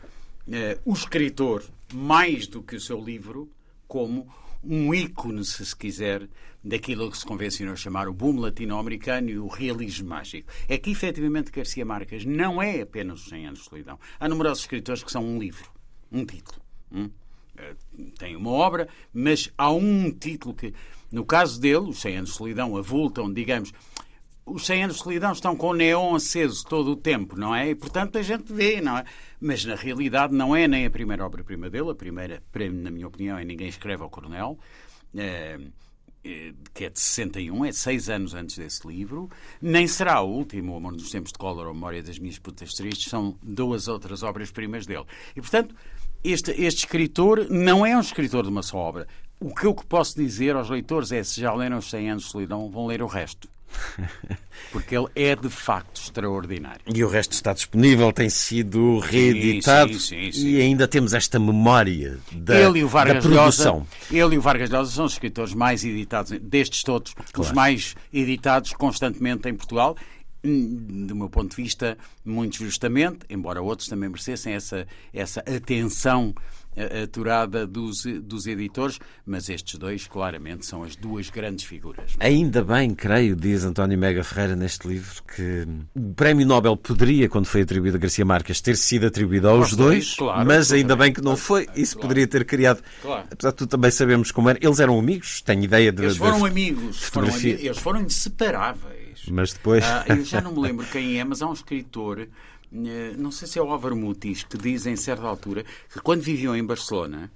[0.48, 1.64] uh, o escritor
[1.94, 3.50] mais do que o seu livro,
[3.88, 4.28] como
[4.64, 6.28] um ícone, se se quiser,
[6.68, 10.52] daquilo que se convencionou chamar o boom latino-americano e o realismo mágico.
[10.68, 14.00] É que, efetivamente, Garcia Marques não é apenas os 100 anos de solidão.
[14.20, 15.72] Há numerosos escritores que são um livro,
[16.12, 16.62] um título.
[16.92, 17.10] Hum?
[17.58, 17.76] Eh,
[18.20, 20.74] tem uma obra, mas há um título que,
[21.12, 23.72] no caso dele, os 100 anos de solidão avultam, digamos,
[24.46, 27.70] os 100 anos de solidão estão com o neon aceso todo o tempo, não é?
[27.70, 29.06] E, portanto, a gente vê, não é?
[29.40, 31.92] Mas, na realidade, não é nem a primeira obra-prima dele.
[31.92, 32.44] A primeira,
[32.74, 34.58] na minha opinião, é Ninguém Escreve ao Coronel,
[35.16, 35.60] é,
[36.74, 39.30] que é de 61, é seis anos antes desse livro.
[39.62, 42.74] Nem será a última, O Amor nos Tempos de Cólera, A Memória das Minhas Putas
[42.74, 45.06] Tristes, são duas outras obras-primas dele.
[45.36, 45.76] E, portanto,
[46.24, 49.08] este, este escritor não é um escritor de uma só obra.
[49.40, 52.32] O que eu posso dizer aos leitores é, se já leram os 100 anos de
[52.32, 53.48] solidão, vão ler o resto.
[54.72, 56.82] Porque ele é de facto extraordinário.
[56.94, 61.40] E o resto está disponível, tem sido reeditado sim, sim, sim, e ainda temos esta
[61.40, 63.76] memória da, ele e o Vargas da produção.
[63.78, 67.42] Llosa, ele e o Vargas Llosa são os escritores mais editados, destes todos, claro.
[67.42, 69.96] os mais editados constantemente em Portugal
[70.44, 76.34] hum, do meu ponto de vista, muito justamente, embora outros também merecessem essa, essa atenção
[77.04, 82.16] aturada dos, dos editores, mas estes dois claramente são as duas grandes figuras.
[82.20, 87.46] Ainda bem, creio, diz António Mega Ferreira neste livro, que o Prémio Nobel poderia, quando
[87.46, 91.12] foi atribuído a Garcia Marques, ter sido atribuído aos dois, dois claro, mas ainda bem
[91.12, 91.68] que não foi.
[91.76, 92.08] Isso claro.
[92.08, 92.82] poderia ter criado.
[93.02, 93.28] Claro.
[93.32, 94.60] Apesar de tudo, também sabemos como era.
[94.62, 96.04] Eles eram amigos, tenho ideia de.
[96.04, 98.98] Eles foram amigos, foram, eles foram inseparáveis.
[99.30, 99.84] Mas depois.
[99.84, 102.28] Ah, eu já não me lembro quem é, mas há um escritor
[102.72, 106.56] não sei se é o Álvaro Mutis, que diz em certa altura que quando viviam
[106.56, 107.32] em Barcelona,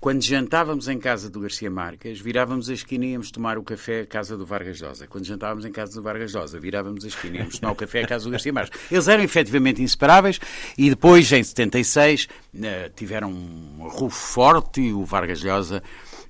[0.00, 4.00] quando jantávamos em casa do Garcia Marques, virávamos a esquina e íamos tomar o café
[4.00, 5.06] à casa do Vargas Llosa.
[5.06, 8.02] Quando jantávamos em casa do Vargas Llosa, virávamos a esquina e íamos tomar o café
[8.04, 8.80] à casa do Garcia Marques.
[8.90, 10.40] Eles eram efetivamente inseparáveis
[10.78, 12.28] e depois, em 76,
[12.62, 15.82] eh, tiveram um rufo forte e o Vargas Llosa,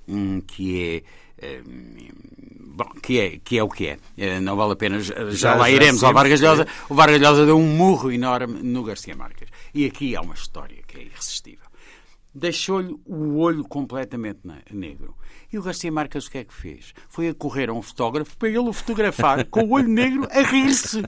[0.09, 1.05] hum, que
[1.41, 1.63] é eh,
[2.81, 3.99] Bom, que é, que é o que é.
[4.17, 4.99] Eh, não vale a pena.
[5.01, 6.67] Já, já lá iremos ao Vargas Llosa.
[6.89, 9.51] O Vargas Llosa deu um murro enorme no Garcia Marques.
[9.75, 11.67] E aqui há uma história que é irresistível.
[12.35, 15.15] Deixou-lhe o olho completamente negro.
[15.53, 16.95] E o Garcia Marques o que é que fez?
[17.07, 20.41] Foi a correr a um fotógrafo para ele o fotografar com o olho negro a
[20.41, 21.03] rir-se.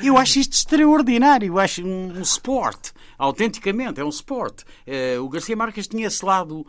[0.00, 1.48] Eu acho isto extraordinário.
[1.48, 2.90] Eu acho um, um sport.
[3.18, 4.62] Autenticamente, é um sport.
[4.62, 6.64] Uh, o Garcia Marques tinha esse lado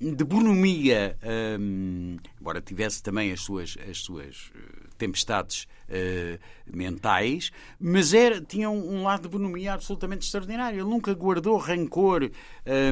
[0.00, 1.18] de bonomia,
[1.60, 8.70] hum, embora tivesse também as suas, as suas eh, tempestades uh, mentais, mas era, tinha
[8.70, 10.80] um, um, lado de bonomia absolutamente extraordinário.
[10.80, 12.30] Ele nunca guardou rancor,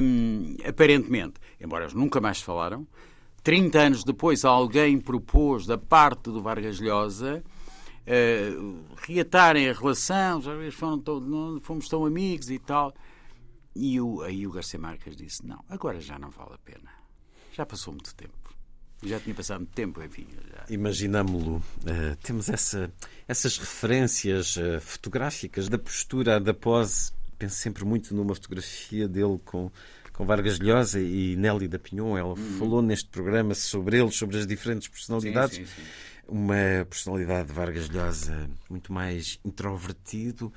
[0.03, 2.87] um, aparentemente, embora eles nunca mais falaram.
[3.43, 7.43] 30 anos depois, alguém propôs, da parte do Vargas Llosa,
[8.07, 10.43] uh, reatarem a relação,
[10.73, 12.93] foram não, fomos tão amigos e tal.
[13.75, 16.98] E o, aí o Garcia Marques disse: Não, agora já não vale a pena.
[17.59, 18.55] Já passou muito tempo.
[19.03, 20.29] Já tinha passado muito tempo, enfim.
[20.49, 20.65] Já...
[20.73, 21.57] Imaginámo-lo.
[21.57, 22.89] Uh, temos essa,
[23.27, 27.11] essas referências uh, fotográficas da postura, da pose.
[27.37, 29.73] Penso sempre muito numa fotografia dele com,
[30.13, 32.17] com Vargas Llosa e Nelly da Pinhon.
[32.17, 32.59] Ela hum.
[32.61, 35.57] falou neste programa sobre eles, sobre as diferentes personalidades.
[35.57, 35.89] Sim, sim, sim.
[36.29, 40.53] Uma personalidade de Vargas Llosa muito mais introvertido,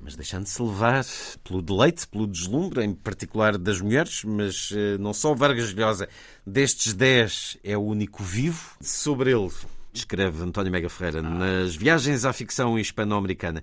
[0.00, 1.04] mas deixando-se levar
[1.42, 6.08] pelo deleite, pelo deslumbre, em particular das mulheres, mas uh, não só Vargas Llosa,
[6.46, 8.76] destes dez é o único vivo.
[8.80, 9.50] Sobre ele,
[9.92, 13.62] escreve António Mega Ferreira, nas viagens à ficção hispano-americana,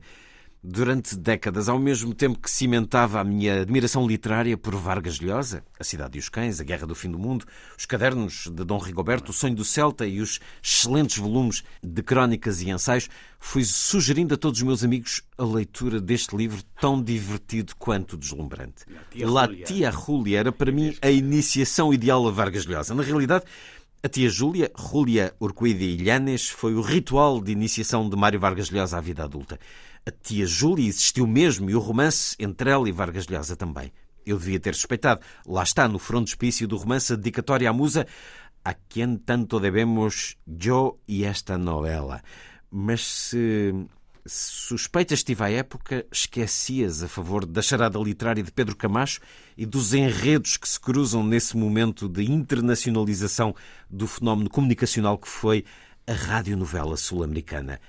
[0.69, 5.83] durante décadas, ao mesmo tempo que cimentava a minha admiração literária por Vargas Llosa, A
[5.83, 7.45] Cidade e os Cães, A Guerra do Fim do Mundo,
[7.77, 12.61] os cadernos de Dom Rigoberto, O Sonho do Celta e os excelentes volumes de crónicas
[12.61, 13.07] e ensaios,
[13.39, 18.83] fui sugerindo a todos os meus amigos a leitura deste livro tão divertido quanto deslumbrante.
[19.15, 22.93] La Tia Júlia era para mim a iniciação ideal a Vargas Llosa.
[22.93, 23.45] Na realidade,
[24.03, 28.97] a tia Júlia, Júlia Urquidi Ilhanes, foi o ritual de iniciação de Mário Vargas Llosa
[28.97, 29.57] à vida adulta.
[30.07, 33.91] A tia Júlia existiu mesmo e o romance entre ela e Vargas Llosa também.
[34.25, 35.19] Eu devia ter suspeitado.
[35.45, 38.07] Lá está, no frontispício do romance, a dedicatória à musa
[38.63, 42.21] A quem tanto devemos eu e esta novela.
[42.71, 43.73] Mas se
[44.25, 49.19] suspeitas estive à época, esquecias a favor da charada literária de Pedro Camacho
[49.57, 53.53] e dos enredos que se cruzam nesse momento de internacionalização
[53.89, 55.65] do fenómeno comunicacional que foi
[56.07, 57.81] a radionovela sul-americana.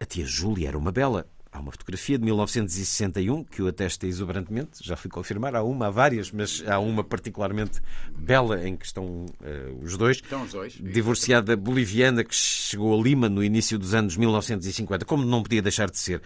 [0.00, 4.82] A tia Júlia era uma bela, Há uma fotografia de 1961 que o atesta exuberantemente,
[4.82, 7.78] já fui confirmar, há uma, há várias, mas há uma particularmente
[8.16, 10.16] bela em que estão uh, os dois.
[10.16, 10.72] Estão os dois.
[10.80, 15.90] Divorciada boliviana que chegou a Lima no início dos anos 1950, como não podia deixar
[15.90, 16.22] de ser.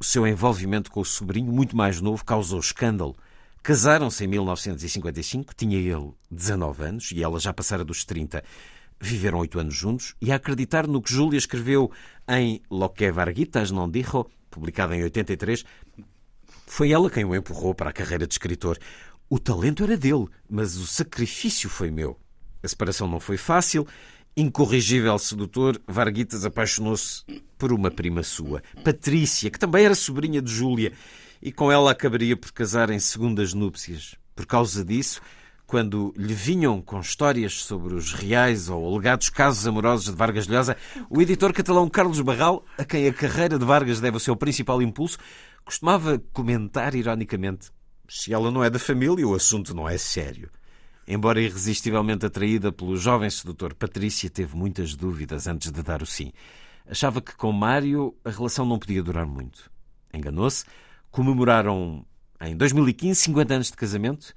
[0.00, 3.14] O seu envolvimento com o sobrinho, muito mais novo, causou escândalo.
[3.62, 8.42] Casaram-se em 1955, tinha ele 19 anos e ela já passara dos 30.
[9.00, 11.92] Viveram oito anos juntos e a acreditar no que Júlia escreveu
[12.28, 15.64] em Lo que Varguitas não dijo, publicada em 83,
[16.66, 18.78] foi ela quem o empurrou para a carreira de escritor.
[19.28, 22.18] O talento era dele, mas o sacrifício foi meu.
[22.62, 23.86] A separação não foi fácil.
[24.36, 27.22] Incorrigível sedutor, Varguitas apaixonou-se
[27.58, 30.92] por uma prima sua, Patrícia, que também era sobrinha de Júlia,
[31.40, 34.16] e com ela acabaria por casar em segundas núpcias.
[34.34, 35.20] Por causa disso,
[35.74, 40.76] quando lhe vinham com histórias sobre os reais ou alegados casos amorosos de Vargas Llosa,
[41.10, 44.80] o editor catalão Carlos Barral, a quem a carreira de Vargas deve o seu principal
[44.80, 45.18] impulso,
[45.64, 47.72] costumava comentar ironicamente:
[48.08, 50.48] se ela não é da família, o assunto não é sério.
[51.08, 56.32] Embora irresistivelmente atraída pelo jovem sedutor, Patrícia teve muitas dúvidas antes de dar o sim.
[56.88, 59.68] Achava que com Mário a relação não podia durar muito.
[60.12, 60.64] Enganou-se.
[61.10, 62.06] Comemoraram
[62.40, 64.32] em 2015 50 anos de casamento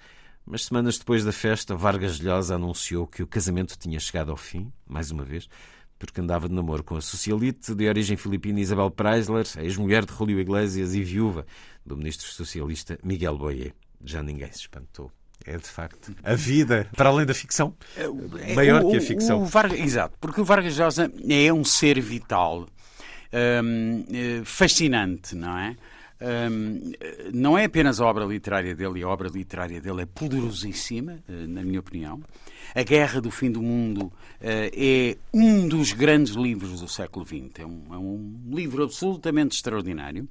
[0.47, 4.71] mas semanas depois da festa, Vargas Llosa anunciou que o casamento tinha chegado ao fim,
[4.87, 5.49] mais uma vez,
[5.99, 10.39] porque andava de namoro com a socialite de origem filipina Isabel Preisler, ex-mulher de Julio
[10.39, 11.45] Iglesias e viúva
[11.85, 13.73] do ministro socialista Miguel Boyer.
[14.03, 15.11] Já ninguém se espantou.
[15.45, 19.43] É de facto a vida, para além da ficção, é, maior o, que a ficção.
[19.43, 22.67] O Vargas, exato, porque o Vargas Llosa é um ser vital,
[23.63, 25.77] hum, eh, fascinante, não é?
[26.19, 26.91] Um,
[27.31, 31.63] não é apenas a obra literária dele, a obra literária dele é poderosíssima, eh, na
[31.63, 32.21] minha opinião.
[32.73, 37.59] A Guerra do Fim do Mundo uh, é um dos grandes livros do século XX.
[37.59, 40.27] É um, é um livro absolutamente extraordinário.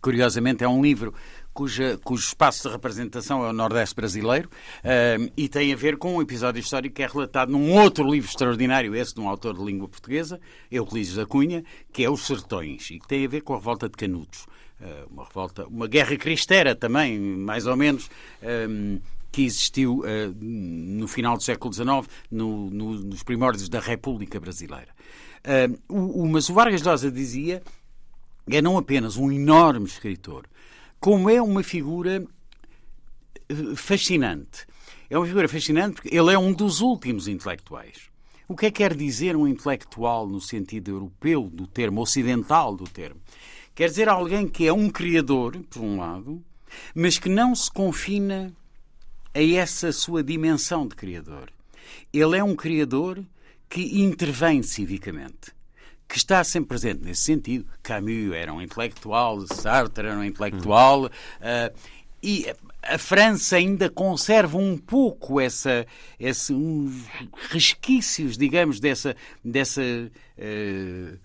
[0.00, 1.12] Curiosamente, é um livro
[1.52, 6.16] cuja, cujo espaço de representação é o Nordeste brasileiro uh, e tem a ver com
[6.16, 9.64] um episódio histórico que é relatado num outro livro extraordinário, esse de um autor de
[9.64, 13.52] língua portuguesa, Euclides da Cunha, que é Os Sertões, e que tem a ver com
[13.52, 14.46] a revolta de Canudos.
[14.82, 18.10] Eh, uma revolta, uma guerra cristera também, mais ou menos,
[18.42, 18.98] ehm,
[19.30, 24.88] que existiu eh, no final do século XIX, no, no, nos primórdios da República Brasileira.
[25.44, 25.76] Ehm,
[26.30, 27.62] mas o Vargas Llosa dizia
[28.50, 30.46] é não apenas um enorme escritor,
[30.98, 32.24] como é uma figura
[33.50, 34.66] eh, fascinante.
[35.10, 38.08] É uma figura fascinante porque ele é um dos últimos intelectuais.
[38.48, 42.84] O que é que quer dizer um intelectual no sentido europeu do termo, ocidental do
[42.84, 43.20] termo?
[43.74, 46.42] Quer dizer alguém que é um criador, por um lado,
[46.94, 48.52] mas que não se confina
[49.34, 51.50] a essa sua dimensão de criador.
[52.12, 53.24] Ele é um criador
[53.68, 55.52] que intervém civicamente,
[56.08, 57.66] que está sempre presente nesse sentido.
[57.82, 61.78] Camus era um intelectual, Sartre era um intelectual, uh,
[62.22, 62.52] e
[62.82, 65.86] a França ainda conserva um pouco essa,
[66.18, 67.04] esse, uns
[67.50, 69.14] resquícios, digamos, dessa,
[69.44, 71.18] dessa uh,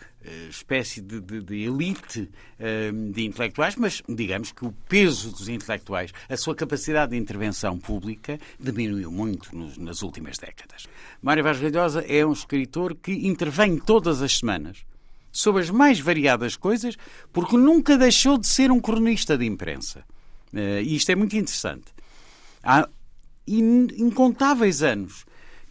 [0.50, 6.12] espécie de, de, de elite eh, de intelectuais, mas digamos que o peso dos intelectuais,
[6.28, 10.88] a sua capacidade de intervenção pública diminuiu muito nos, nas últimas décadas.
[11.22, 14.84] Mário Vaz Galhosa é um escritor que intervém todas as semanas
[15.32, 16.96] sobre as mais variadas coisas,
[17.32, 20.04] porque nunca deixou de ser um cronista de imprensa.
[20.54, 21.94] E isto é muito interessante.
[22.64, 22.88] Há
[23.48, 25.26] incontáveis anos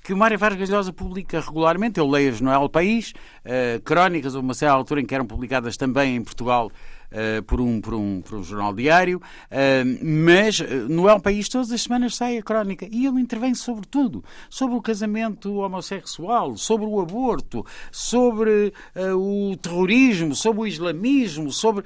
[0.05, 1.99] que o Mário Vargas Llosa publica regularmente.
[1.99, 3.15] Eu leio-as no El País,
[3.47, 6.71] uh, crónicas, houve uma certa altura em que eram publicadas também em Portugal
[7.11, 10.61] uh, por, um, por, um, por um jornal diário, uh, mas
[10.91, 14.23] no El País todas as semanas sai a crónica e ele intervém sobre tudo.
[14.51, 18.75] Sobre o casamento homossexual, sobre o aborto, sobre
[19.17, 21.83] o terrorismo, sobre o islamismo, sobre...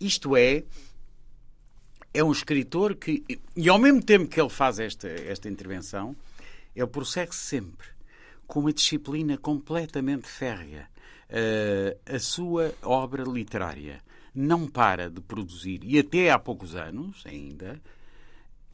[0.00, 0.64] Isto é,
[2.12, 3.24] é um escritor que,
[3.56, 6.16] e ao mesmo tempo que ele faz esta, esta intervenção,
[6.74, 7.86] ele prossegue sempre
[8.46, 10.88] com uma disciplina completamente férrea.
[11.28, 14.02] Uh, a sua obra literária
[14.34, 17.80] não para de produzir, e até há poucos anos ainda,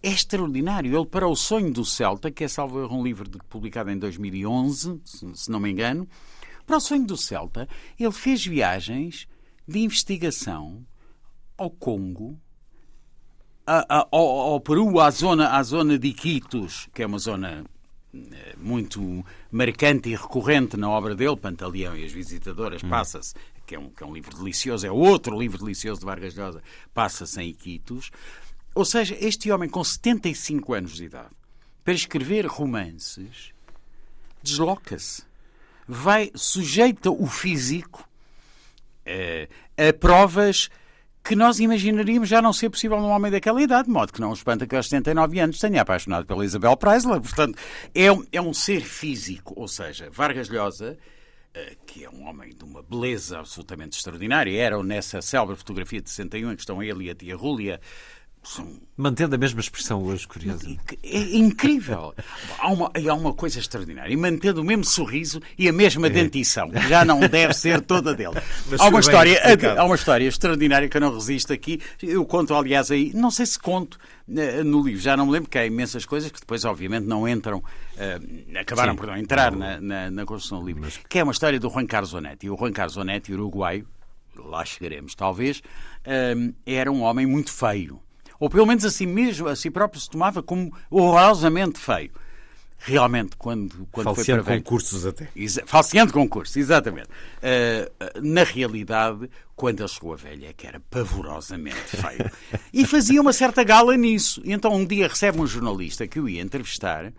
[0.02, 0.96] é extraordinário.
[0.96, 5.00] Ele, para o sonho do Celta, que é salvo um livro de, publicado em 2011,
[5.04, 6.08] se não me engano,
[6.66, 7.68] para o sonho do Celta,
[7.98, 9.26] ele fez viagens
[9.66, 10.86] de investigação
[11.56, 12.38] ao Congo,
[13.66, 17.64] a, a, ao, ao, Peru, à zona, à zona de Iquitos, que é uma zona
[18.14, 22.88] eh, muito marcante e recorrente na obra dele, Pantaleão e as Visitadoras, hum.
[22.88, 23.34] passa-se,
[23.66, 26.62] que é, um, que é um livro delicioso, é outro livro delicioso de Vargas Llosa,
[26.94, 28.10] passa-se em Iquitos.
[28.74, 31.30] Ou seja, este homem com 75 anos de idade,
[31.84, 33.52] para escrever romances,
[34.42, 35.24] desloca-se.
[35.88, 38.08] Vai, sujeita o físico
[39.04, 40.68] eh, a provas
[41.26, 44.32] que nós imaginaríamos já não ser possível num homem daquela idade, de modo que não
[44.32, 47.20] espanta que aos 79 anos tenha apaixonado pela Isabel Preisler.
[47.20, 47.58] Portanto,
[47.94, 50.96] é um, é um ser físico, ou seja, Vargas Llosa,
[51.52, 56.08] eh, que é um homem de uma beleza absolutamente extraordinária, era nessa célebre fotografia de
[56.10, 57.80] 61 em que estão ele e a tia Rúlia
[58.46, 58.80] são...
[58.96, 60.78] Mantendo a mesma expressão hoje, curioso.
[61.02, 62.14] É incrível.
[62.58, 64.10] Há uma, há uma coisa extraordinária.
[64.10, 66.10] E mantendo o mesmo sorriso e a mesma é.
[66.10, 66.70] dentição.
[66.88, 68.36] Já não deve ser toda dele.
[68.78, 69.38] há uma, história,
[69.76, 71.80] há uma história extraordinária que eu não resisto aqui.
[72.02, 73.98] Eu conto, aliás, aí, não sei se conto
[74.34, 77.28] eh, no livro, já não me lembro, que há imensas coisas que depois, obviamente, não
[77.28, 78.98] entram, uh, acabaram Sim.
[78.98, 80.82] por não entrar na, na, na construção do livro.
[80.82, 80.98] Mas...
[81.08, 82.48] Que é uma história do Juan Carlos Onetti.
[82.48, 83.86] O Juan Carlos Onetti, uruguaio,
[84.36, 88.00] lá chegaremos talvez, uh, era um homem muito feio
[88.38, 92.10] ou pelo menos assim mesmo, a si próprio se tomava como horrorosamente feio.
[92.78, 95.28] Realmente, quando, quando Falseando foi para concursos até.
[95.34, 97.08] Exa falseando concursos, exatamente.
[97.08, 102.30] Uh, na realidade, quando ele chegou a velha, é que era pavorosamente feio.
[102.72, 104.42] e fazia uma certa gala nisso.
[104.44, 107.12] Então um dia recebe um jornalista que o ia entrevistar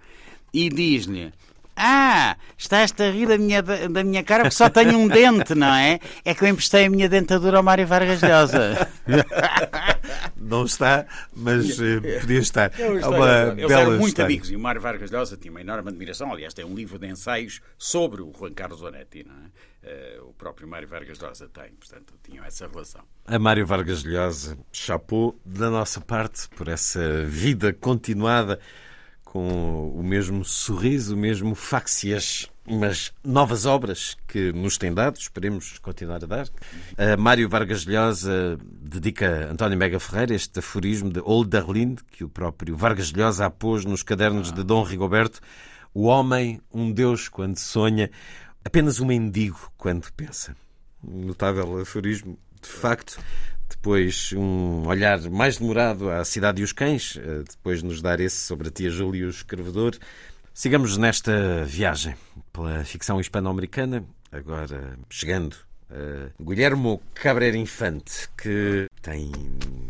[0.53, 1.33] e diz-lhe
[1.77, 5.73] ah, estás-te a rir da minha, da minha cara porque só tenho um dente, não
[5.73, 5.99] é?
[6.25, 8.89] É que eu emprestei a minha dentadura ao Mário Vargas Llosa.
[10.35, 11.05] Não está,
[11.35, 12.71] mas uh, podia estar.
[12.79, 14.25] É uma Eles eram muito história.
[14.25, 16.31] amigos e o Mário Vargas Llosa tinha uma enorme admiração.
[16.31, 20.17] Aliás, tem um livro de ensaios sobre o Juan Carlos Onetti, não é?
[20.19, 23.01] Uh, o próprio Mário Vargas Llosa tem, portanto, tinham essa relação.
[23.25, 28.59] A Mário Vargas Llosa chapou da nossa parte por essa vida continuada
[29.37, 35.77] com o mesmo sorriso, o mesmo faxias, mas novas obras que nos tem dado, esperemos
[35.77, 36.49] continuar a dar.
[36.97, 42.23] A Mário Vargas Llosa dedica a António Mega Ferreira este aforismo de Old Darlene, que
[42.23, 45.39] o próprio Vargas Llosa apôs nos cadernos de Dom Rigoberto.
[45.93, 48.09] O homem, um Deus quando sonha,
[48.65, 50.57] apenas um mendigo quando pensa.
[51.03, 53.19] Notável aforismo, de facto,
[53.69, 58.37] depois um olhar mais demorado à Cidade e os Cães, eh, depois nos dar esse
[58.37, 59.95] sobre a tia Júlia e o escrevedor.
[60.53, 62.15] Sigamos nesta viagem
[62.51, 65.55] pela ficção hispano-americana, agora chegando
[65.89, 69.31] a Guilhermo Cabrera Infante, que tem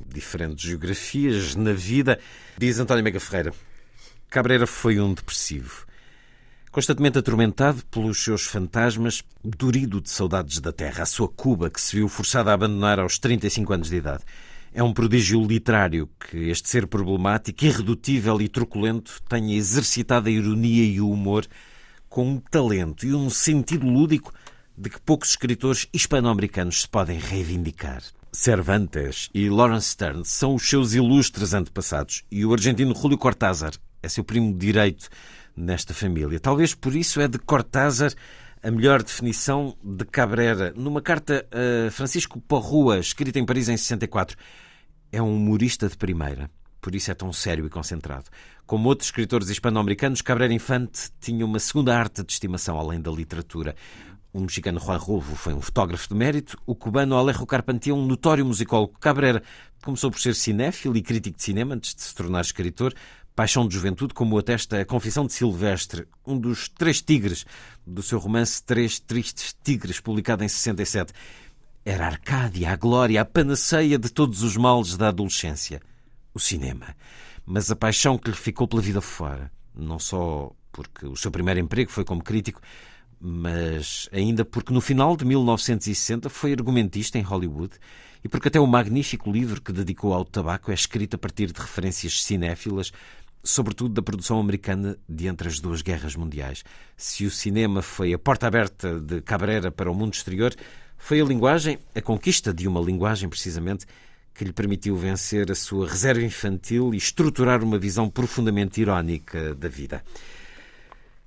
[0.07, 2.19] diferentes geografias na vida.
[2.57, 3.53] Diz António Mega Ferreira,
[4.29, 5.86] Cabrera foi um depressivo
[6.77, 11.95] Constantemente atormentado pelos seus fantasmas, dorido de saudades da terra, a sua Cuba, que se
[11.95, 14.23] viu forçada a abandonar aos 35 anos de idade.
[14.71, 20.83] É um prodígio literário que este ser problemático, irredutível e truculento tenha exercitado a ironia
[20.83, 21.47] e o humor
[22.07, 24.31] com um talento e um sentido lúdico
[24.77, 28.03] de que poucos escritores hispano-americanos se podem reivindicar.
[28.31, 33.71] Cervantes e Lawrence Stern são os seus ilustres antepassados e o argentino Julio Cortázar
[34.03, 35.09] é seu primo direito
[35.57, 36.39] nesta família.
[36.39, 38.13] Talvez por isso é de Cortázar
[38.61, 40.73] a melhor definição de Cabrera.
[40.75, 44.37] Numa carta a Francisco Porrua, escrita em Paris em 64,
[45.11, 46.49] é um humorista de primeira.
[46.79, 48.25] Por isso é tão sério e concentrado.
[48.65, 53.75] Como outros escritores hispano-americanos, Cabrera Infante tinha uma segunda arte de estimação além da literatura.
[54.31, 56.57] O mexicano Juan Rulfo foi um fotógrafo de mérito.
[56.65, 58.99] O cubano Alejo Carpentier, um notório musicólogo.
[58.99, 59.41] Cabrera
[59.83, 62.93] começou por ser cinéfilo e crítico de cinema antes de se tornar escritor.
[63.37, 67.45] Paixão de juventude, como atesta a Confissão de Silvestre, um dos três tigres
[67.85, 71.13] do seu romance Três Tristes Tigres, publicado em 67.
[71.85, 75.83] Era a Arcádia, a glória, a panaceia de todos os males da adolescência.
[76.33, 76.95] O cinema.
[77.45, 79.51] Mas a paixão que lhe ficou pela vida fora.
[79.75, 82.59] Não só porque o seu primeiro emprego foi como crítico,
[83.21, 87.75] mas ainda porque no final de 1960 foi argumentista em Hollywood
[88.23, 91.61] e porque até o magnífico livro que dedicou ao tabaco é escrito a partir de
[91.61, 92.91] referências cinéfilas,
[93.43, 96.63] sobretudo da produção americana de entre as duas guerras mundiais.
[96.95, 100.53] Se o cinema foi a porta aberta de Cabrera para o mundo exterior,
[100.97, 103.85] foi a linguagem, a conquista de uma linguagem precisamente,
[104.33, 109.67] que lhe permitiu vencer a sua reserva infantil e estruturar uma visão profundamente irónica da
[109.67, 110.03] vida.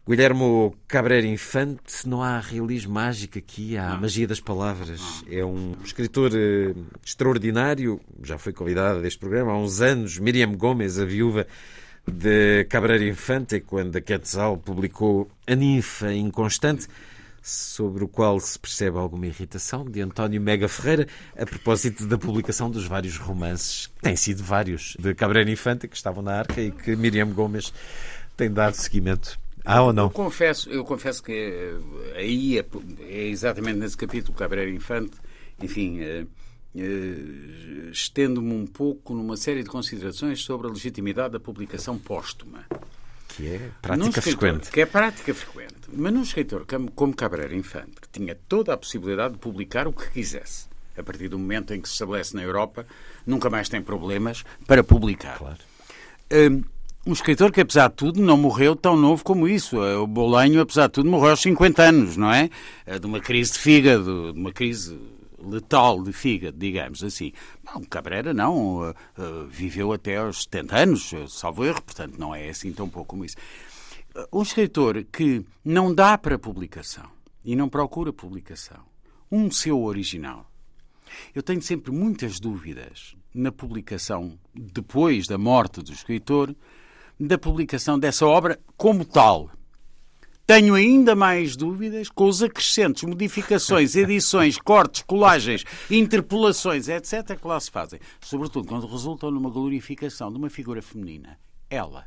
[0.08, 4.00] Guilhermo Cabrera Infante, não há realismo mágico aqui, há não.
[4.00, 5.24] magia das palavras.
[5.30, 10.18] É um escritor uh, extraordinário, já foi convidada deste programa há uns anos.
[10.18, 11.46] Miriam Gomes, a viúva
[12.06, 16.86] de Cabrera Infante, quando a Quetzal publicou A Ninfa Inconstante,
[17.42, 21.06] sobre o qual se percebe alguma irritação, de António Mega Ferreira,
[21.38, 26.22] a propósito da publicação dos vários romances, têm sido vários, de Cabrera Infante, que estavam
[26.22, 27.72] na arca e que Miriam Gomes
[28.36, 29.38] tem dado seguimento.
[29.64, 30.04] Ah ou não?
[30.04, 32.64] Eu confesso, eu confesso que eh, aí é,
[33.00, 35.12] é exatamente nesse capítulo, Cabreira Infante,
[35.62, 36.26] enfim, uh,
[37.90, 42.64] estendo-me um pouco numa série de considerações sobre a legitimidade da publicação póstuma.
[43.28, 44.70] Que é prática frequente.
[44.70, 45.74] Que é prática frequente.
[45.92, 50.10] Mas num escritor como Cabreira Infante, que tinha toda a possibilidade de publicar o que
[50.10, 50.66] quisesse,
[50.96, 52.86] a partir do momento em que se estabelece na Europa,
[53.26, 55.38] nunca mais tem problemas para publicar.
[55.38, 55.58] Claro.
[56.32, 56.64] Uh,
[57.06, 59.78] um escritor que, apesar de tudo, não morreu tão novo como isso.
[59.80, 62.50] O Bolanho, apesar de tudo, morreu aos 50 anos, não é?
[62.84, 62.98] é?
[62.98, 64.98] De uma crise de fígado, de uma crise
[65.42, 67.32] letal de fígado, digamos assim.
[67.64, 72.48] Bom, Cabrera não, uh, uh, viveu até aos 70 anos, salvo erro, portanto não é
[72.48, 73.36] assim tão pouco como isso.
[74.14, 77.08] Uh, um escritor que não dá para publicação
[77.44, 78.80] e não procura publicação,
[79.30, 80.50] um seu original.
[81.34, 86.54] Eu tenho sempre muitas dúvidas na publicação depois da morte do escritor,
[87.18, 89.50] da publicação dessa obra como tal.
[90.50, 97.60] Tenho ainda mais dúvidas com os acrescentos, modificações, edições, cortes, colagens, interpolações, etc., que lá
[97.60, 98.00] se fazem.
[98.20, 101.38] Sobretudo quando resultam numa glorificação de uma figura feminina.
[101.70, 102.04] Ela,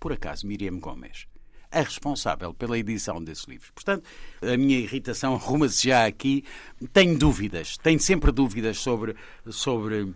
[0.00, 1.28] por acaso, Miriam Gomes,
[1.70, 3.70] a responsável pela edição desses livros.
[3.70, 4.02] Portanto,
[4.42, 6.42] a minha irritação arruma-se já aqui.
[6.92, 9.14] Tenho dúvidas, tenho sempre dúvidas sobre,
[9.48, 10.12] sobre,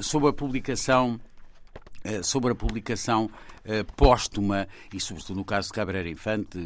[0.00, 1.20] sobre a publicação
[2.02, 3.30] eh, sobre a publicação
[3.64, 6.58] uh, póstuma, e sobretudo no caso de Cabreira Infante,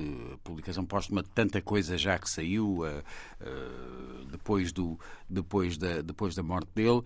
[0.42, 4.98] publicação póstuma de tanta coisa já que saiu uh, depois, do,
[5.28, 7.02] depois, da, depois da morte dele.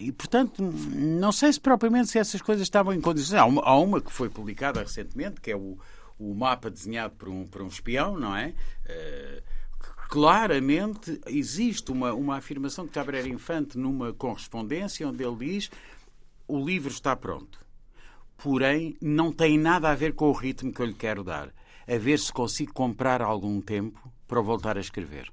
[0.00, 3.38] E, portanto, não sei se propriamente se essas coisas estavam em condições.
[3.38, 5.78] Há uma, há uma que foi publicada recentemente, que é o,
[6.18, 8.54] o mapa desenhado por um, por um espião, não é?
[10.08, 15.70] claramente existe uma, uma afirmação de Cabreira Infante numa correspondência onde ele diz
[16.48, 17.65] o livro está pronto.
[18.36, 21.52] Porém, não tem nada a ver com o ritmo que eu lhe quero dar.
[21.88, 25.32] A ver se consigo comprar algum tempo para voltar a escrever.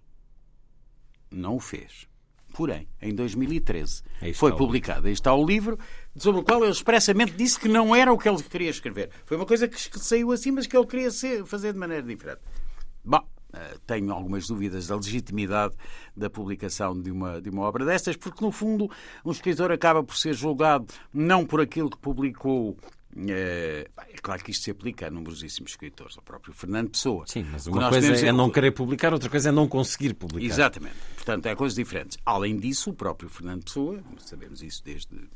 [1.31, 2.07] Não o fez.
[2.53, 4.03] Porém, em 2013
[4.35, 5.07] foi publicado.
[5.07, 5.77] Aí está o livro
[6.15, 9.09] sobre o qual ele expressamente disse que não era o que ele queria escrever.
[9.25, 11.09] Foi uma coisa que saiu assim, mas que ele queria
[11.45, 12.41] fazer de maneira diferente.
[13.03, 13.27] Bom,
[13.85, 15.75] tenho algumas dúvidas da legitimidade
[16.15, 18.89] da publicação de uma, de uma obra destas, porque, no fundo,
[19.23, 22.77] um escritor acaba por ser julgado não por aquilo que publicou
[23.29, 27.25] é, é, claro que isto se aplica a numerosíssimos escritores, ao próprio Fernando Pessoa.
[27.27, 30.53] Sim, mas uma coisa é não querer publicar, outra coisa é não conseguir publicar.
[30.53, 30.95] Exatamente.
[31.15, 32.17] Portanto, é coisas diferentes.
[32.25, 35.29] Além disso, o próprio Fernando Pessoa, sabemos isso desde,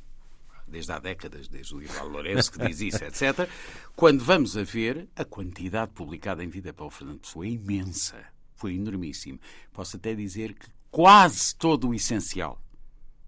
[0.67, 3.49] desde há décadas, desde o Ival Lourenço que diz isso, etc.
[3.95, 8.17] Quando vamos a ver, a quantidade publicada em vida pelo Fernando Pessoa é imensa.
[8.55, 9.39] Foi enormíssimo.
[9.71, 12.61] Posso até dizer que quase todo o essencial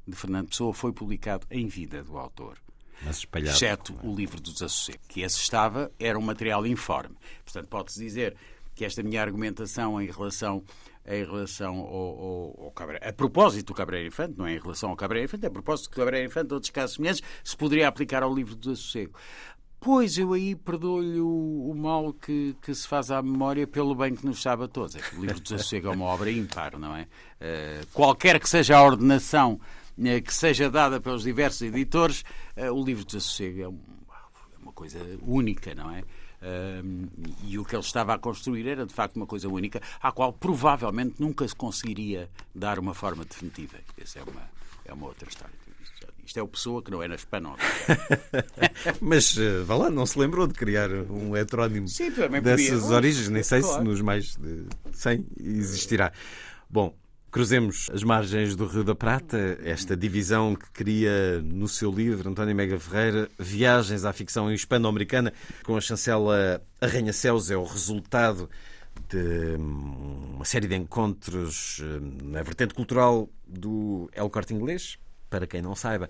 [0.07, 2.57] de Fernando Pessoa foi publicado em vida do autor.
[3.01, 3.55] Mas espalhado.
[3.55, 7.15] Exceto o livro do Desassossego, que esse estava, era um material informe.
[7.45, 8.35] Portanto, pode-se dizer
[8.75, 10.63] que esta minha argumentação em relação
[11.09, 12.99] em relação ao, ao, ao.
[13.01, 15.95] A propósito do Cabreira Infante, não é em relação ao Cabreira Infante, a propósito do
[15.95, 19.13] Cabreira Infante, outros casos semelhantes, se poderia aplicar ao livro do Desassossego.
[19.81, 24.13] Pois eu aí perdoo-lhe o, o, mal que, que, se faz à memória pelo bem
[24.13, 24.95] que nos sabe a todos.
[24.95, 27.03] É que o livro do Desassossego é uma obra ímpar, não é?
[27.03, 29.53] Uh, qualquer que seja a ordenação
[29.97, 32.23] uh, que seja dada pelos diversos editores,
[32.57, 33.79] uh, o livro do Desassossego é, um,
[34.53, 36.03] é uma coisa única, não é?
[37.43, 40.31] E o que ele estava a construir era de facto uma coisa única, à qual
[40.33, 43.77] provavelmente nunca se conseguiria dar uma forma definitiva.
[43.99, 44.41] Essa é uma,
[44.85, 45.53] é uma outra história.
[46.25, 47.57] Isto é o Pessoa que não é na Espanhol.
[49.01, 52.95] Mas uh, vá lá, não se lembrou de criar um heterónimo Sim, dessas podia.
[52.95, 53.83] origens, nem sei se Claro.
[53.85, 56.11] nos mais de 100 existirá.
[56.69, 56.95] Bom,
[57.31, 62.55] cruzemos as margens do Rio da Prata, esta divisão que cria no seu livro, António
[62.55, 65.33] Mega Ferreira, Viagens à Ficção Hispano-Americana,
[65.63, 68.49] com a chancela Arranha-Céus, é o resultado
[69.07, 74.97] de hum, uma série de encontros hum, na vertente cultural do El Corte Inglês.
[75.29, 76.09] Para quem não saiba,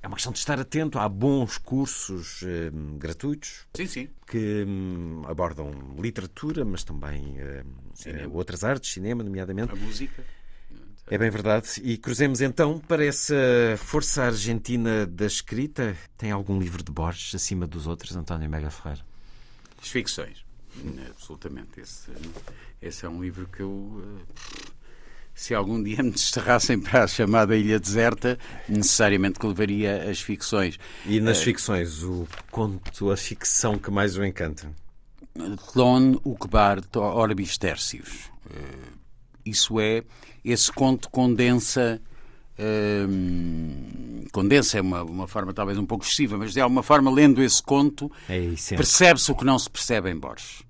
[0.00, 0.98] é uma questão de estar atento.
[0.98, 4.08] Há bons cursos hum, gratuitos Sim, sim.
[4.26, 9.72] que hum, abordam literatura, mas também hum, outras artes, cinema, nomeadamente.
[9.72, 10.24] A música.
[11.08, 11.68] É bem verdade.
[11.82, 13.34] E cruzemos então para essa
[13.76, 15.96] força argentina da escrita.
[16.16, 19.04] Tem algum livro de Borges acima dos outros, António Mega Ferreira?
[19.80, 20.44] As ficções.
[21.10, 21.80] Absolutamente.
[21.80, 22.10] Esse,
[22.80, 24.02] esse é um livro que eu.
[24.26, 24.70] eh,
[25.34, 28.38] Se algum dia me desterrassem para a chamada Ilha Deserta,
[28.68, 30.78] necessariamente que levaria as ficções.
[31.04, 34.70] E nas Eh, ficções, o conto, a ficção que mais o encanta?
[35.72, 38.30] Clone Ukbar Orbis Tertius.
[38.50, 38.91] Eh,
[39.44, 40.02] Isso é,
[40.44, 42.00] esse conto condensa.
[43.08, 47.42] hum, condensa é uma, uma forma talvez um pouco excessiva, mas de alguma forma, lendo
[47.42, 48.38] esse conto, É
[48.76, 50.62] percebe-se o que não se percebe em Borges.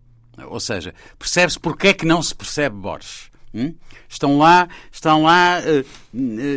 [0.47, 3.31] Ou seja, percebe-se porque é que não se percebe Borges.
[3.55, 3.75] Hum?
[4.09, 5.85] Estão lá, estão lá, eh,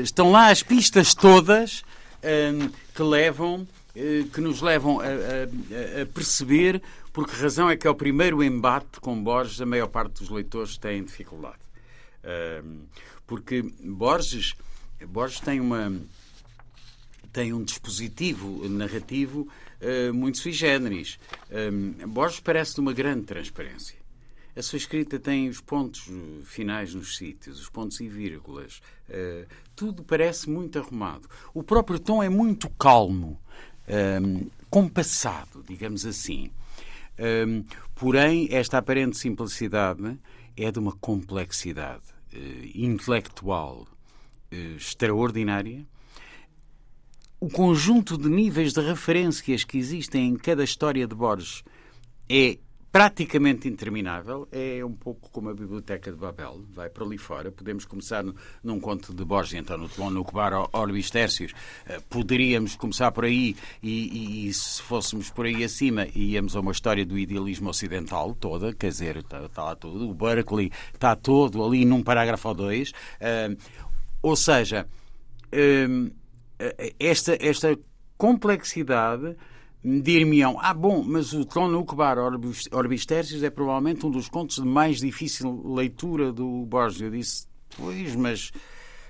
[0.01, 1.83] estão lá as pistas todas
[2.23, 6.81] hum, que levam, eh, que nos levam a, a- a perceber
[7.11, 10.29] por que razão é que é o primeiro embate com Borges a maior parte dos
[10.29, 11.57] leitores têm dificuldade.
[13.27, 14.53] Porque Borges,
[15.07, 15.91] Borges tem uma
[17.31, 19.47] tem um dispositivo narrativo
[19.81, 21.19] eh, muito sui generis.
[22.07, 23.97] Borges parece de uma grande transparência.
[24.55, 28.81] A sua escrita tem os pontos eh, finais nos sítios, os pontos e vírgulas.
[29.09, 29.45] Eh,
[29.75, 31.29] tudo parece muito arrumado.
[31.53, 33.37] O próprio tom é muito calmo,
[34.23, 36.49] um, compassado, digamos assim.
[37.19, 40.17] Um, porém, esta aparente simplicidade
[40.55, 42.14] é de uma complexidade
[42.73, 43.87] intelectual
[44.51, 45.85] eh, extraordinária.
[47.39, 51.63] O conjunto de níveis de referências que existem em cada história de Borges
[52.29, 52.57] é
[52.99, 54.47] praticamente interminável.
[54.53, 57.51] É um pouco como a Biblioteca de Babel, vai para ali fora.
[57.51, 58.23] Podemos começar
[58.63, 61.51] num conto de Borges, então no Telon, no Cubar Orbis Tertius.
[61.85, 63.53] Eh, Poderíamos começar por aí
[63.83, 68.33] e, e- e se fôssemos por aí acima, íamos a uma história do idealismo ocidental
[68.33, 70.09] toda, quer dizer, está, está lá tudo.
[70.09, 72.93] O Berkeley está todo ali num parágrafo ou dois.
[73.19, 73.57] Eh,
[74.21, 74.87] ou seja,
[75.53, 76.11] hum,
[76.97, 77.77] esta, esta
[78.17, 79.35] complexidade
[79.85, 84.55] dir-me-ão, ah bom, mas o Trono Ucbar Orbis, Orbis Tertius é provavelmente um dos contos
[84.55, 87.01] de mais difícil leitura do Borges.
[87.01, 87.45] Eu disse,
[87.77, 88.51] pois, mas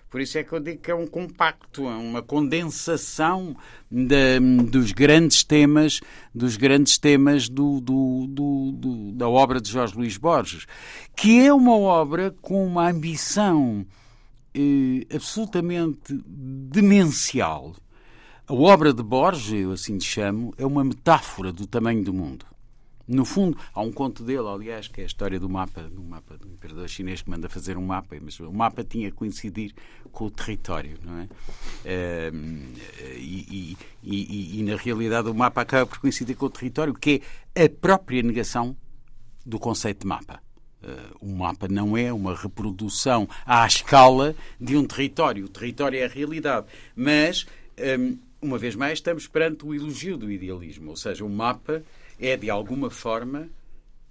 [0.09, 3.55] por isso é que eu digo que é um compacto, é uma condensação
[3.89, 4.39] da-
[4.69, 6.01] dos grandes temas,
[6.33, 10.65] dos grandes temas do- do- do- da obra de Jorge Luís Borges,
[11.15, 13.85] que é uma obra com uma ambição
[14.57, 17.75] eh, absolutamente demencial.
[18.47, 22.45] A obra de Borges, eu assim lhe chamo, é uma metáfora do tamanho do mundo.
[23.07, 26.37] No fundo, há um conto dele, aliás, que é a história do mapa, do mapa
[26.37, 29.73] do imperador chinês que manda fazer um mapa, mas o mapa tinha que coincidir
[30.11, 31.27] com o território, não é?
[33.17, 37.21] E, e- e- e, na realidade o mapa acaba por coincidir com o território, que
[37.53, 38.75] é a própria negação
[39.45, 40.41] do conceito de mapa.
[40.81, 45.45] Eh, o mapa não é uma reprodução à escala de um território.
[45.45, 46.65] O território é a realidade.
[46.95, 47.45] Mas,
[48.45, 50.89] uma vez mais, estamos perante o elogio do idealismo.
[50.91, 51.83] Ou seja, o mapa
[52.19, 53.49] é, de alguma forma,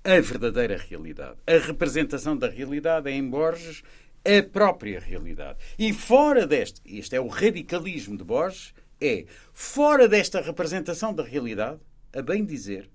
[0.03, 1.39] a verdadeira realidade.
[1.47, 3.83] A representação da realidade é, em Borges,
[4.25, 5.59] a própria realidade.
[5.79, 11.81] E fora deste, este é o radicalismo de Borges, é fora desta representação da realidade,
[12.13, 12.91] a bem dizer,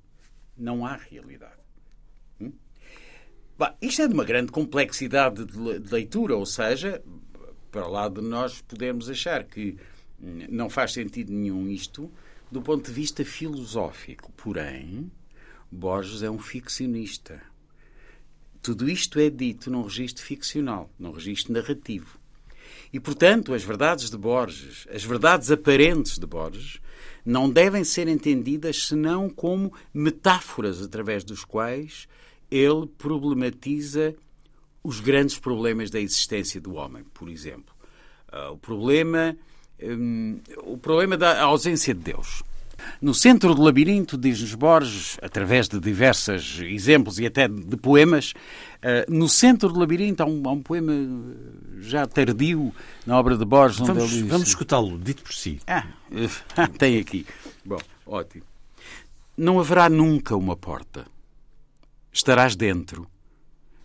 [0.57, 1.60] não há realidade.
[3.57, 7.03] Bah, isto é de uma grande complexidade de le- de leitura, ou seja,
[7.70, 9.78] para lá de nós podermos achar que hum,
[10.22, 12.12] não faz sentido nenhum isto
[12.52, 14.32] do ponto de vista filosófico.
[14.34, 15.12] Porém,
[15.72, 17.41] Borges é um ficcionista.
[18.62, 22.20] Tudo isto é dito num registro ficcional, num registro narrativo.
[22.91, 26.80] E, portanto, as verdades de Borges, as verdades aparentes de Borges,
[27.26, 32.08] não devem ser entendidas senão como metáforas através dos quais
[32.50, 34.16] ele problematiza
[34.84, 37.76] os grandes problemas da existência do homem, por exemplo.
[38.32, 39.38] Ah, o problema,
[39.84, 42.43] hum, o problema da ausência de Deus.
[43.01, 48.34] No centro do labirinto, diz-nos Borges, através de diversos exemplos e até de poemas,
[48.77, 50.93] uh, no centro do labirinto há um, há um, poema
[51.80, 52.73] já tardio
[53.06, 53.80] na obra de Borges.
[53.80, 54.22] Vamos, diz...
[54.27, 55.60] vamos escutá-lo, dito por si.
[55.68, 55.85] Ah,
[56.77, 57.26] tem aqui.
[57.65, 58.43] Bom, ótimo.
[59.38, 61.06] Não haverá nunca uma porta.
[62.11, 63.07] Estarás dentro.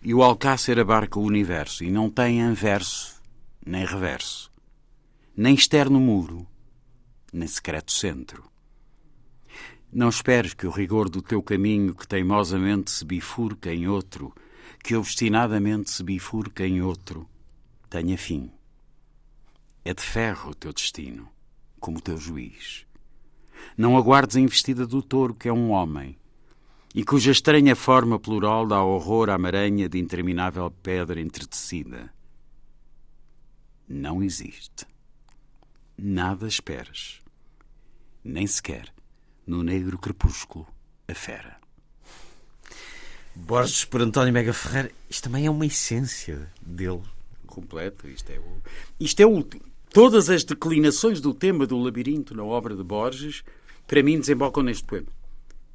[0.02, 3.14] E o alcácer abarca o universo e não tem anverso
[3.64, 4.50] nem reverso,
[5.36, 6.46] nem externo muro,
[7.32, 8.48] nem secreto centro.
[9.92, 14.32] Não esperes que o rigor do teu caminho, que teimosamente se bifurca em outro,
[14.82, 17.28] que obstinadamente se bifurca em outro,
[17.90, 18.48] tenha fim.
[19.84, 21.28] É de ferro o teu destino,
[21.80, 22.86] como o teu juiz.
[23.76, 26.16] Não aguardes a investida do touro, que é um homem,
[26.94, 32.12] e cuja estranha forma plural dá horror à maranha de interminável pedra entretecida.
[33.88, 34.93] Não existe.
[35.96, 37.20] Nada esperas.
[38.22, 38.92] Nem sequer
[39.46, 40.66] no negro crepúsculo
[41.06, 41.56] a fera.
[43.34, 47.02] Borges por António Mega Ferreira, isto também é uma essência dele.
[47.46, 48.62] Completo, isto é o.
[48.98, 49.44] Isto é o.
[49.92, 53.44] Todas as declinações do tema do labirinto na obra de Borges,
[53.86, 55.08] para mim, desembocam neste poema.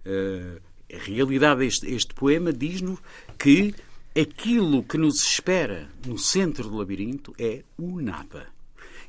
[0.06, 0.60] Uh,
[0.94, 3.00] a realidade deste este poema diz-nos
[3.38, 3.74] que
[4.20, 8.48] aquilo que nos espera no centro do labirinto é o nada.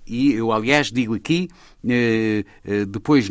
[0.07, 1.49] E eu, aliás, digo aqui,
[1.89, 3.29] eh, eh, depois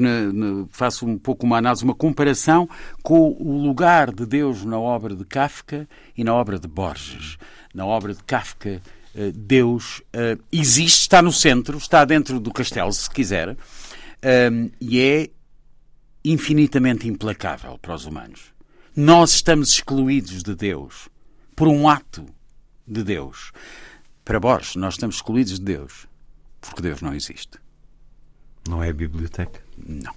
[0.70, 2.70] faço um pouco uma análise, uma comparação
[3.04, 7.38] com o lugar de Deus na obra de Kafka e na obra de Borges.
[7.74, 8.82] Na obra de Kafka,
[9.16, 10.02] eh, Deus
[10.52, 13.58] existe, está no centro, está dentro do castelo, se quiser,
[14.80, 15.30] e é
[16.24, 18.54] infinitamente implacável para os humanos.
[18.96, 21.10] Nós estamos excluídos de Deus
[21.56, 22.26] por um ato
[22.88, 23.52] de Deus.
[24.26, 26.09] Para Borges, nós estamos excluídos de Deus
[26.60, 27.58] porque Deus não existe.
[28.68, 29.62] Não é a biblioteca?
[29.78, 30.14] Não.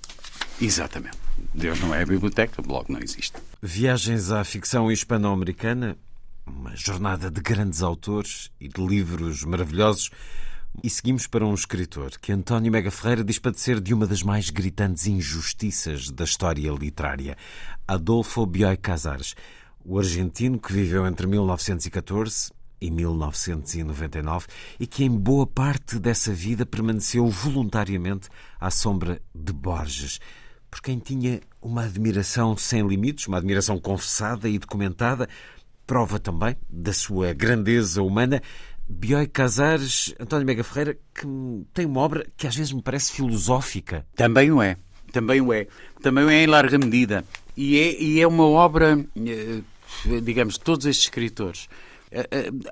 [0.60, 1.16] Exatamente.
[1.54, 3.38] Deus não é a biblioteca, logo não existe.
[3.60, 5.96] Viagens à ficção hispano-americana,
[6.46, 10.10] uma jornada de grandes autores e de livros maravilhosos.
[10.82, 14.48] E seguimos para um escritor que António Mega Ferreira diz padecer de uma das mais
[14.48, 17.36] gritantes injustiças da história literária,
[17.86, 19.34] Adolfo Bioy Casares,
[19.84, 22.50] o argentino que viveu entre 1914
[22.82, 24.46] e 1999
[24.80, 28.28] e que em boa parte dessa vida permaneceu voluntariamente
[28.60, 30.18] à sombra de Borges,
[30.68, 35.28] por quem tinha uma admiração sem limites, uma admiração confessada e documentada,
[35.86, 38.42] prova também da sua grandeza humana.
[38.88, 41.26] Bioy Casares, António Mega Ferreira, que
[41.72, 44.04] tem uma obra que às vezes me parece filosófica.
[44.16, 44.76] Também o é,
[45.12, 45.68] também o é.
[46.02, 47.24] Também o é em larga medida.
[47.56, 49.60] E é, e é uma obra, eh,
[50.22, 51.68] digamos, de todos estes escritores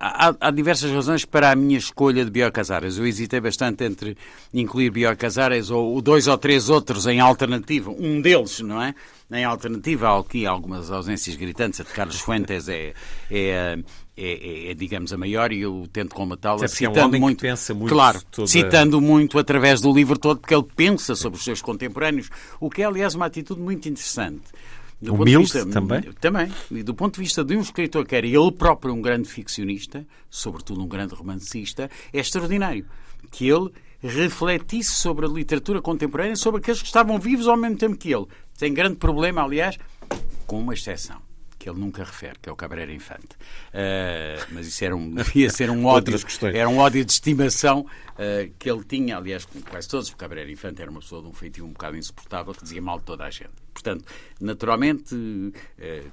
[0.00, 2.98] há, há, diversas razões para a minha escolha de Bioy Casares.
[2.98, 4.16] Eu hesitei bastante entre
[4.52, 7.90] incluir Bioy Casares ou dois ou três outros em alternativa.
[7.90, 8.94] Um deles, não é?
[9.32, 11.80] Em alternativa, há aqui algumas ausências gritantes.
[11.80, 12.92] A de Carlos Fuentes é,
[13.30, 13.78] é,
[14.16, 17.46] é, é, digamos, a maior e eu tento combatá-la citando é um muito,
[17.76, 17.94] muito.
[17.94, 18.48] Claro, toda...
[18.48, 22.82] citando muito através do livro todo, porque ele pensa sobre os seus contemporâneos, o que
[22.82, 24.42] é, aliás, uma atitude muito interessante.
[25.00, 26.02] Do Humilde vista, também?
[26.20, 26.52] Também.
[26.70, 30.06] E do ponto de vista de um escritor que era ele próprio um grande ficcionista,
[30.28, 32.84] sobretudo um grande romancista, é extraordinário
[33.30, 33.70] que ele
[34.02, 38.26] refletisse sobre a literatura contemporânea, sobre aqueles que estavam vivos ao mesmo tempo que ele.
[38.58, 39.78] Tem grande problema, aliás,
[40.46, 41.29] com uma exceção
[41.60, 43.36] que ele nunca refere, que é o Cabrera Infante.
[43.68, 46.16] Uh, mas isso era um, devia ser um ódio,
[46.54, 50.08] era um ódio de estimação uh, que ele tinha, aliás, com quase todos.
[50.08, 52.98] O Cabrera Infante era uma pessoa de um feitio um bocado insuportável que dizia mal
[52.98, 53.50] de toda a gente.
[53.74, 54.06] Portanto,
[54.40, 55.52] naturalmente uh,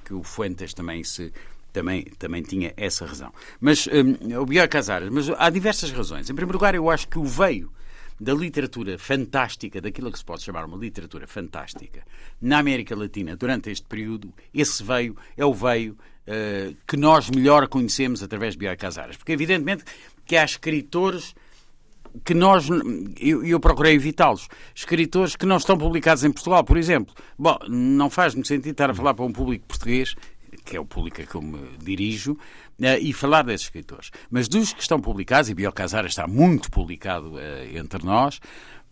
[0.03, 1.31] que o Fuentes também se
[1.71, 3.31] também, também tinha essa razão.
[3.61, 6.29] Mas um, o Bioy Casares, mas há diversas razões.
[6.29, 7.71] Em primeiro lugar, eu acho que o veio
[8.19, 12.03] da literatura fantástica, daquilo que se pode chamar uma literatura fantástica,
[12.41, 17.67] na América Latina durante este período, esse veio é o veio uh, que nós melhor
[17.67, 19.17] conhecemos através de Bioy Casares.
[19.17, 19.83] Porque, evidentemente,
[20.25, 21.35] que há escritores
[22.23, 22.67] que nós,
[23.19, 27.13] eu, eu procurei evitá-los, escritores que não estão publicados em Portugal, por exemplo.
[27.37, 30.15] Bom, não faz muito sentido estar a falar para um público português
[30.65, 32.37] que é o público a que eu me dirijo,
[32.81, 34.11] eh, e falar desses escritores.
[34.29, 38.39] Mas dos que estão publicados, e Biocasara está muito publicado eh, entre nós,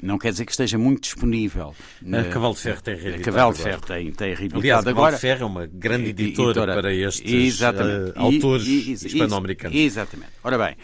[0.01, 1.73] não quer dizer que esteja muito disponível.
[2.11, 3.21] A Cavalo de Ferro tem reeditado.
[3.21, 6.09] A Cavalo de Ferro tem, tem reeditado Aliás, a Cavalo de Ferro é uma grande
[6.09, 9.77] editora, editora para estes uh, autores hispano-americanos.
[9.77, 10.31] Exatamente.
[10.43, 10.75] Ora bem,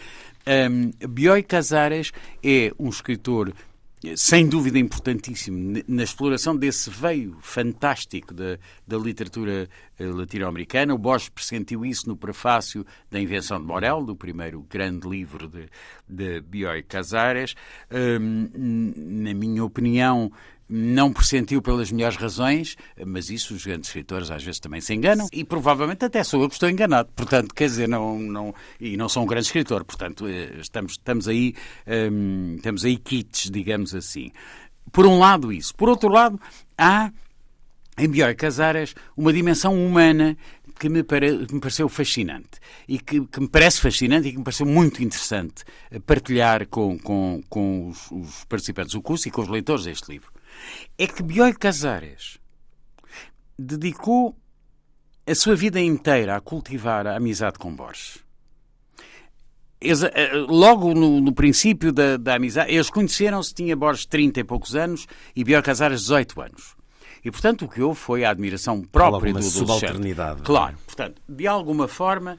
[0.70, 2.12] um, Bioy Casares
[2.42, 3.52] é um escritor
[4.16, 9.68] sem dúvida importantíssimo na exploração desse veio fantástico da, da literatura
[9.98, 10.92] eh, latino-americana.
[10.92, 15.68] O Borges pressentiu isso no prefácio da Invenção de Morel, do primeiro grande livro de,
[16.08, 17.54] de Bioy Casares.
[17.90, 20.32] Um, na minha opinião,
[20.74, 25.28] não pressentiu pelas melhores razões, mas isso os grandes escritores às vezes também se enganam
[25.30, 27.10] e provavelmente até sou eu que estou enganado.
[27.14, 31.28] Portanto, quer dizer, não, não, e não sou um grande escritor, portanto, eh, estamos, estamos
[31.28, 31.54] aí,
[32.10, 34.32] hum, estamos aí kits, digamos assim.
[34.90, 35.74] Por um lado, isso.
[35.74, 36.40] Por outro lado,
[36.78, 37.12] há
[37.98, 40.38] em Bioy Casares uma dimensão humana
[40.80, 42.58] que me, pare, me pareceu fascinante
[42.88, 45.64] e que, que, me parece fascinante e que me pareceu muito interessante
[46.06, 50.31] partilhar com, com, com os, os, participantes do curso e com os leitores deste livro.
[50.98, 52.38] É que Bioy Casares
[53.58, 54.36] dedicou
[55.26, 58.18] a sua vida inteira a cultivar a amizade com Borges.
[59.80, 64.44] Eles, eh, logo no, no princípio da, da, amizade, eles conheceram-se, tinha Borges 30 e
[64.44, 66.76] poucos anos e Bioy Casares 18 anos.
[67.24, 70.40] E, portanto, o que houve foi a admiração própria do subalternidade.
[70.40, 70.44] É?
[70.44, 72.38] Claro, portanto, de alguma forma.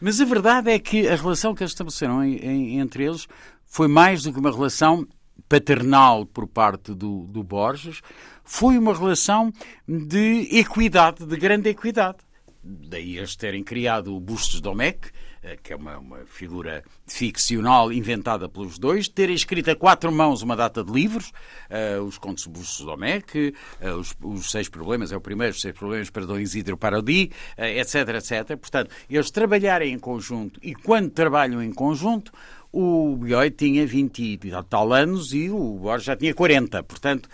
[0.00, 3.28] Mas a verdade é que a relação que eles estabeleceram em, em, entre eles
[3.64, 5.06] foi mais do que uma relação
[5.48, 8.00] paternal por parte do, do Borges,
[8.44, 9.52] foi uma relação
[9.86, 12.18] de equidade, de grande equidade.
[12.62, 15.10] Daí eles terem criado o Bustos Domecq,
[15.44, 20.40] eh, que é uma, uma, figura ficcional inventada pelos dois, ter escrito a quatro mãos
[20.40, 21.30] uma data de livros,
[21.70, 25.74] uh, os Contos Bustos Domecq, uh, os, os, Seis Problemas, é o primeiro, os Seis
[25.76, 28.56] Problemas para Dom Isidro Parodi, uh, etc, etc.
[28.56, 32.32] Portanto, eles trabalharem em conjunto e quando trabalham em conjunto,
[32.74, 34.38] o Bioy tinha 20 e
[34.68, 36.82] tal anos e o Borges já tinha 40.
[36.82, 37.28] Portanto,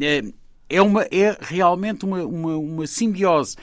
[0.00, 3.56] é, uma, é realmente uma, uma, uma simbiose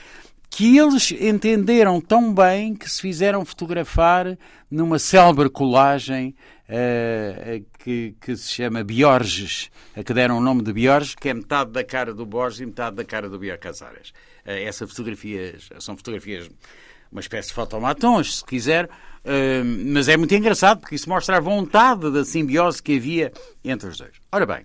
[0.48, 4.38] que eles entenderam tão bem que se fizeram fotografar
[4.70, 6.34] numa célebre colagem
[6.68, 11.34] uh, que, que, se chama Biorges, a que deram o nome de Biorges, que é
[11.34, 14.10] metade da cara do Borges e metade da cara do Bior Casares.
[14.46, 16.48] Uh, essas fotografias são fotografias,
[17.10, 18.88] uma espécie de fotomatons, se quiser,
[19.92, 23.32] mas é muito engraçado porque isso mostra a vontade da simbiose que havia
[23.64, 24.12] entre os dois.
[24.30, 24.64] Ora bem,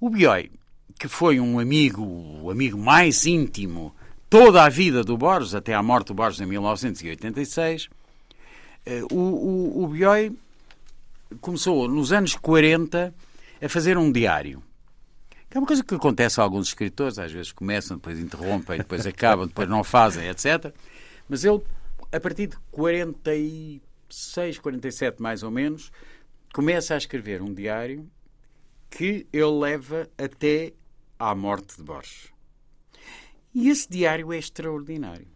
[0.00, 0.50] o Bioi,
[0.98, 2.02] que foi um amigo,
[2.42, 3.94] o amigo mais íntimo
[4.28, 7.88] toda a vida do Borges, até à morte do Borges em 1986,
[8.84, 10.32] eh, o, o, o Bioy
[11.40, 13.14] começou nos anos 40
[13.62, 14.62] a fazer um diário.
[15.48, 19.06] Que é uma coisa que acontece a alguns escritores, às vezes começam, depois interrompem, depois
[19.06, 20.72] acabam, depois não fazem, etc.
[21.28, 21.60] Mas ele,
[22.12, 25.90] a partir de 46, 47 mais ou menos,
[26.52, 28.08] começa a escrever um diário
[28.90, 30.72] que ele leva até
[31.18, 32.32] à morte de Borges.
[33.54, 35.26] E esse diário é extraordinário.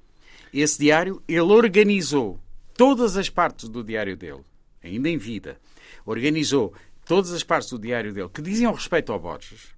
[0.52, 2.40] Esse diário, ele organizou
[2.74, 4.44] todas as partes do diário dele,
[4.82, 5.60] ainda em vida.
[6.04, 6.74] Organizou
[7.04, 9.74] todas as partes do diário dele que diziam respeito ao Borges.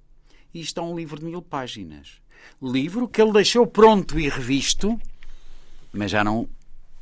[0.52, 2.20] E isto é um livro de mil páginas.
[2.60, 5.00] Livro que ele deixou pronto e revisto,
[5.92, 6.48] mas já não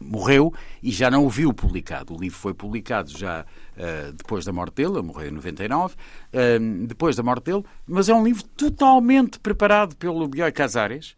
[0.01, 0.53] morreu
[0.83, 2.15] e já não o viu publicado.
[2.15, 3.45] O livro foi publicado já
[3.77, 5.97] uh, depois da morte dele, ele morreu em 99, uh,
[6.33, 11.15] eh, depois da morte dele, mas é um livro totalmente preparado pelo Bioy Casares,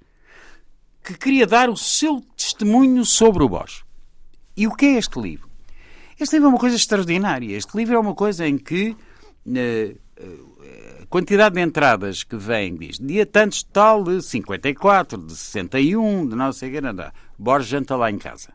[1.03, 3.85] que queria dar o seu testemunho sobre o Bosch.
[4.57, 5.49] E o que é este livro?
[6.19, 7.57] Este livro é uma coisa extraordinária.
[7.57, 8.91] Este livro é uma coisa em que
[9.47, 10.03] uh,
[11.03, 16.37] a quantidade de entradas que vem diz dia tantos tal de 54, de 61, de
[16.37, 17.13] não sei o que, nada.
[17.39, 18.51] Borges janta lá em casa.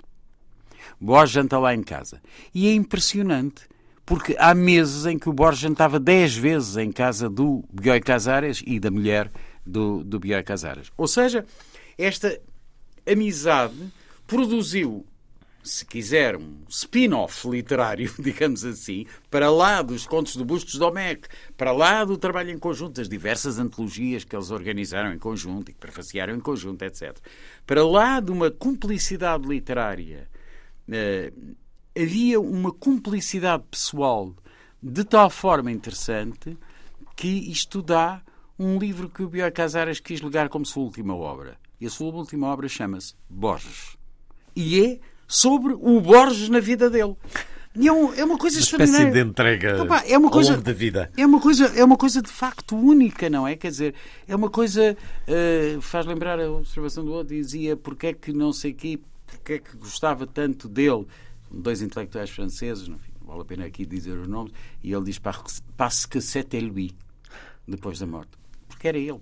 [1.00, 2.22] Borges janta lá em casa.
[2.54, 3.64] E é impressionante,
[4.06, 8.64] porque há meses em que o Borges jantava 10 vezes em casa do Bioy Casares
[8.66, 9.32] e da mulher
[9.66, 10.92] do, do Bioy Casares.
[10.98, 11.46] Ou seja,
[11.98, 12.40] esta
[13.06, 13.76] amizade
[14.26, 15.06] produziu,
[15.64, 21.28] se quiser, um spin-off literário, digamos assim, para lá dos contos do Bustos Domecq,
[21.58, 25.74] para lá do trabalho em conjunto, das diversas antologias que eles organizaram em conjunto e
[25.74, 27.18] que prefaciaram em conjunto, etc.
[27.66, 30.30] Para lá de uma cumplicidade literária,
[31.96, 34.34] havia uma cumplicidade pessoal
[34.82, 36.58] de tal forma interessante
[37.16, 38.22] que isto dá
[38.60, 41.58] um livro que o Bioy Casares quis legar como sua última obra.
[41.80, 43.98] E a sua última obra chama-se Borges.
[44.56, 47.16] E é sobre o Borges na vida dele.
[47.76, 49.12] E é, um, é uma coisa uma extraordinária.
[49.12, 51.12] de entrega Opa, é uma coisa, ao longo da vida.
[51.16, 53.56] É uma, coisa, é uma coisa de facto única, não é?
[53.56, 53.94] Quer dizer,
[54.28, 54.98] é uma coisa...
[55.28, 59.54] Uh, faz lembrar a observação do outro, dizia porque é que não sei quê, porque
[59.54, 61.06] é que gostava tanto dele.
[61.52, 66.08] Dois intelectuais franceses, não vale a pena aqui dizer os nomes, e ele diz parce
[66.08, 66.92] que c'était lui,
[67.68, 68.32] depois da morte.
[68.68, 69.20] Porque era ele.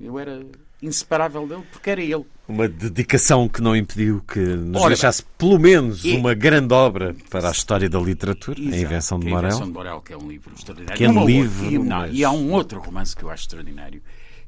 [0.00, 0.44] Eu era
[0.82, 2.24] inseparável dele, porque era ele.
[2.48, 6.16] Uma dedicação que não impediu que nos Ora, deixasse pelo menos e...
[6.16, 9.44] uma grande obra para a história da literatura, Exato, A Invenção de Morel.
[9.44, 10.98] A Invenção de Morel, que é um livro extraordinário.
[10.98, 11.70] Que é um livro.
[11.70, 12.14] E, não, mas...
[12.14, 14.02] e há um outro romance que eu acho extraordinário,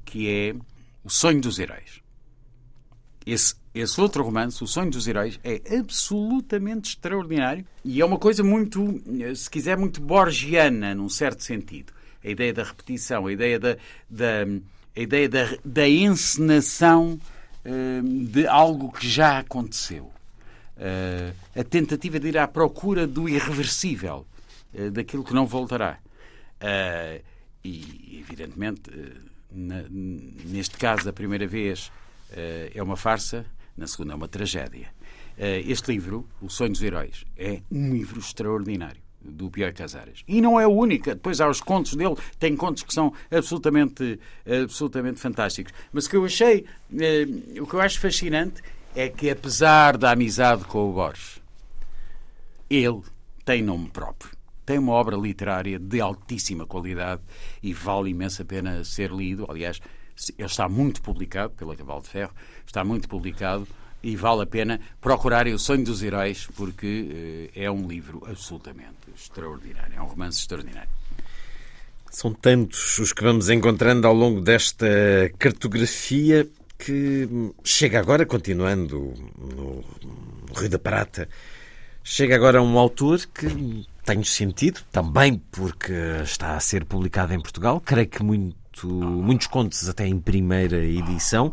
[0.04, 0.54] que é
[1.04, 2.02] O Sonho dos Heróis.
[3.24, 8.42] Esse, esse outro romance, O Sonho dos Heróis, é absolutamente extraordinário e é uma coisa
[8.44, 9.02] muito,
[9.34, 11.92] se quiser, muito borgiana, num certo sentido
[12.24, 13.76] a ideia da repetição, a ideia da,
[14.08, 14.46] da
[14.96, 17.18] a ideia da, da encenação
[17.64, 20.04] uh, de algo que já aconteceu.
[20.76, 24.26] Uh, a tentativa de ir à procura do irreversível,
[24.72, 25.98] uh, daquilo que não voltará.
[27.64, 28.82] e, evidentemente,
[29.50, 31.90] na, neste caso, a primeira vez
[32.74, 33.44] é uma farsa,
[33.76, 34.88] na segunda é uma tragédia.
[35.36, 40.22] este livro, O Sonho dos Heróis, é um livro extraordinário do Bioy Casares.
[40.28, 41.14] E não é a única.
[41.14, 44.20] Depois há os contos dele, tem contos que são absolutamente,
[44.62, 45.72] absolutamente fantásticos.
[45.92, 46.66] Mas o que eu achei,
[46.98, 47.26] eh,
[47.60, 48.62] o que eu acho fascinante
[48.94, 51.40] é que apesar da amizade com o Borges,
[52.68, 53.02] ele
[53.44, 54.30] tem nome próprio.
[54.64, 57.20] Tem uma obra literária de altíssima qualidade
[57.62, 59.46] e vale imensa pena ser lido.
[59.48, 59.80] Aliás,
[60.38, 62.32] ele está muito publicado pela Cavalo de Ferro,
[62.66, 63.66] está muito publicado
[64.02, 69.10] e vale a pena procurarem O Sonho dos Heróis, porque eh, é um livro absolutamente
[69.16, 70.90] extraordinário, é um romance extraordinário.
[72.10, 74.86] São tantos os que vamos encontrando ao longo desta
[75.38, 77.28] cartografia que
[77.64, 79.82] chega agora, continuando no,
[80.54, 81.28] Rio da Prata,
[82.02, 85.92] chega agora um autor que tenho sentido, também porque
[86.22, 91.52] está a ser publicado em Portugal, creio que muito, muitos contos até em primeira edição.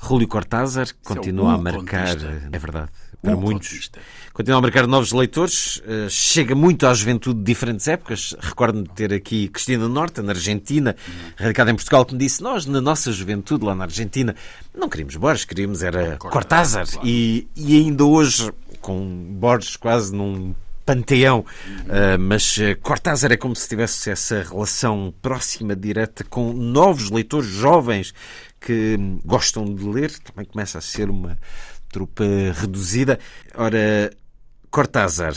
[0.00, 2.48] Rúlio Cortázar é continua a marcar, contista.
[2.52, 2.88] é verdade,
[3.20, 4.00] para um muitos, contista.
[4.32, 8.34] continua a marcar novos leitores, uh, chega muito à juventude de diferentes épocas.
[8.38, 10.94] Recordo-me de ter aqui Cristina Norte, na Argentina,
[11.36, 14.36] radicada em Portugal, que me disse: Nós, na nossa juventude, lá na Argentina,
[14.72, 16.86] não queríamos Borges, queríamos era Cortázar.
[17.02, 20.54] E, e ainda hoje, com Borges quase num
[20.88, 27.10] panteão, uh, mas uh, Cortázar é como se tivesse essa relação próxima, direta, com novos
[27.10, 28.14] leitores jovens
[28.58, 31.38] que gostam de ler, também começa a ser uma
[31.92, 32.24] trupa
[32.58, 33.18] reduzida.
[33.54, 34.10] Ora,
[34.70, 35.34] Cortázar,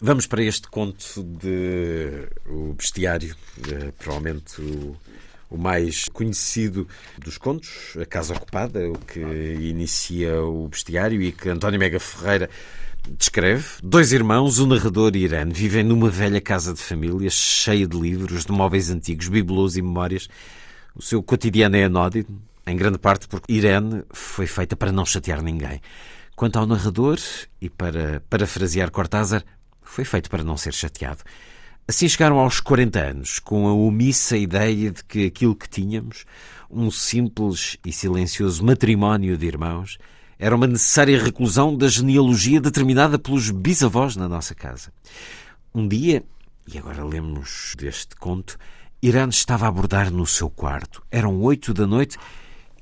[0.00, 3.34] vamos para este conto de O Bestiário,
[3.68, 4.96] eh, provavelmente o,
[5.50, 6.86] o mais conhecido
[7.18, 12.48] dos contos, A Casa Ocupada, o que inicia o Bestiário e que António Mega Ferreira
[13.10, 13.64] descreve.
[13.82, 18.44] Dois irmãos, o narrador e Irene, vivem numa velha casa de família cheia de livros,
[18.44, 20.28] de móveis antigos, bibelôs e memórias.
[20.94, 25.42] O seu cotidiano é anódino, em grande parte porque Irene foi feita para não chatear
[25.42, 25.80] ninguém.
[26.34, 27.18] Quanto ao narrador,
[27.60, 29.44] e para parafrasear Cortázar,
[29.82, 31.22] foi feito para não ser chateado.
[31.86, 36.24] Assim chegaram aos 40 anos, com a omissa ideia de que aquilo que tínhamos,
[36.70, 39.98] um simples e silencioso matrimónio de irmãos,
[40.38, 44.92] era uma necessária reclusão da genealogia determinada pelos bisavós na nossa casa.
[45.74, 46.24] Um dia,
[46.66, 48.56] e agora lemos deste conto,
[49.02, 51.02] Irene estava a abordar no seu quarto.
[51.10, 52.16] Eram oito da noite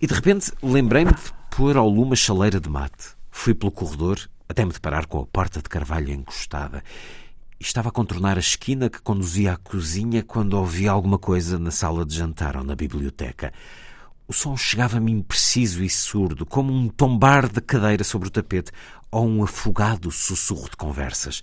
[0.00, 3.16] e de repente lembrei-me de pôr ao lume a chaleira de mate.
[3.30, 4.18] Fui pelo corredor
[4.48, 6.84] até me deparar com a porta de carvalho encostada.
[7.58, 12.04] Estava a contornar a esquina que conduzia à cozinha quando ouvi alguma coisa na sala
[12.04, 13.52] de jantar ou na biblioteca.
[14.32, 18.72] O som chegava-me impreciso e surdo, como um tombar de cadeira sobre o tapete
[19.10, 21.42] ou um afogado sussurro de conversas.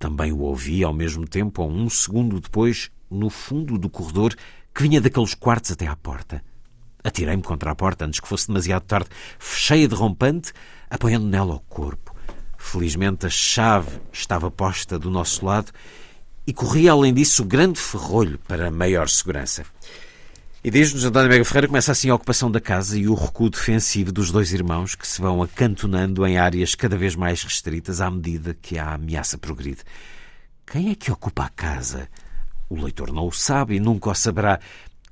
[0.00, 4.34] Também o ouvi ao mesmo tempo, ou um segundo depois, no fundo do corredor
[4.74, 6.42] que vinha daqueles quartos até à porta.
[7.04, 9.10] Atirei-me contra a porta antes que fosse demasiado tarde.
[9.38, 10.52] Fechei-a de rompante,
[10.90, 12.12] apoiando nela o corpo.
[12.56, 15.70] Felizmente a chave estava posta do nosso lado
[16.44, 19.64] e corria, além disso, o grande ferrolho para maior segurança.
[20.62, 24.10] E diz-nos António Mega Ferreira começa assim a ocupação da casa e o recuo defensivo
[24.10, 28.58] dos dois irmãos que se vão acantonando em áreas cada vez mais restritas à medida
[28.60, 29.82] que a ameaça progride.
[30.66, 32.08] Quem é que ocupa a casa?
[32.68, 34.58] O leitor não o sabe e nunca o saberá,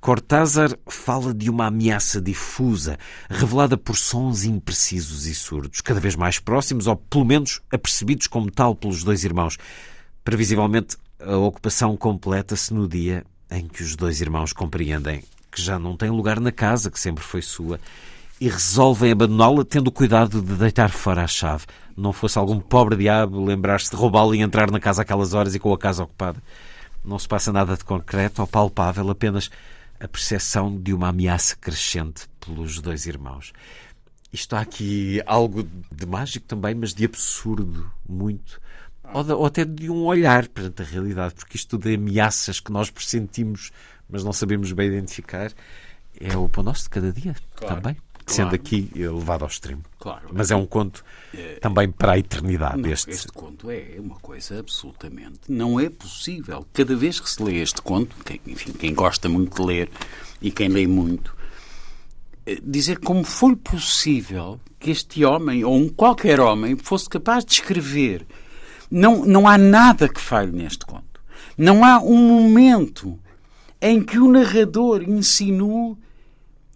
[0.01, 2.99] Cortázar fala de uma ameaça difusa,
[3.31, 8.51] revelada por sons imprecisos e surdos, cada vez mais próximos, ou pelo menos apercebidos como
[8.51, 9.57] tal pelos dois irmãos.
[10.25, 15.23] Previsivelmente, a ocupação completa-se no dia em que os dois irmãos compreendem
[15.57, 17.81] que já não têm lugar na casa que sempre foi sua
[18.39, 21.65] e resolvem abandoná-la tendo cuidado de deitar fora a chave.
[21.97, 25.59] Não fosse algum pobre diabo lembrar-se de roubá-la e entrar na casa aquelas horas e
[25.59, 26.43] com a casa ocupada.
[27.03, 29.51] Não se passa nada de concreto ou palpável, apenas
[29.99, 33.55] a percepção de uma ameaça crescente pelos dois irmãos.
[34.31, 38.61] Isto há aqui algo de mágico também, mas de absurdo muito.
[39.15, 42.71] Ou, de, ou até de um olhar perante a realidade, porque isto de ameaças que
[42.71, 43.71] nós pressentimos,
[44.09, 45.53] mas não sabemos bem identificar,
[46.21, 47.77] é o pão nosso de cada dia claro.
[47.77, 47.97] também
[48.27, 49.83] sendo aqui levado ao extremo.
[49.99, 50.29] Claro.
[50.33, 52.81] Mas é um conto é, também para a eternidade.
[52.81, 53.11] Não, este.
[53.11, 55.41] este conto é uma coisa absolutamente.
[55.49, 56.67] Não é possível.
[56.73, 59.91] Cada vez que se lê este conto, quem, enfim, quem gosta muito de ler
[60.43, 61.37] e quem lê muito,
[62.45, 67.53] eh, dizer como foi possível que este homem, ou um qualquer homem, fosse capaz de
[67.53, 68.27] escrever.
[68.91, 71.21] Não, não há nada que falhe neste conto.
[71.57, 73.19] Não há um momento
[73.87, 75.97] em que o narrador insinuou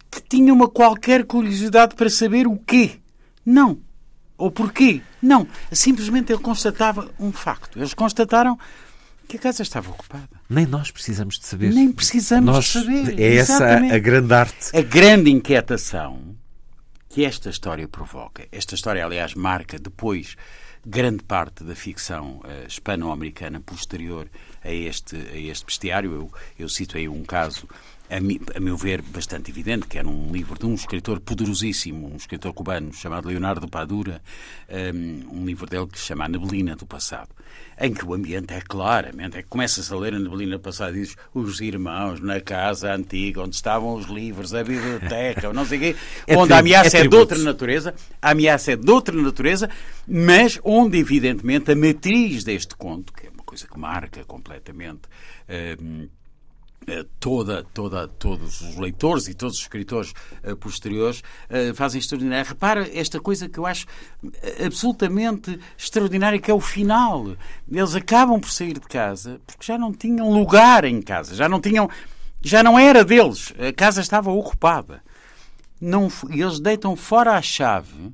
[0.09, 2.99] que tinha uma qualquer curiosidade para saber o quê.
[3.45, 3.79] Não.
[4.37, 5.01] Ou porquê.
[5.21, 5.47] Não.
[5.71, 7.77] Simplesmente ele constatava um facto.
[7.77, 8.57] Eles constataram
[9.27, 10.29] que a casa estava ocupada.
[10.49, 11.73] Nem nós precisamos de saber.
[11.73, 13.19] Nem precisamos nós, de saber.
[13.19, 13.93] É essa Exatamente.
[13.93, 14.77] a grande arte.
[14.77, 16.35] A grande inquietação
[17.09, 18.47] que esta história provoca.
[18.51, 20.35] Esta história, aliás, marca depois
[20.85, 24.27] grande parte da ficção uh, hispano-americana posterior
[24.63, 26.13] a este, a este bestiário.
[26.13, 27.67] Eu, eu cito aí um caso
[28.11, 32.11] a, mi, a, meu ver, bastante evidente, que era um livro de um escritor poderosíssimo,
[32.11, 34.21] um escritor cubano chamado Leonardo Padura,
[34.93, 37.29] um, um livro dele que se chama A Neblina do Passado,
[37.79, 40.97] em que o ambiente é claramente, é que começas a ler a Neblina do Passado
[40.97, 45.77] e dizes os irmãos na casa antiga, onde estavam os livros, a biblioteca, não sei
[45.77, 45.95] o quê,
[46.27, 49.69] É onde a ameaça é é de outra natureza, a ameaça é de outra natureza,
[50.05, 55.01] mas onde, evidentemente, a matriz deste conto, que é uma coisa que marca completamente.
[55.79, 56.07] Um,
[57.19, 62.49] Toda, toda, todos os leitores e todos os escritores uh, posteriores uh, fazem extraordinário.
[62.49, 63.85] Repara esta coisa que eu acho
[64.65, 67.37] absolutamente extraordinária, que é o final.
[67.71, 71.61] Eles acabam por sair de casa porque já não tinham lugar em casa, já não
[71.61, 71.87] tinham,
[72.41, 75.03] já não era deles, a casa estava ocupada.
[75.79, 78.11] Não, eles deitam fora a chave.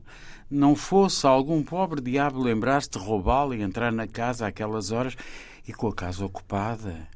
[0.49, 5.15] Não fosse algum pobre diabo lembrar-se de roubá-la e entrar na casa àquelas horas
[5.67, 7.07] e com a casa ocupada.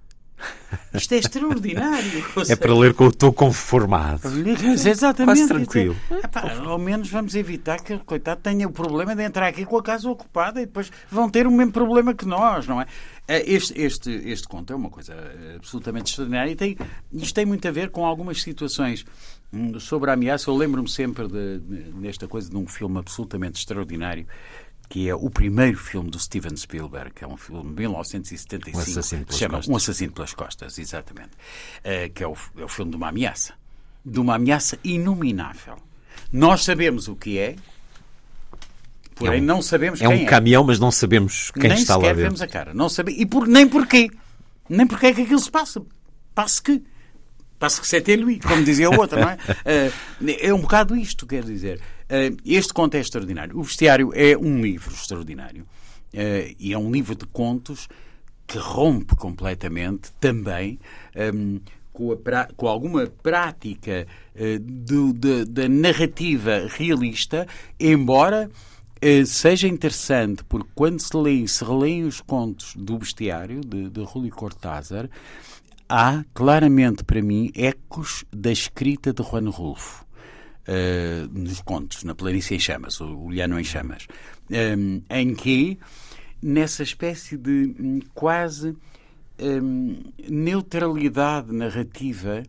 [0.93, 2.23] Isto é extraordinário.
[2.49, 4.21] É para ler com o tom conformado.
[4.87, 5.37] Exatamente.
[5.37, 5.95] Quase tranquilo.
[6.23, 9.77] Epá, ao menos vamos evitar que o coitado tenha o problema de entrar aqui com
[9.77, 12.87] a casa ocupada e depois vão ter o mesmo problema que nós, não é?
[13.27, 15.15] Este, este, este conto é uma coisa
[15.55, 16.77] absolutamente extraordinária e tem,
[17.13, 19.05] isto tem muito a ver com algumas situações
[19.79, 20.49] sobre a ameaça.
[20.49, 21.59] Eu lembro-me sempre de,
[22.01, 24.25] desta coisa de um filme absolutamente extraordinário
[24.91, 28.81] que é o primeiro filme do Steven Spielberg, que é um filme de 1975, um
[28.81, 29.73] assassino que se chama costas.
[29.73, 33.53] Um Assassino pelas Costas, exatamente, uh, que é o, é o filme de uma ameaça,
[34.05, 35.77] de uma ameaça inominável.
[36.29, 37.55] Nós sabemos o que é,
[39.15, 40.25] porém é um, não sabemos é quem um é.
[40.25, 42.23] caminhão, mas não sabemos quem nem está lá sequer dentro.
[42.23, 44.11] vemos a cara, não sabe, e por, nem porquê,
[44.67, 45.81] nem porque é que aquilo se passa,
[46.35, 46.83] passa que
[47.61, 49.35] Passe que c'est lui, como dizia o outro, não é?
[49.35, 51.79] Uh, é um bocado isto, quer dizer.
[52.09, 53.55] Uh, este conto é extraordinário.
[53.55, 55.61] O Bestiário é um livro extraordinário.
[56.11, 57.87] Uh, e é um livro de contos
[58.47, 60.79] que rompe completamente também
[61.15, 61.59] um,
[61.93, 64.07] com, a, com, alguma prática
[64.59, 67.47] do, de, da narrativa realista,
[67.79, 68.49] embora
[69.25, 74.31] seja interessante, porque quando se lê, se relêem os contos do Bestiário, de, de Rúlio
[74.31, 75.09] Cortázar,
[75.91, 80.05] há claramente para mim ecos da escrita de Juan Rulfo.
[80.61, 84.07] Uh, nos contos, na Planície em Chamas, o Liano em Chamas,
[84.49, 85.77] um, em que,
[86.41, 88.77] nessa espécie de um, quase
[89.39, 92.43] um, neutralidade narrativa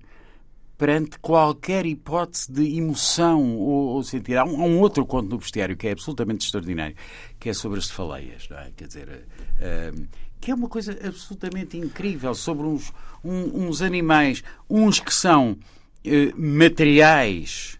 [0.78, 4.36] perante qualquer hipótese de emoção ou, ou sentir.
[4.36, 6.94] Há um, há um, outro conto no bestiário que é absolutamente extraordinário,
[7.40, 8.70] que é sobre as cefaleias, é?
[8.76, 10.08] quer dizer, uh,
[10.42, 12.92] que é uma coisa absolutamente incrível sobre uns,
[13.22, 17.78] um, uns animais, uns que são uh, materiais,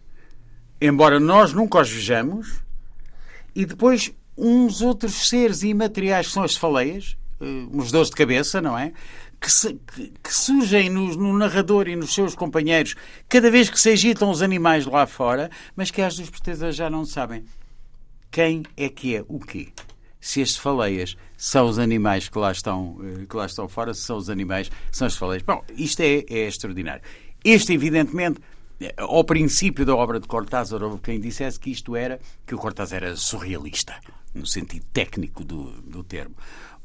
[0.79, 2.61] embora nós nunca os vejamos,
[3.53, 8.61] e depois uns outros seres imateriais que são as cefaleias, uh, uns dores de cabeça,
[8.61, 8.93] não é?
[9.41, 12.95] Que, se, que, que surgem no, no, narrador e nos seus companheiros
[13.27, 17.03] cada vez que se agitam os animais lá fora, mas que duas certezas já não
[17.03, 17.43] sabem
[18.31, 19.73] quem é que é o quê
[20.23, 22.97] se as cefaleias são os animais que lá estão,
[23.29, 25.43] que lá estão fora, são os animais, são as cefaleias.
[25.43, 27.03] Bom, isto é, é extraordinário.
[27.43, 28.39] Este, evidentemente,
[28.95, 32.17] ao princípio da obra de Cortázar, houve quem dissesse que isto era,
[32.47, 33.93] que o Cortázar era surrealista,
[34.33, 36.33] no sentido técnico do, do termo.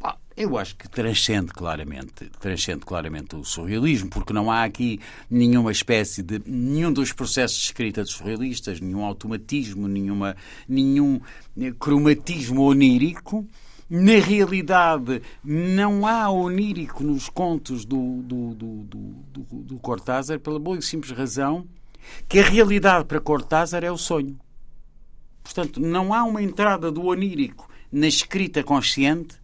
[0.01, 4.99] Bom, eu acho que transcende claramente, transcende claramente o surrealismo, porque não há aqui
[5.31, 6.43] nenhuma espécie de.
[6.45, 10.37] nenhum dos processos de escrita dos surrealistas, nenhum automatismo, nenhuma,
[10.69, 11.21] nenhum
[11.79, 13.47] cromatismo onírico.
[13.89, 20.79] Na realidade, não há onírico nos contos do, do, do, do, do Cortázar, pela boa
[20.79, 21.67] e simples razão
[22.29, 24.39] que a realidade para Cortázar é o sonho.
[25.43, 29.37] Portanto, não há uma entrada do onírico na escrita consciente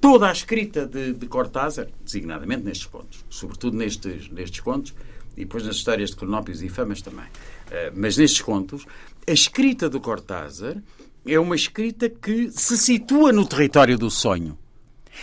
[0.00, 4.94] toda a escrita de, de Cortázar, designadamente nestes contos, sobretudo nestes, nestes contos,
[5.36, 8.86] e depois nas histórias de Cronópios e Famas também, uh, mas nestes contos,
[9.26, 10.80] a escrita de Cortázar
[11.26, 14.56] é uma escrita que se situa no território do sonho.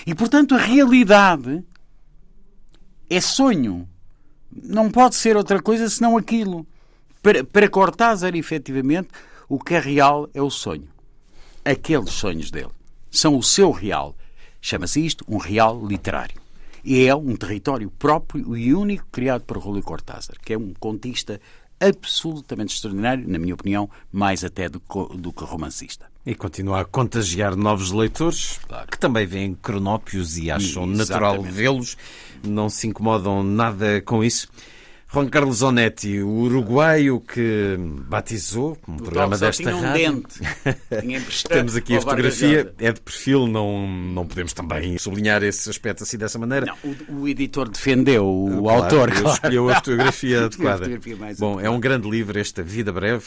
[0.06, 1.64] E, portanto, a realidade
[3.10, 3.88] é sonho.
[4.52, 6.68] Não pode ser outra coisa senão aquilo.
[7.22, 9.10] Para, para Cortázar, efetivamente,
[9.48, 10.88] o que é real é o sonho.
[11.64, 12.72] Aqueles sonhos dele
[13.10, 14.16] são o seu real.
[14.62, 16.42] Chama-se isto um real literário.
[16.86, 21.40] é um território próprio e único criado por Julio Cortázar, que é um contista
[21.80, 24.82] absolutamente extraordinário, na minha opinião, mais até do,
[25.16, 26.06] do que romancista.
[26.26, 28.88] E continua a contagiar novos leitores, claro.
[28.90, 31.98] que também veem cronópios e acham natural vê-los,
[32.42, 34.48] não se incomodam nada com isso.
[35.14, 40.12] Juan Carlos Onetti, o uruguaio que batizou um o programa desta tinha um rádio.
[40.12, 40.40] Dente.
[41.02, 46.02] Tinha Temos aqui a fotografia, é de perfil, não, não podemos também sublinhar esse aspecto
[46.02, 46.66] assim dessa maneira.
[46.66, 49.10] Não, o, o, editor defendeu o claro, autor.
[49.10, 49.36] Ele claro.
[49.36, 50.74] escolheu a fotografia adequada.
[50.74, 51.68] a fotografia Bom, adequada.
[51.68, 53.26] é um grande livro, esta Vida Breve,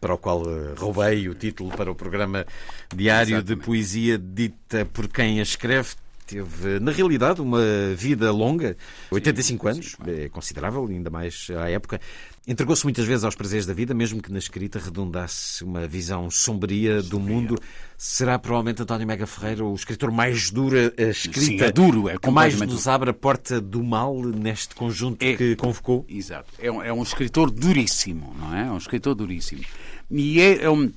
[0.00, 2.44] para o qual eh, roubei o título para o programa
[2.92, 3.60] diário Exatamente.
[3.60, 5.90] de poesia dita por quem a escreve
[6.30, 7.60] teve, na realidade, uma
[7.96, 8.76] vida longa,
[9.10, 12.00] 85 anos, é considerável, ainda mais à época.
[12.46, 17.02] Entregou-se muitas vezes aos prazeres da vida, mesmo que na escrita redundasse uma visão sombria
[17.02, 17.58] do mundo.
[17.98, 21.40] Será provavelmente António Mega Ferreira o escritor mais duro a escrita?
[21.40, 25.36] Sim, é duro, é que mais nos abre a porta do mal neste conjunto é,
[25.36, 26.06] que convocou?
[26.08, 26.48] Exato.
[26.58, 28.68] É um, é um escritor duríssimo, não é?
[28.68, 29.62] É um escritor duríssimo.
[30.10, 30.90] E é, é um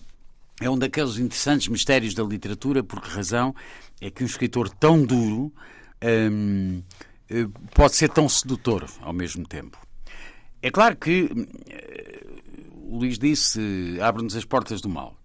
[0.61, 3.53] é um daqueles interessantes mistérios da literatura, por que razão
[4.03, 5.53] é que um escritor tão duro
[6.03, 6.83] hum,
[7.29, 9.77] eh, pode ser tão sedutor ao mesmo tempo.
[10.61, 11.29] É claro que
[11.69, 12.25] eh,
[12.71, 15.15] o Luís disse abre-nos as portas do mal.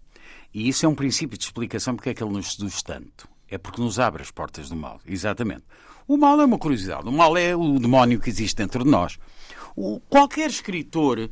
[0.55, 3.29] E isso é um princípio de explicação porque é que ele nos seduz tanto.
[3.51, 5.01] É porque nos abre as portas do mal.
[5.05, 5.65] Exatamente.
[6.07, 7.09] O mal é uma curiosidade.
[7.09, 9.19] O mal é o demónio que existe dentro de nós.
[9.75, 11.29] O, qualquer escritor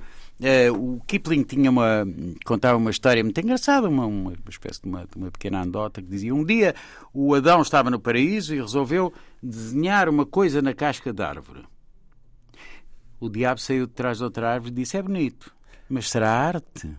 [0.75, 2.07] o Kipling tinha uma
[2.45, 6.09] contava uma história muito engraçada, uma, uma espécie de uma, de uma, pequena anedota que
[6.09, 6.75] dizia um dia
[7.13, 11.65] o Adão estava no paraíso e resolveu desenhar uma coisa na casca da árvore.
[13.19, 15.55] O diabo saiu de trás de outra árvore e disse: É bonito,
[15.89, 16.91] mas será arte?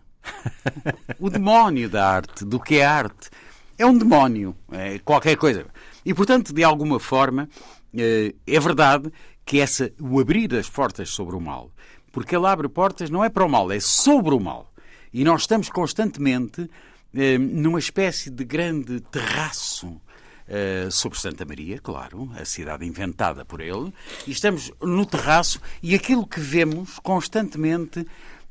[1.20, 3.30] o demónio da arte, do que é arte,
[3.78, 5.66] é um demónio, é qualquer coisa.
[6.04, 7.48] E portanto, de alguma forma,
[7.96, 9.12] eh, é verdade
[9.46, 11.72] que essa, o abrir as portas sobre o mal
[12.18, 14.74] porque ele abre portas não é para o mal, é sobre o mal.
[15.14, 16.68] E nós estamos constantemente
[17.14, 20.02] eh, numa espécie de grande terraço
[20.48, 23.94] eh, sobre Santa Maria, claro, a cidade inventada por ele,
[24.26, 28.04] e estamos no terraço e aquilo que vemos constantemente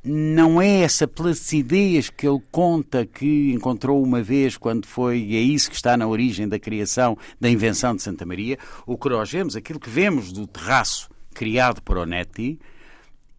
[0.04, 5.40] não é essa placidez que ele conta que encontrou uma vez quando foi, e é
[5.40, 8.60] isso que está na origem da criação, da invenção de Santa Maria.
[8.86, 12.60] O que nós vemos, aquilo que vemos do terraço criado por Onetti,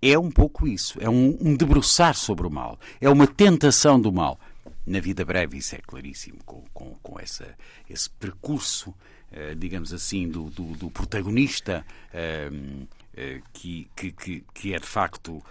[0.02, 0.98] é um pouco isso.
[1.02, 2.80] É um, um debruçar sobre o mal.
[3.02, 4.40] É uma tentação do mal.
[4.86, 7.46] Na vida breve, isso é claríssimo, com, com, com essa,
[7.90, 11.86] esse percurso, uh, digamos assim, do, do, do protagonista.
[12.14, 12.88] Uh,
[13.54, 15.44] que, que, que, é de facto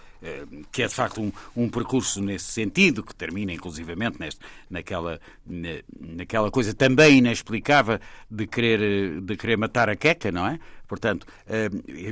[0.71, 6.49] que é de facto um, um, percurso nesse sentido que termina inclusivamente neste, naquela naquela
[6.49, 7.99] coisa também inexplicável
[8.29, 11.27] de querer de querer matar a Queca não é Portanto,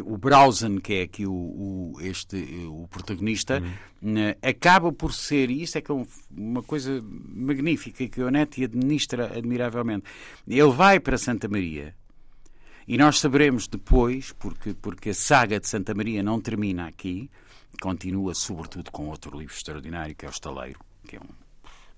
[0.04, 2.36] o Brausen, que é aqui o, o este,
[2.68, 3.64] o protagonista,
[4.04, 4.16] uhum.
[4.16, 7.02] uh, acaba por ser, e isso é que é um, uma coisa
[7.34, 10.04] magnífica que o Onetti administra admiravelmente.
[10.46, 11.96] Ele vai para Santa Maria,
[12.88, 17.30] e nós saberemos depois, porque, porque a saga de Santa Maria não termina aqui,
[17.82, 21.46] continua sobretudo com outro livro extraordinário, que é o Estaleiro, que é uma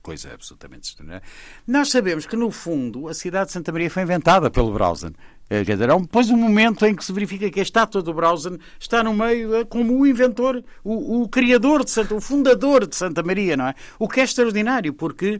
[0.02, 1.28] coisa absolutamente extraordinária.
[1.68, 5.14] Nós sabemos que, no fundo, a cidade de Santa Maria foi inventada pelo Brausen.
[5.50, 8.58] Quer dizer, há depois um momento em que se verifica que a estátua do Brausen
[8.80, 12.96] está no meio eh, como o inventor, o, o criador de Santa, o fundador de
[12.96, 13.74] Santa Maria, não é?
[13.98, 15.40] O que é extraordinário, porque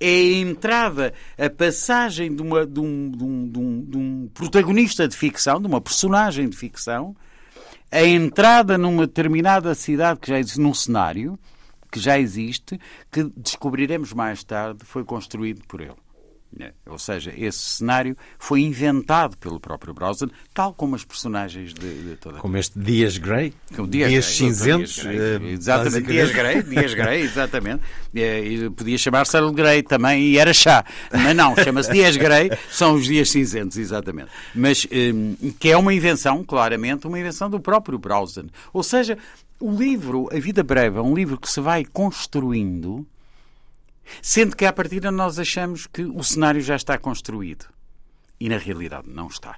[0.00, 5.16] é a entrada, a passagem de, uma, de, um, de, um, de, um, protagonista de
[5.16, 7.16] ficção, de uma personagem de ficção,
[7.90, 11.38] a entrada numa determinada cidade que já existe, num cenário
[11.90, 12.78] que já existe,
[13.10, 15.96] que descobriremos mais tarde foi construído por ele.
[16.56, 16.72] Né?
[16.86, 22.16] Ou seja, esse cenário foi inventado pelo próprio Browser, tal como as personagens de, de
[22.16, 23.52] toda Como este Dias Grey,
[23.88, 24.94] Dias, Dias Cinzentos.
[24.94, 27.82] Dias Grey, exatamente, Dias Grey, Dias Grey, exatamente.
[28.14, 30.84] E, podia chamar-se Earl Grey também e era chá.
[31.12, 34.30] Mas não, chama-se Dias Grey, são os Dias Cinzentos, exatamente.
[34.54, 38.46] Mas um, que é uma invenção, claramente, uma invenção do próprio Browser.
[38.72, 39.16] Ou seja,
[39.60, 43.06] o livro A Vida Breve é um livro que se vai construindo
[44.22, 47.66] Sendo que, à partida, nós achamos que o cenário já está construído.
[48.40, 49.56] E, na realidade, não está.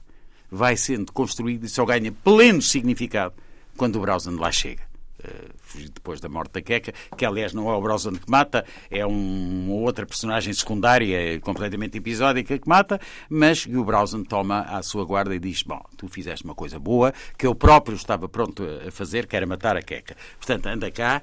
[0.50, 3.34] Vai sendo construído e só ganha pleno significado
[3.76, 4.82] quando o Browsen lá chega.
[5.20, 5.60] Uh,
[5.92, 9.66] depois da morte da Queca, que aliás não é o Brosnan que mata, é um,
[9.66, 15.34] uma outra personagem secundária, completamente episódica, que mata, mas o Brosnan toma à sua guarda
[15.34, 19.26] e diz: Bom, tu fizeste uma coisa boa, que eu próprio estava pronto a fazer,
[19.26, 20.16] que era matar a Queca.
[20.38, 21.22] Portanto, anda cá,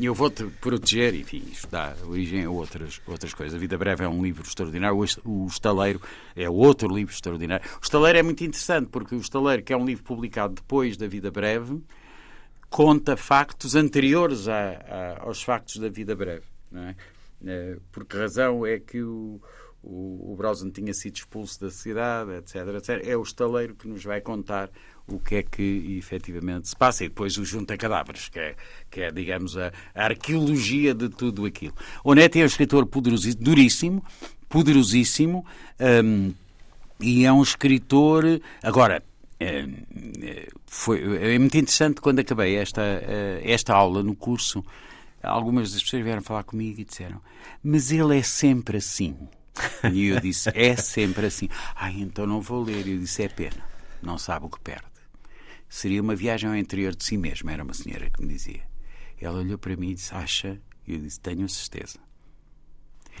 [0.00, 3.54] eu vou-te proteger, enfim, isto dá origem a outras, outras coisas.
[3.54, 6.00] A Vida Breve é um livro extraordinário, o Estaleiro
[6.36, 7.64] é outro livro extraordinário.
[7.80, 11.06] O Estaleiro é muito interessante, porque o Estaleiro, que é um livro publicado depois da
[11.06, 11.82] Vida Breve,
[12.70, 16.46] conta factos anteriores a, a, aos factos da vida breve.
[16.72, 16.94] É?
[17.44, 19.40] Eh, por que razão é que o,
[19.82, 23.08] o, o Browson tinha sido expulso da cidade, etc, etc.
[23.08, 24.70] É o estaleiro que nos vai contar
[25.14, 28.54] o que é que efetivamente se passa e depois o junta cadáveres, que é,
[28.90, 31.74] que é digamos, a, a arqueologia de tudo aquilo.
[32.04, 34.04] Onetti é um escritor poderosíssimo, duríssimo,
[34.48, 35.44] poderosíssimo,
[36.04, 36.32] um,
[37.00, 38.24] e é um escritor.
[38.62, 39.02] Agora,
[39.38, 39.66] é,
[40.66, 44.62] foi, é muito interessante quando acabei esta, eh, esta aula no curso.
[45.22, 47.20] Algumas das pessoas vieram falar comigo e disseram:
[47.62, 49.16] Mas ele é sempre assim.
[49.92, 51.48] E eu disse: É sempre assim.
[51.74, 52.86] Ah, então não vou ler.
[52.86, 53.64] E eu disse: É pena,
[54.02, 54.89] não sabe o que perde.
[55.70, 58.60] Seria uma viagem ao interior de si mesmo, era uma senhora que me dizia.
[59.20, 60.60] Ela olhou para mim e disse: Acha?
[60.84, 62.00] E eu disse: Tenho certeza.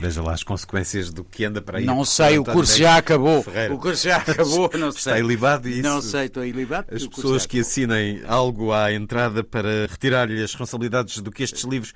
[0.00, 1.84] Veja lá as consequências do que anda para aí.
[1.84, 3.42] Não sei, o curso já acabou.
[3.42, 3.74] Ferreira.
[3.74, 5.12] O curso já acabou, não sei.
[5.12, 5.82] Está ilibado isso?
[5.82, 6.92] Não sei, estou ilibado.
[6.92, 11.92] As pessoas que assinem algo à entrada para retirar-lhe as responsabilidades do que estes livros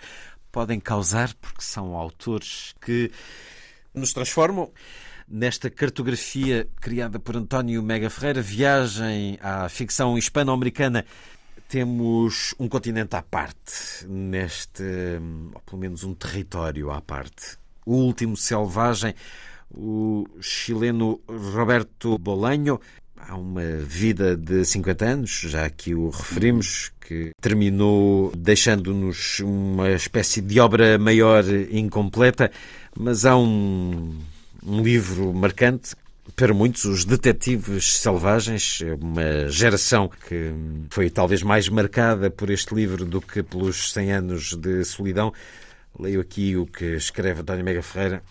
[0.53, 3.11] podem causar, porque são autores que
[3.93, 4.71] nos transformam.
[5.29, 11.05] Nesta cartografia criada por António Mega Ferreira, viagem à ficção hispano-americana
[11.69, 14.83] temos um continente à parte, neste,
[15.55, 19.15] ou pelo menos um território à parte o Último Selvagem,
[19.71, 22.81] o chileno Roberto Bolanho.
[23.17, 30.43] Há uma vida de 50 anos, já que o referimos, que terminou deixando-nos uma espécie
[30.43, 32.51] de obra maior incompleta,
[32.95, 34.19] mas há um,
[34.65, 35.95] um livro marcante
[36.35, 40.53] para muitos, os detetives selvagens, uma geração que
[40.89, 45.33] foi talvez mais marcada por este livro do que pelos 100 anos de solidão.
[45.99, 48.23] Leio aqui o que escreve António Mega Ferreira.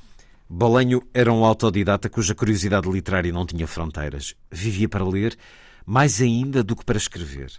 [0.50, 4.36] Bolenho era um autodidata cuja curiosidade literária não tinha fronteiras.
[4.52, 5.38] Vivia para ler,
[5.86, 7.52] mais ainda do que para escrever.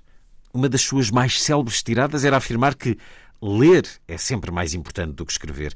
[0.53, 2.99] Uma das suas mais célebres tiradas era afirmar que
[3.41, 5.75] ler é sempre mais importante do que escrever.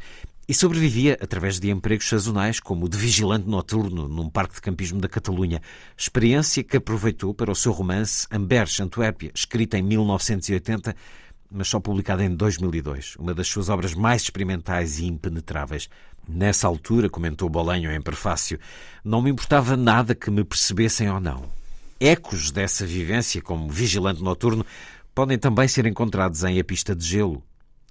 [0.49, 4.99] E sobrevivia através de empregos sazonais, como o de vigilante noturno num parque de campismo
[4.99, 5.61] da Catalunha,
[5.95, 10.97] experiência que aproveitou para o seu romance Amberes, Antuérpia, escrita em 1980,
[11.51, 15.91] mas só publicada em 2002, uma das suas obras mais experimentais e impenetráveis.
[16.27, 18.59] Nessa altura, comentou Bolenho em prefácio,
[19.05, 21.45] não me importava nada que me percebessem ou não.
[22.01, 24.65] Ecos dessa vivência como vigilante noturno
[25.15, 27.45] podem também ser encontrados em A Pista de Gelo.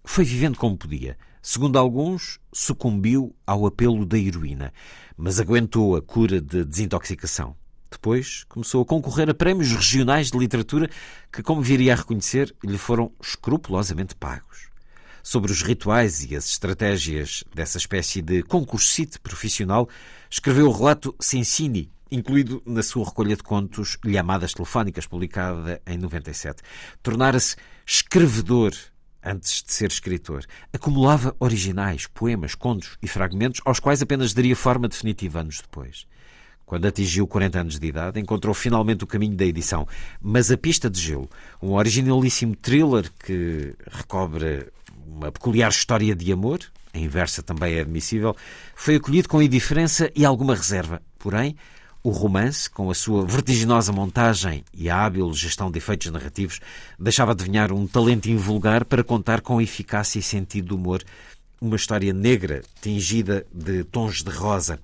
[0.03, 1.15] Foi vivendo como podia.
[1.41, 4.73] Segundo alguns, sucumbiu ao apelo da heroína,
[5.15, 7.55] mas aguentou a cura de desintoxicação.
[7.89, 10.89] Depois começou a concorrer a prémios regionais de literatura
[11.31, 14.67] que, como viria a reconhecer, lhe foram escrupulosamente pagos.
[15.23, 19.89] Sobre os rituais e as estratégias dessa espécie de concursite profissional,
[20.29, 26.61] escreveu o relato Sensini, incluído na sua recolha de contos Lhamadas Telefónicas, publicada em 97.
[27.03, 27.55] Tornara-se
[27.85, 28.73] escrevedor
[29.27, 30.45] antes de ser escritor.
[30.71, 36.07] Acumulava originais, poemas, contos e fragmentos aos quais apenas daria forma definitiva anos depois.
[36.65, 39.87] Quando atingiu 40 anos de idade, encontrou finalmente o caminho da edição.
[40.21, 41.29] Mas A Pista de Gelo,
[41.61, 44.67] um originalíssimo thriller que recobre
[45.07, 46.59] uma peculiar história de amor,
[46.93, 48.35] a inversa também é admissível,
[48.75, 51.01] foi acolhido com indiferença e alguma reserva.
[51.17, 51.55] Porém,
[52.07, 56.61] o romance, com a sua vertiginosa montagem e a hábil gestão de efeitos narrativos,
[56.97, 61.03] deixava adivinhar um talento invulgar para contar com eficácia e sentido do humor
[61.59, 64.79] uma história negra, tingida de tons de rosa.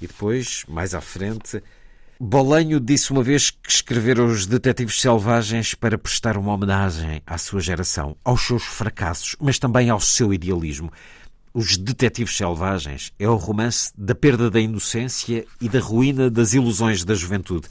[0.00, 1.62] E depois, mais à frente,
[2.18, 7.60] Bolenho disse uma vez que escreveram os Detetives Selvagens para prestar uma homenagem à sua
[7.60, 10.90] geração, aos seus fracassos, mas também ao seu idealismo.
[11.54, 17.04] Os Detetives Selvagens é o romance da perda da inocência e da ruína das ilusões
[17.04, 17.68] da juventude.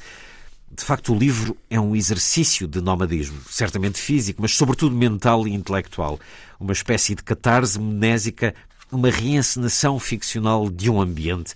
[0.69, 5.53] De facto, o livro é um exercício de nomadismo, certamente físico, mas sobretudo mental e
[5.53, 6.19] intelectual.
[6.59, 8.53] Uma espécie de catarse mnésica,
[8.91, 11.55] uma reencenação ficcional de um ambiente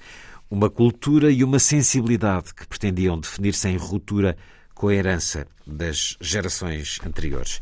[0.50, 4.38] uma cultura e uma sensibilidade que pretendiam definir-se em ruptura
[4.74, 7.62] com a herança das gerações anteriores.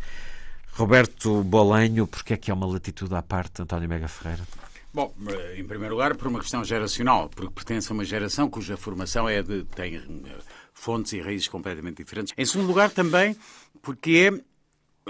[0.76, 4.44] Roberto Bolenho, porque é que é uma latitude à parte, António Mega Ferreira?
[4.92, 8.76] Bom, eh, em primeiro lugar, por uma questão geracional, porque pertence a uma geração cuja
[8.76, 10.02] formação é de, tem eh,
[10.74, 12.34] fontes e raízes completamente diferentes.
[12.38, 13.36] Em segundo lugar, também
[13.82, 14.54] porque é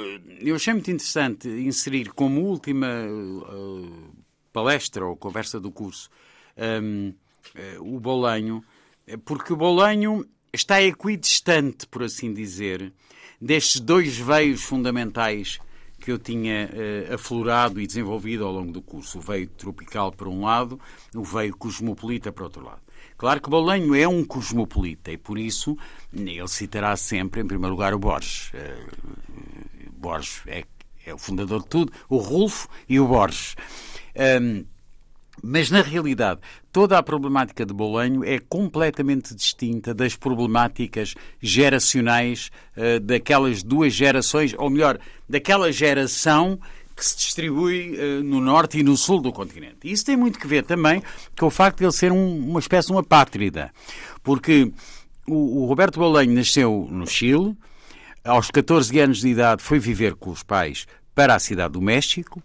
[0.01, 4.13] eh, eu achei muito interessante inserir como última uh,
[4.51, 6.09] palestra ou conversa do curso
[6.57, 7.13] um,
[7.79, 8.63] uh, o Bolanho,
[9.25, 12.93] porque o Bolanho está equidistante, por assim dizer,
[13.43, 15.59] destes dois veios fundamentais
[15.99, 19.19] que eu tinha uh, aflorado e desenvolvido ao longo do curso.
[19.19, 20.79] O veio tropical, por um lado,
[21.13, 22.81] o veio cosmopolita, por outro lado.
[23.17, 25.77] Claro que Bolanho é um cosmopolita e, por isso,
[26.13, 28.51] ele citará sempre, em primeiro lugar, o Borges.
[28.53, 30.63] Uh, Borges é,
[31.05, 33.55] é, o fundador de tudo, o Rulfo e o Borges.
[34.41, 34.65] Um,
[35.45, 36.39] mas, na realidade,
[36.71, 44.55] toda a problemática de Bolanho é completamente distinta das problemáticas geracionais uh, daquelas duas gerações,
[44.57, 44.97] ou melhor,
[45.27, 46.57] daquela geração
[46.95, 49.79] que se distribui uh, no norte e no sul do continente.
[49.83, 51.03] Isso tem muito que ver também
[51.37, 53.69] com o facto de ele ser um, uma espécie de uma pátrida.
[54.23, 54.71] Porque
[55.27, 57.53] o, o Roberto Bolanho nasceu no Chile,
[58.23, 62.41] aos 14 anos de idade foi viver com os pais para a cidade do México,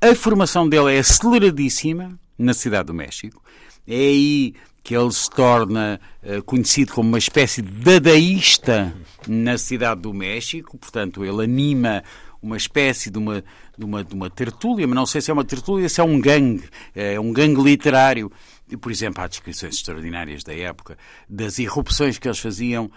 [0.00, 3.42] a formação dele é aceleradíssima na Cidade do México.
[3.86, 8.94] É aí que ele se torna uh, conhecido como uma espécie de dadaísta
[9.28, 10.78] na Cidade do México.
[10.78, 12.02] Portanto, ele anima
[12.42, 13.44] uma espécie de uma,
[13.76, 16.18] de uma, de uma tertúlia, mas não sei se é uma tertúlia, se é um
[16.18, 16.64] gangue,
[16.94, 18.32] é um gangue literário.
[18.70, 20.96] E, por exemplo, há descrições extraordinárias da época,
[21.28, 22.90] das irrupções que eles faziam.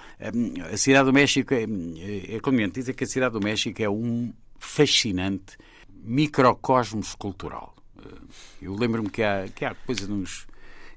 [0.71, 3.89] A Cidade do México, é, é, é conveniente dizer que a Cidade do México é
[3.89, 5.57] um fascinante
[6.03, 7.73] microcosmos cultural.
[8.05, 8.17] Eh,
[8.61, 10.47] eu lembro-me que há, que há coisa de uns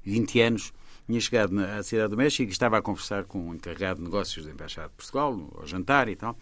[0.03, 0.73] 20 anos
[1.05, 4.45] tinha chegado à Cidade do México e estava a conversar com um encarregado de negócios
[4.45, 6.37] da Embaixada de Portugal, ao jantar e tal.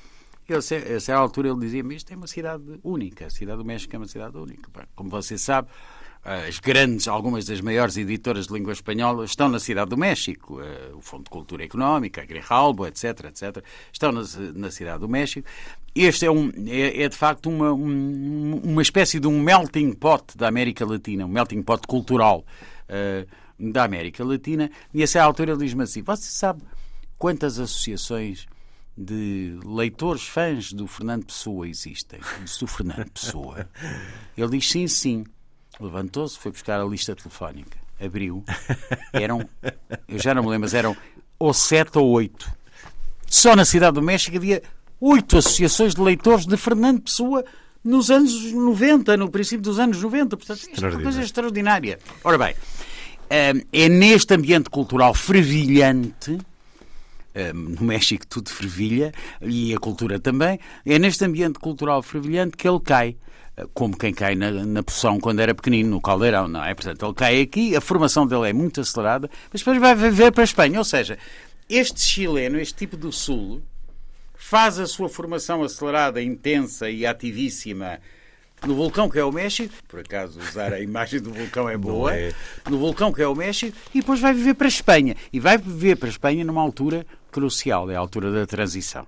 [0.47, 3.95] E a essa altura ele dizia-me, isto é uma cidade única, a Cidade do México
[3.95, 4.69] é uma cidade única.
[4.95, 5.69] Como você sabe,
[6.25, 10.59] as grandes, algumas das maiores editoras de língua espanhola estão na Cidade do México.
[10.59, 13.63] Eh, o Fundo de Cultura Económica, a Grijalbo, etc, etc.
[13.93, 14.23] Estão na,
[14.55, 15.47] na Cidade do México.
[15.93, 20.35] Este é, um, é, é de facto uma, um, uma espécie de um melting pot
[20.35, 22.43] da América Latina, um melting pot cultural
[22.89, 23.27] uh,
[23.59, 24.71] da América Latina.
[24.91, 26.63] E a essa altura ele diz-me assim: Você sabe
[27.19, 28.47] quantas associações
[28.97, 32.19] de leitores fãs do Fernando Pessoa existem?
[32.59, 33.69] Do Fernando Pessoa.
[34.37, 35.25] Ele diz sim, sim.
[35.79, 38.43] Levantou-se, foi buscar a lista telefónica, abriu.
[39.11, 39.47] Eram,
[40.07, 40.95] eu já não me lembro, mas eram
[41.37, 42.49] ou sete ou oito.
[43.27, 44.61] Só na Cidade do México havia
[45.01, 47.43] oito associações de leitores de Fernando Pessoa
[47.83, 50.37] nos anos 90, no princípio dos anos 90.
[50.37, 51.99] Portanto, isto é uma coisa extraordinária.
[52.23, 59.77] Ora bem, hum, é neste ambiente cultural fervilhante hum, no México tudo fervilha e a
[59.77, 60.59] cultura também.
[60.85, 63.17] É neste ambiente cultural fervilhante que ele cai
[63.73, 66.73] como quem cai na, na poção quando era pequenino, no caldeirão, não é?
[66.73, 70.43] Portanto, ele cai aqui, a formação dele é muito acelerada, mas depois vai viver para
[70.43, 70.77] a Espanha.
[70.79, 71.17] Ou seja,
[71.69, 73.61] este chileno, este tipo do Sul,
[74.35, 77.99] faz a sua formação acelerada, intensa e ativíssima
[78.65, 82.15] no vulcão que é o México, por acaso usar a imagem do vulcão é boa,
[82.15, 82.33] é.
[82.69, 85.15] no vulcão que é o México, e depois vai viver para a Espanha.
[85.31, 89.05] E vai viver para a Espanha numa altura crucial, é a altura da transição.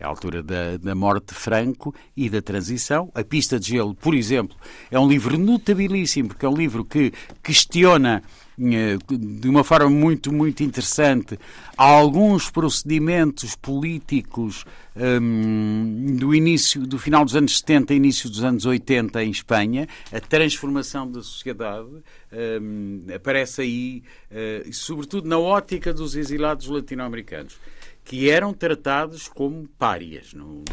[0.00, 3.10] É a altura da, da morte de Franco e da transição.
[3.14, 4.56] A Pista de Gelo, por exemplo,
[4.90, 7.12] é um livro notabilíssimo, porque é um livro que
[7.42, 8.22] questiona
[8.60, 11.38] eh, de uma forma muito, muito interessante
[11.76, 14.64] alguns procedimentos políticos
[14.96, 20.18] um, do início, do final dos anos 70 início dos anos 80 em Espanha, a
[20.18, 21.88] transformação da sociedade
[22.32, 24.02] um, aparece aí,
[24.32, 27.60] uh, sobretudo na ótica dos exilados latino-americanos
[28.08, 30.64] que eram tratados como párias no,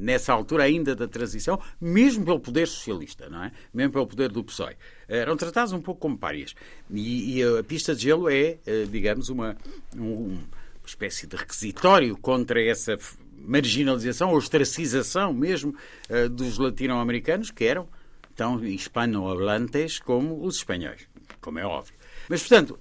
[0.00, 3.52] nessa altura ainda da transição, mesmo pelo poder socialista, não é?
[3.72, 4.74] Mesmo pelo poder do PSOE.
[5.06, 6.54] Eram tratados um pouco como párias.
[6.90, 9.54] E, e a pista de gelo é, eh, digamos, uma,
[9.94, 10.42] um, uma
[10.86, 12.98] espécie de requisitório contra essa
[13.36, 15.76] marginalização ostracização mesmo
[16.08, 17.86] uh, dos latino-americanos que eram
[18.34, 21.06] tão hispanohablantes como os espanhóis,
[21.42, 21.94] como é óbvio.
[22.28, 22.78] Mas, portanto,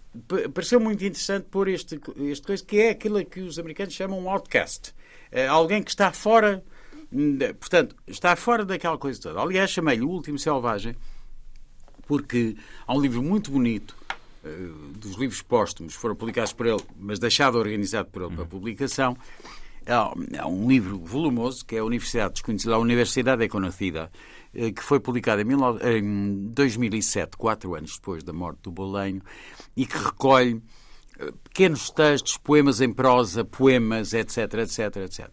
[0.54, 4.30] pareceu muito interessante pôr este, este coisa, que é aquilo que os americanos chamam um
[4.30, 4.94] outcast.
[5.32, 6.64] É alguém que está fora,
[7.60, 9.40] portanto, está fora daquela coisa toda.
[9.40, 10.96] Aliás, chamei-lhe O Último Selvagem,
[12.08, 12.56] porque
[12.86, 13.96] há um livro muito bonito
[14.44, 19.18] eh, dos livros póstumos, foram publicados por ele, mas deixado organizado por ele para publicação.
[19.86, 24.84] É um livro volumoso que é a Universidade Desconhecida, a Universidade é Conhecida, eh, que
[24.84, 29.22] foi publicado em 2007, quatro anos depois da morte do Bolenho,
[29.76, 30.62] e que recolhe
[31.20, 35.30] eh, pequenos textos, poemas em prosa, poemas, etc, etc, etc.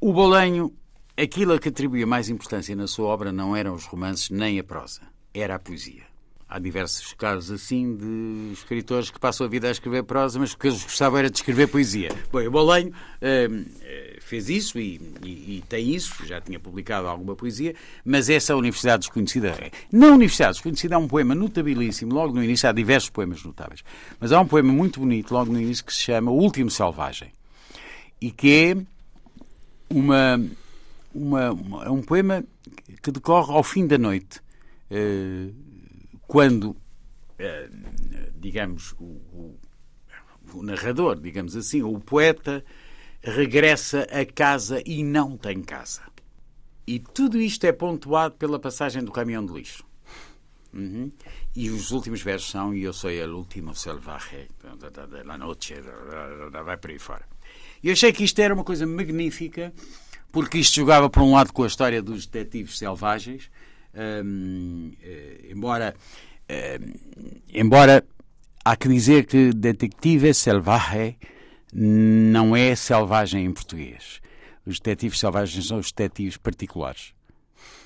[0.00, 0.74] O Bolenho,
[1.16, 4.64] aquilo a que atribuía mais importância na sua obra não eram os romances nem a
[4.64, 5.02] prosa,
[5.34, 6.05] era a poesia.
[6.48, 10.68] Há diversos casos assim de escritores que passam a vida a escrever prosa, mas que
[10.68, 12.10] eles gostavam era de escrever poesia.
[12.30, 17.08] Bom, o Bolenho hum, eh, fez isso e, e, e, tem isso, já tinha publicado
[17.08, 17.74] alguma poesia,
[18.04, 19.56] mas essa Universidade Desconhecida.
[19.90, 23.82] Na Universidade Desconhecida há um poema notabilíssimo, logo no início há diversos poemas notáveis,
[24.20, 27.32] mas há um poema muito bonito logo no início que se chama O Último Selvagem
[28.20, 28.76] e que é
[29.90, 30.40] uma,
[31.14, 32.44] uma, uma é um poema
[33.02, 34.40] que decorre ao fim da noite.
[34.90, 35.65] Uh,
[36.26, 36.76] quando,
[37.38, 37.68] eh,
[38.36, 39.58] digamos, o, o,
[40.54, 42.64] o narrador, digamos assim, o poeta,
[43.22, 46.02] regressa a casa e não tem casa.
[46.86, 49.84] E tudo isto é pontuado pela passagem do caminhão de lixo.
[50.72, 51.10] Uhum.
[51.54, 54.46] E os últimos versos são Eu sou o último selvagem
[55.24, 55.74] da noite,
[56.64, 57.24] vai por aí fora.
[57.82, 59.72] E eu achei que isto era uma coisa magnífica,
[60.30, 63.50] porque isto jogava, por um lado, com a história dos detetives selvagens,
[63.96, 65.94] eh, embora,
[67.52, 68.04] embora
[68.64, 71.16] há que dizer que detetive selvagem
[71.72, 74.20] não é selvagem em português.
[74.66, 77.14] Os detetives selvagens são os detetives particulares.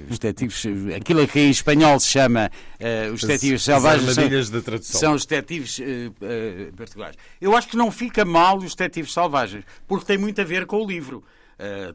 [0.09, 0.65] Os detetives,
[0.97, 2.51] aquilo que em espanhol se chama
[2.81, 7.19] uh, os detetives selvagens são, são, os detetives uh, uh, particulares.
[7.41, 10.83] Eu acho que não fica mal os detetives selvagens, porque tem muito a ver com
[10.83, 11.23] o livro.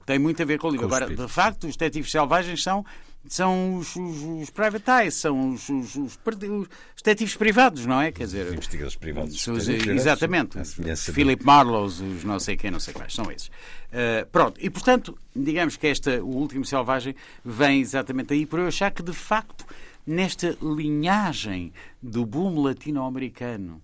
[0.05, 0.87] tem muito a ver com o livro.
[0.87, 2.85] Com Agora, de facto, os detetives selvagens são
[3.27, 8.11] são os, os, os private eyes, são os, os, os, os detetives privados, não é?
[8.11, 9.47] Quer dizer, os investigadores privados.
[9.47, 10.57] Os, exatamente.
[10.59, 13.47] Os Philip Marlowe, os não sei quem, não sei quais, são esses.
[13.47, 18.67] Uh, pronto, e portanto, digamos que esta, o último selvagem vem exatamente aí por eu
[18.67, 19.65] achar que, de facto,
[20.05, 23.81] nesta linhagem do boom latino-americano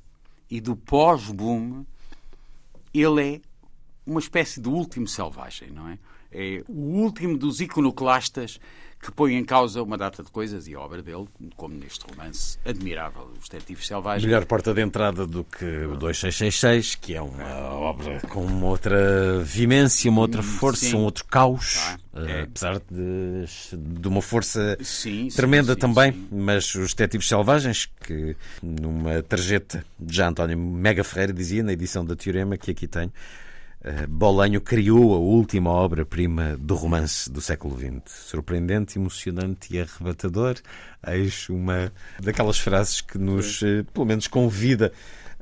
[0.49, 1.85] e do pós-boom,
[2.93, 3.41] ele é
[4.05, 5.97] uma espécie de último selvagem, não é?
[6.33, 8.59] É o último dos iconoclastas
[9.01, 12.59] que põe em causa uma data de coisas e a obra dele, como neste romance
[12.63, 14.23] admirável, Os Detetives Selvagens.
[14.25, 17.63] Melhor porta de entrada do que o 2666, que é uma é.
[17.63, 20.95] obra com uma outra vimência, uma outra força, sim.
[20.95, 22.21] um outro caos, tá.
[22.21, 22.41] é.
[22.43, 23.45] apesar de,
[23.75, 26.27] de uma força sim, tremenda sim, também.
[26.31, 32.05] Mas Os Detetives Selvagens, que numa tarjeta de já António Mega Ferreira dizia, na edição
[32.05, 33.11] da Teorema, que aqui tenho, eh,
[34.07, 38.01] Bolanho criou a última obra-prima do romance do século XX.
[38.05, 40.55] Surpreendente, emocionante e arrebatador.
[41.07, 44.93] Eis uma daquelas frases que nos, eh, pelo menos, convida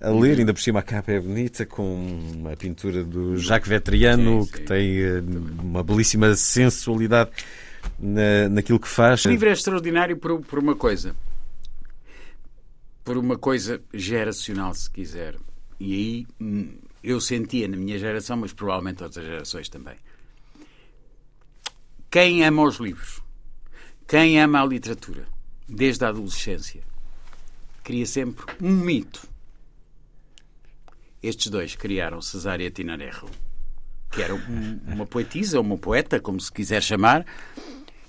[0.01, 1.83] a ler, ainda por cima a capa é bonita, com
[2.33, 4.51] uma pintura do Jacques Vetriano, sim, sim.
[4.53, 5.21] que tem eh,
[5.61, 7.31] uma belíssima sensualidade
[7.99, 9.25] na, naquilo que faz.
[9.25, 11.13] O livro é extraordinário por, por uma coisa.
[13.03, 15.35] Por uma coisa geracional, se quiser.
[15.77, 16.69] E aí hum,
[17.03, 19.95] eu sentia na minha geração, mas provavelmente outras gerações também.
[22.11, 23.21] Quem ama os livros,
[24.07, 25.27] quem ama a literatura,
[25.67, 26.81] desde a adolescência,
[27.83, 29.27] cria sempre um mito.
[31.21, 33.27] Estes dois criaram Cesária Tinarejo,
[34.11, 37.25] que era um, uma poetisa, uma poeta, como se quiser chamar,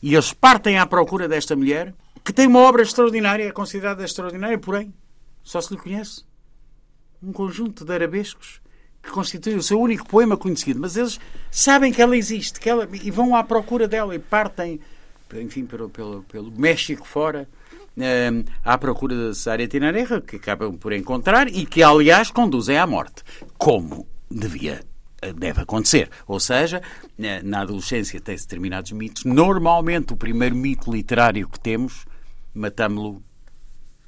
[0.02, 1.94] e eles partem à procura desta mulher,
[2.24, 4.94] que tem uma obra extraordinária, é considerada extraordinária, porém,
[5.42, 6.24] só se lhe conhece
[7.22, 8.60] um conjunto de arabescos
[9.02, 11.18] que constitui o seu único poema conhecido, mas eles
[11.50, 14.80] sabem que ela existe que ela, e vão à procura dela e partem,
[15.34, 17.48] enfim, pelo, pelo, pelo México fora,
[17.98, 18.30] eh,
[18.64, 23.22] à procura da Cesária Tinareja, que acabam por encontrar e que, aliás, conduzem à morte,
[23.58, 24.80] como devia
[25.36, 26.08] deve acontecer.
[26.26, 26.80] Ou seja,
[27.44, 29.24] na adolescência tem-se determinados mitos.
[29.24, 32.06] Normalmente, o primeiro mito literário que temos,
[32.54, 33.22] matamos-lo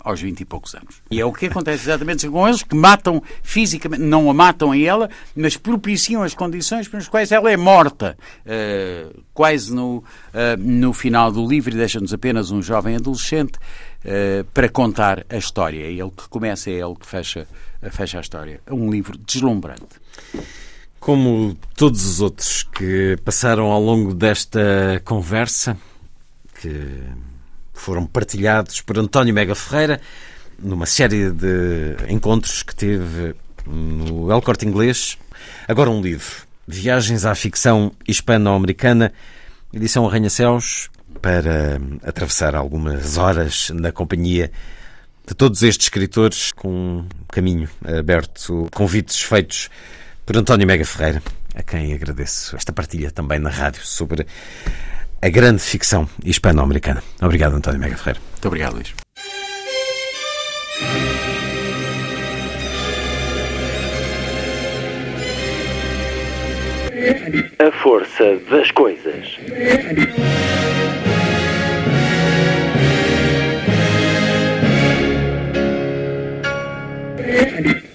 [0.05, 0.97] aos 20 e poucos anos.
[1.11, 4.79] E é o que acontece exatamente com eles, que matam fisicamente, não a matam a
[4.79, 8.17] ela, mas propiciam as condições pelas quais ela é morta.
[8.45, 10.05] Uh, quase no, uh,
[10.59, 15.85] no final do livro, deixa-nos apenas um jovem adolescente uh, para contar a história.
[15.85, 17.47] É ele que começa, é ele que fecha,
[17.91, 18.61] fecha a história.
[18.67, 20.03] É um livro deslumbrante.
[20.99, 25.77] Como todos os outros que passaram ao longo desta conversa,
[26.61, 27.03] que
[27.73, 30.01] foram partilhados por António Mega Ferreira
[30.59, 33.35] numa série de encontros que teve
[33.67, 35.19] no El Corte Inglês.
[35.67, 39.13] Agora um livro, Viagens à Ficção Hispano-Americana,
[39.73, 40.91] edição Arranha-Céus,
[41.21, 44.51] para atravessar algumas horas na companhia
[45.27, 49.69] de todos estes escritores com um caminho aberto, convites feitos
[50.27, 51.23] por António Mega Ferreira,
[51.55, 54.27] a quem agradeço esta partilha também na rádio sobre
[55.23, 57.01] a grande ficção hispano-americana.
[57.23, 58.21] Obrigado, António Mega Ferreira.
[58.33, 58.93] Muito obrigado, Luís.
[67.61, 69.39] A força das coisas.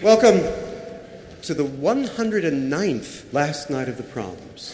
[0.02, 0.42] Welcome
[1.42, 4.74] to the 109th last night of the proms.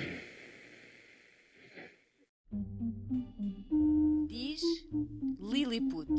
[5.71, 6.09] Lilliput.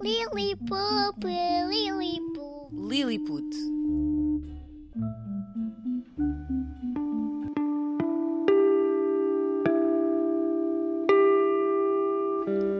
[0.00, 1.24] Lilliput,
[1.68, 2.70] Lilliput.
[2.72, 3.44] Lilliput.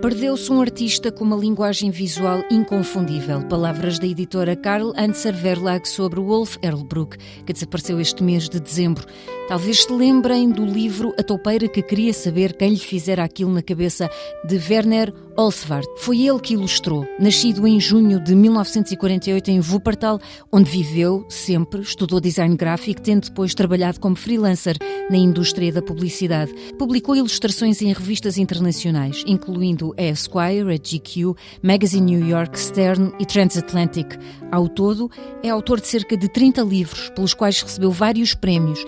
[0.00, 3.42] Perdeu-se um artista com uma linguagem visual inconfundível.
[3.48, 9.04] Palavras da editora Karl Anser Verlag sobre Wolf Erlbruck, que desapareceu este mês de dezembro.
[9.48, 13.62] Talvez se lembrem do livro A Toupeira que queria saber quem lhe fizera aquilo na
[13.62, 14.10] cabeça,
[14.44, 15.86] de Werner Olsvart.
[15.96, 17.06] Foi ele que ilustrou.
[17.18, 20.20] Nascido em junho de 1948 em Wuppertal,
[20.52, 24.76] onde viveu sempre, estudou design gráfico, tendo depois trabalhado como freelancer
[25.08, 26.52] na indústria da publicidade.
[26.78, 33.24] Publicou ilustrações em revistas internacionais, incluindo a Esquire, a GQ, Magazine New York, Stern e
[33.24, 34.18] Transatlantic.
[34.50, 35.10] Ao todo,
[35.42, 38.84] é autor de cerca de 30 livros, pelos quais recebeu vários prémios,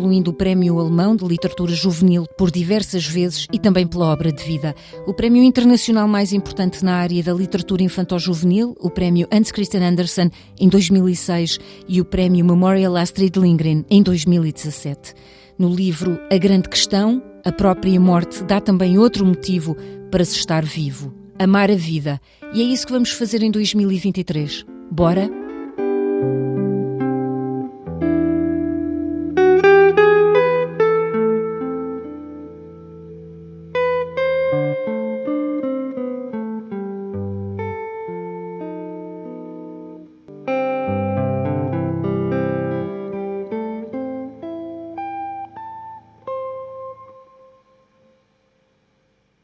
[0.00, 4.42] incluindo o Prémio Alemão de Literatura Juvenil por diversas vezes e também pela obra de
[4.42, 4.74] vida.
[5.06, 10.30] O Prémio Internacional mais importante na área da literatura infantil-juvenil, o Prémio Hans Christian Andersen,
[10.58, 15.12] em 2006, e o Prémio Memorial Astrid Lindgren, em 2017.
[15.58, 19.76] No livro A Grande Questão, a própria morte dá também outro motivo
[20.10, 22.18] para se estar vivo: amar a vida.
[22.54, 24.64] E é isso que vamos fazer em 2023.
[24.90, 25.39] Bora?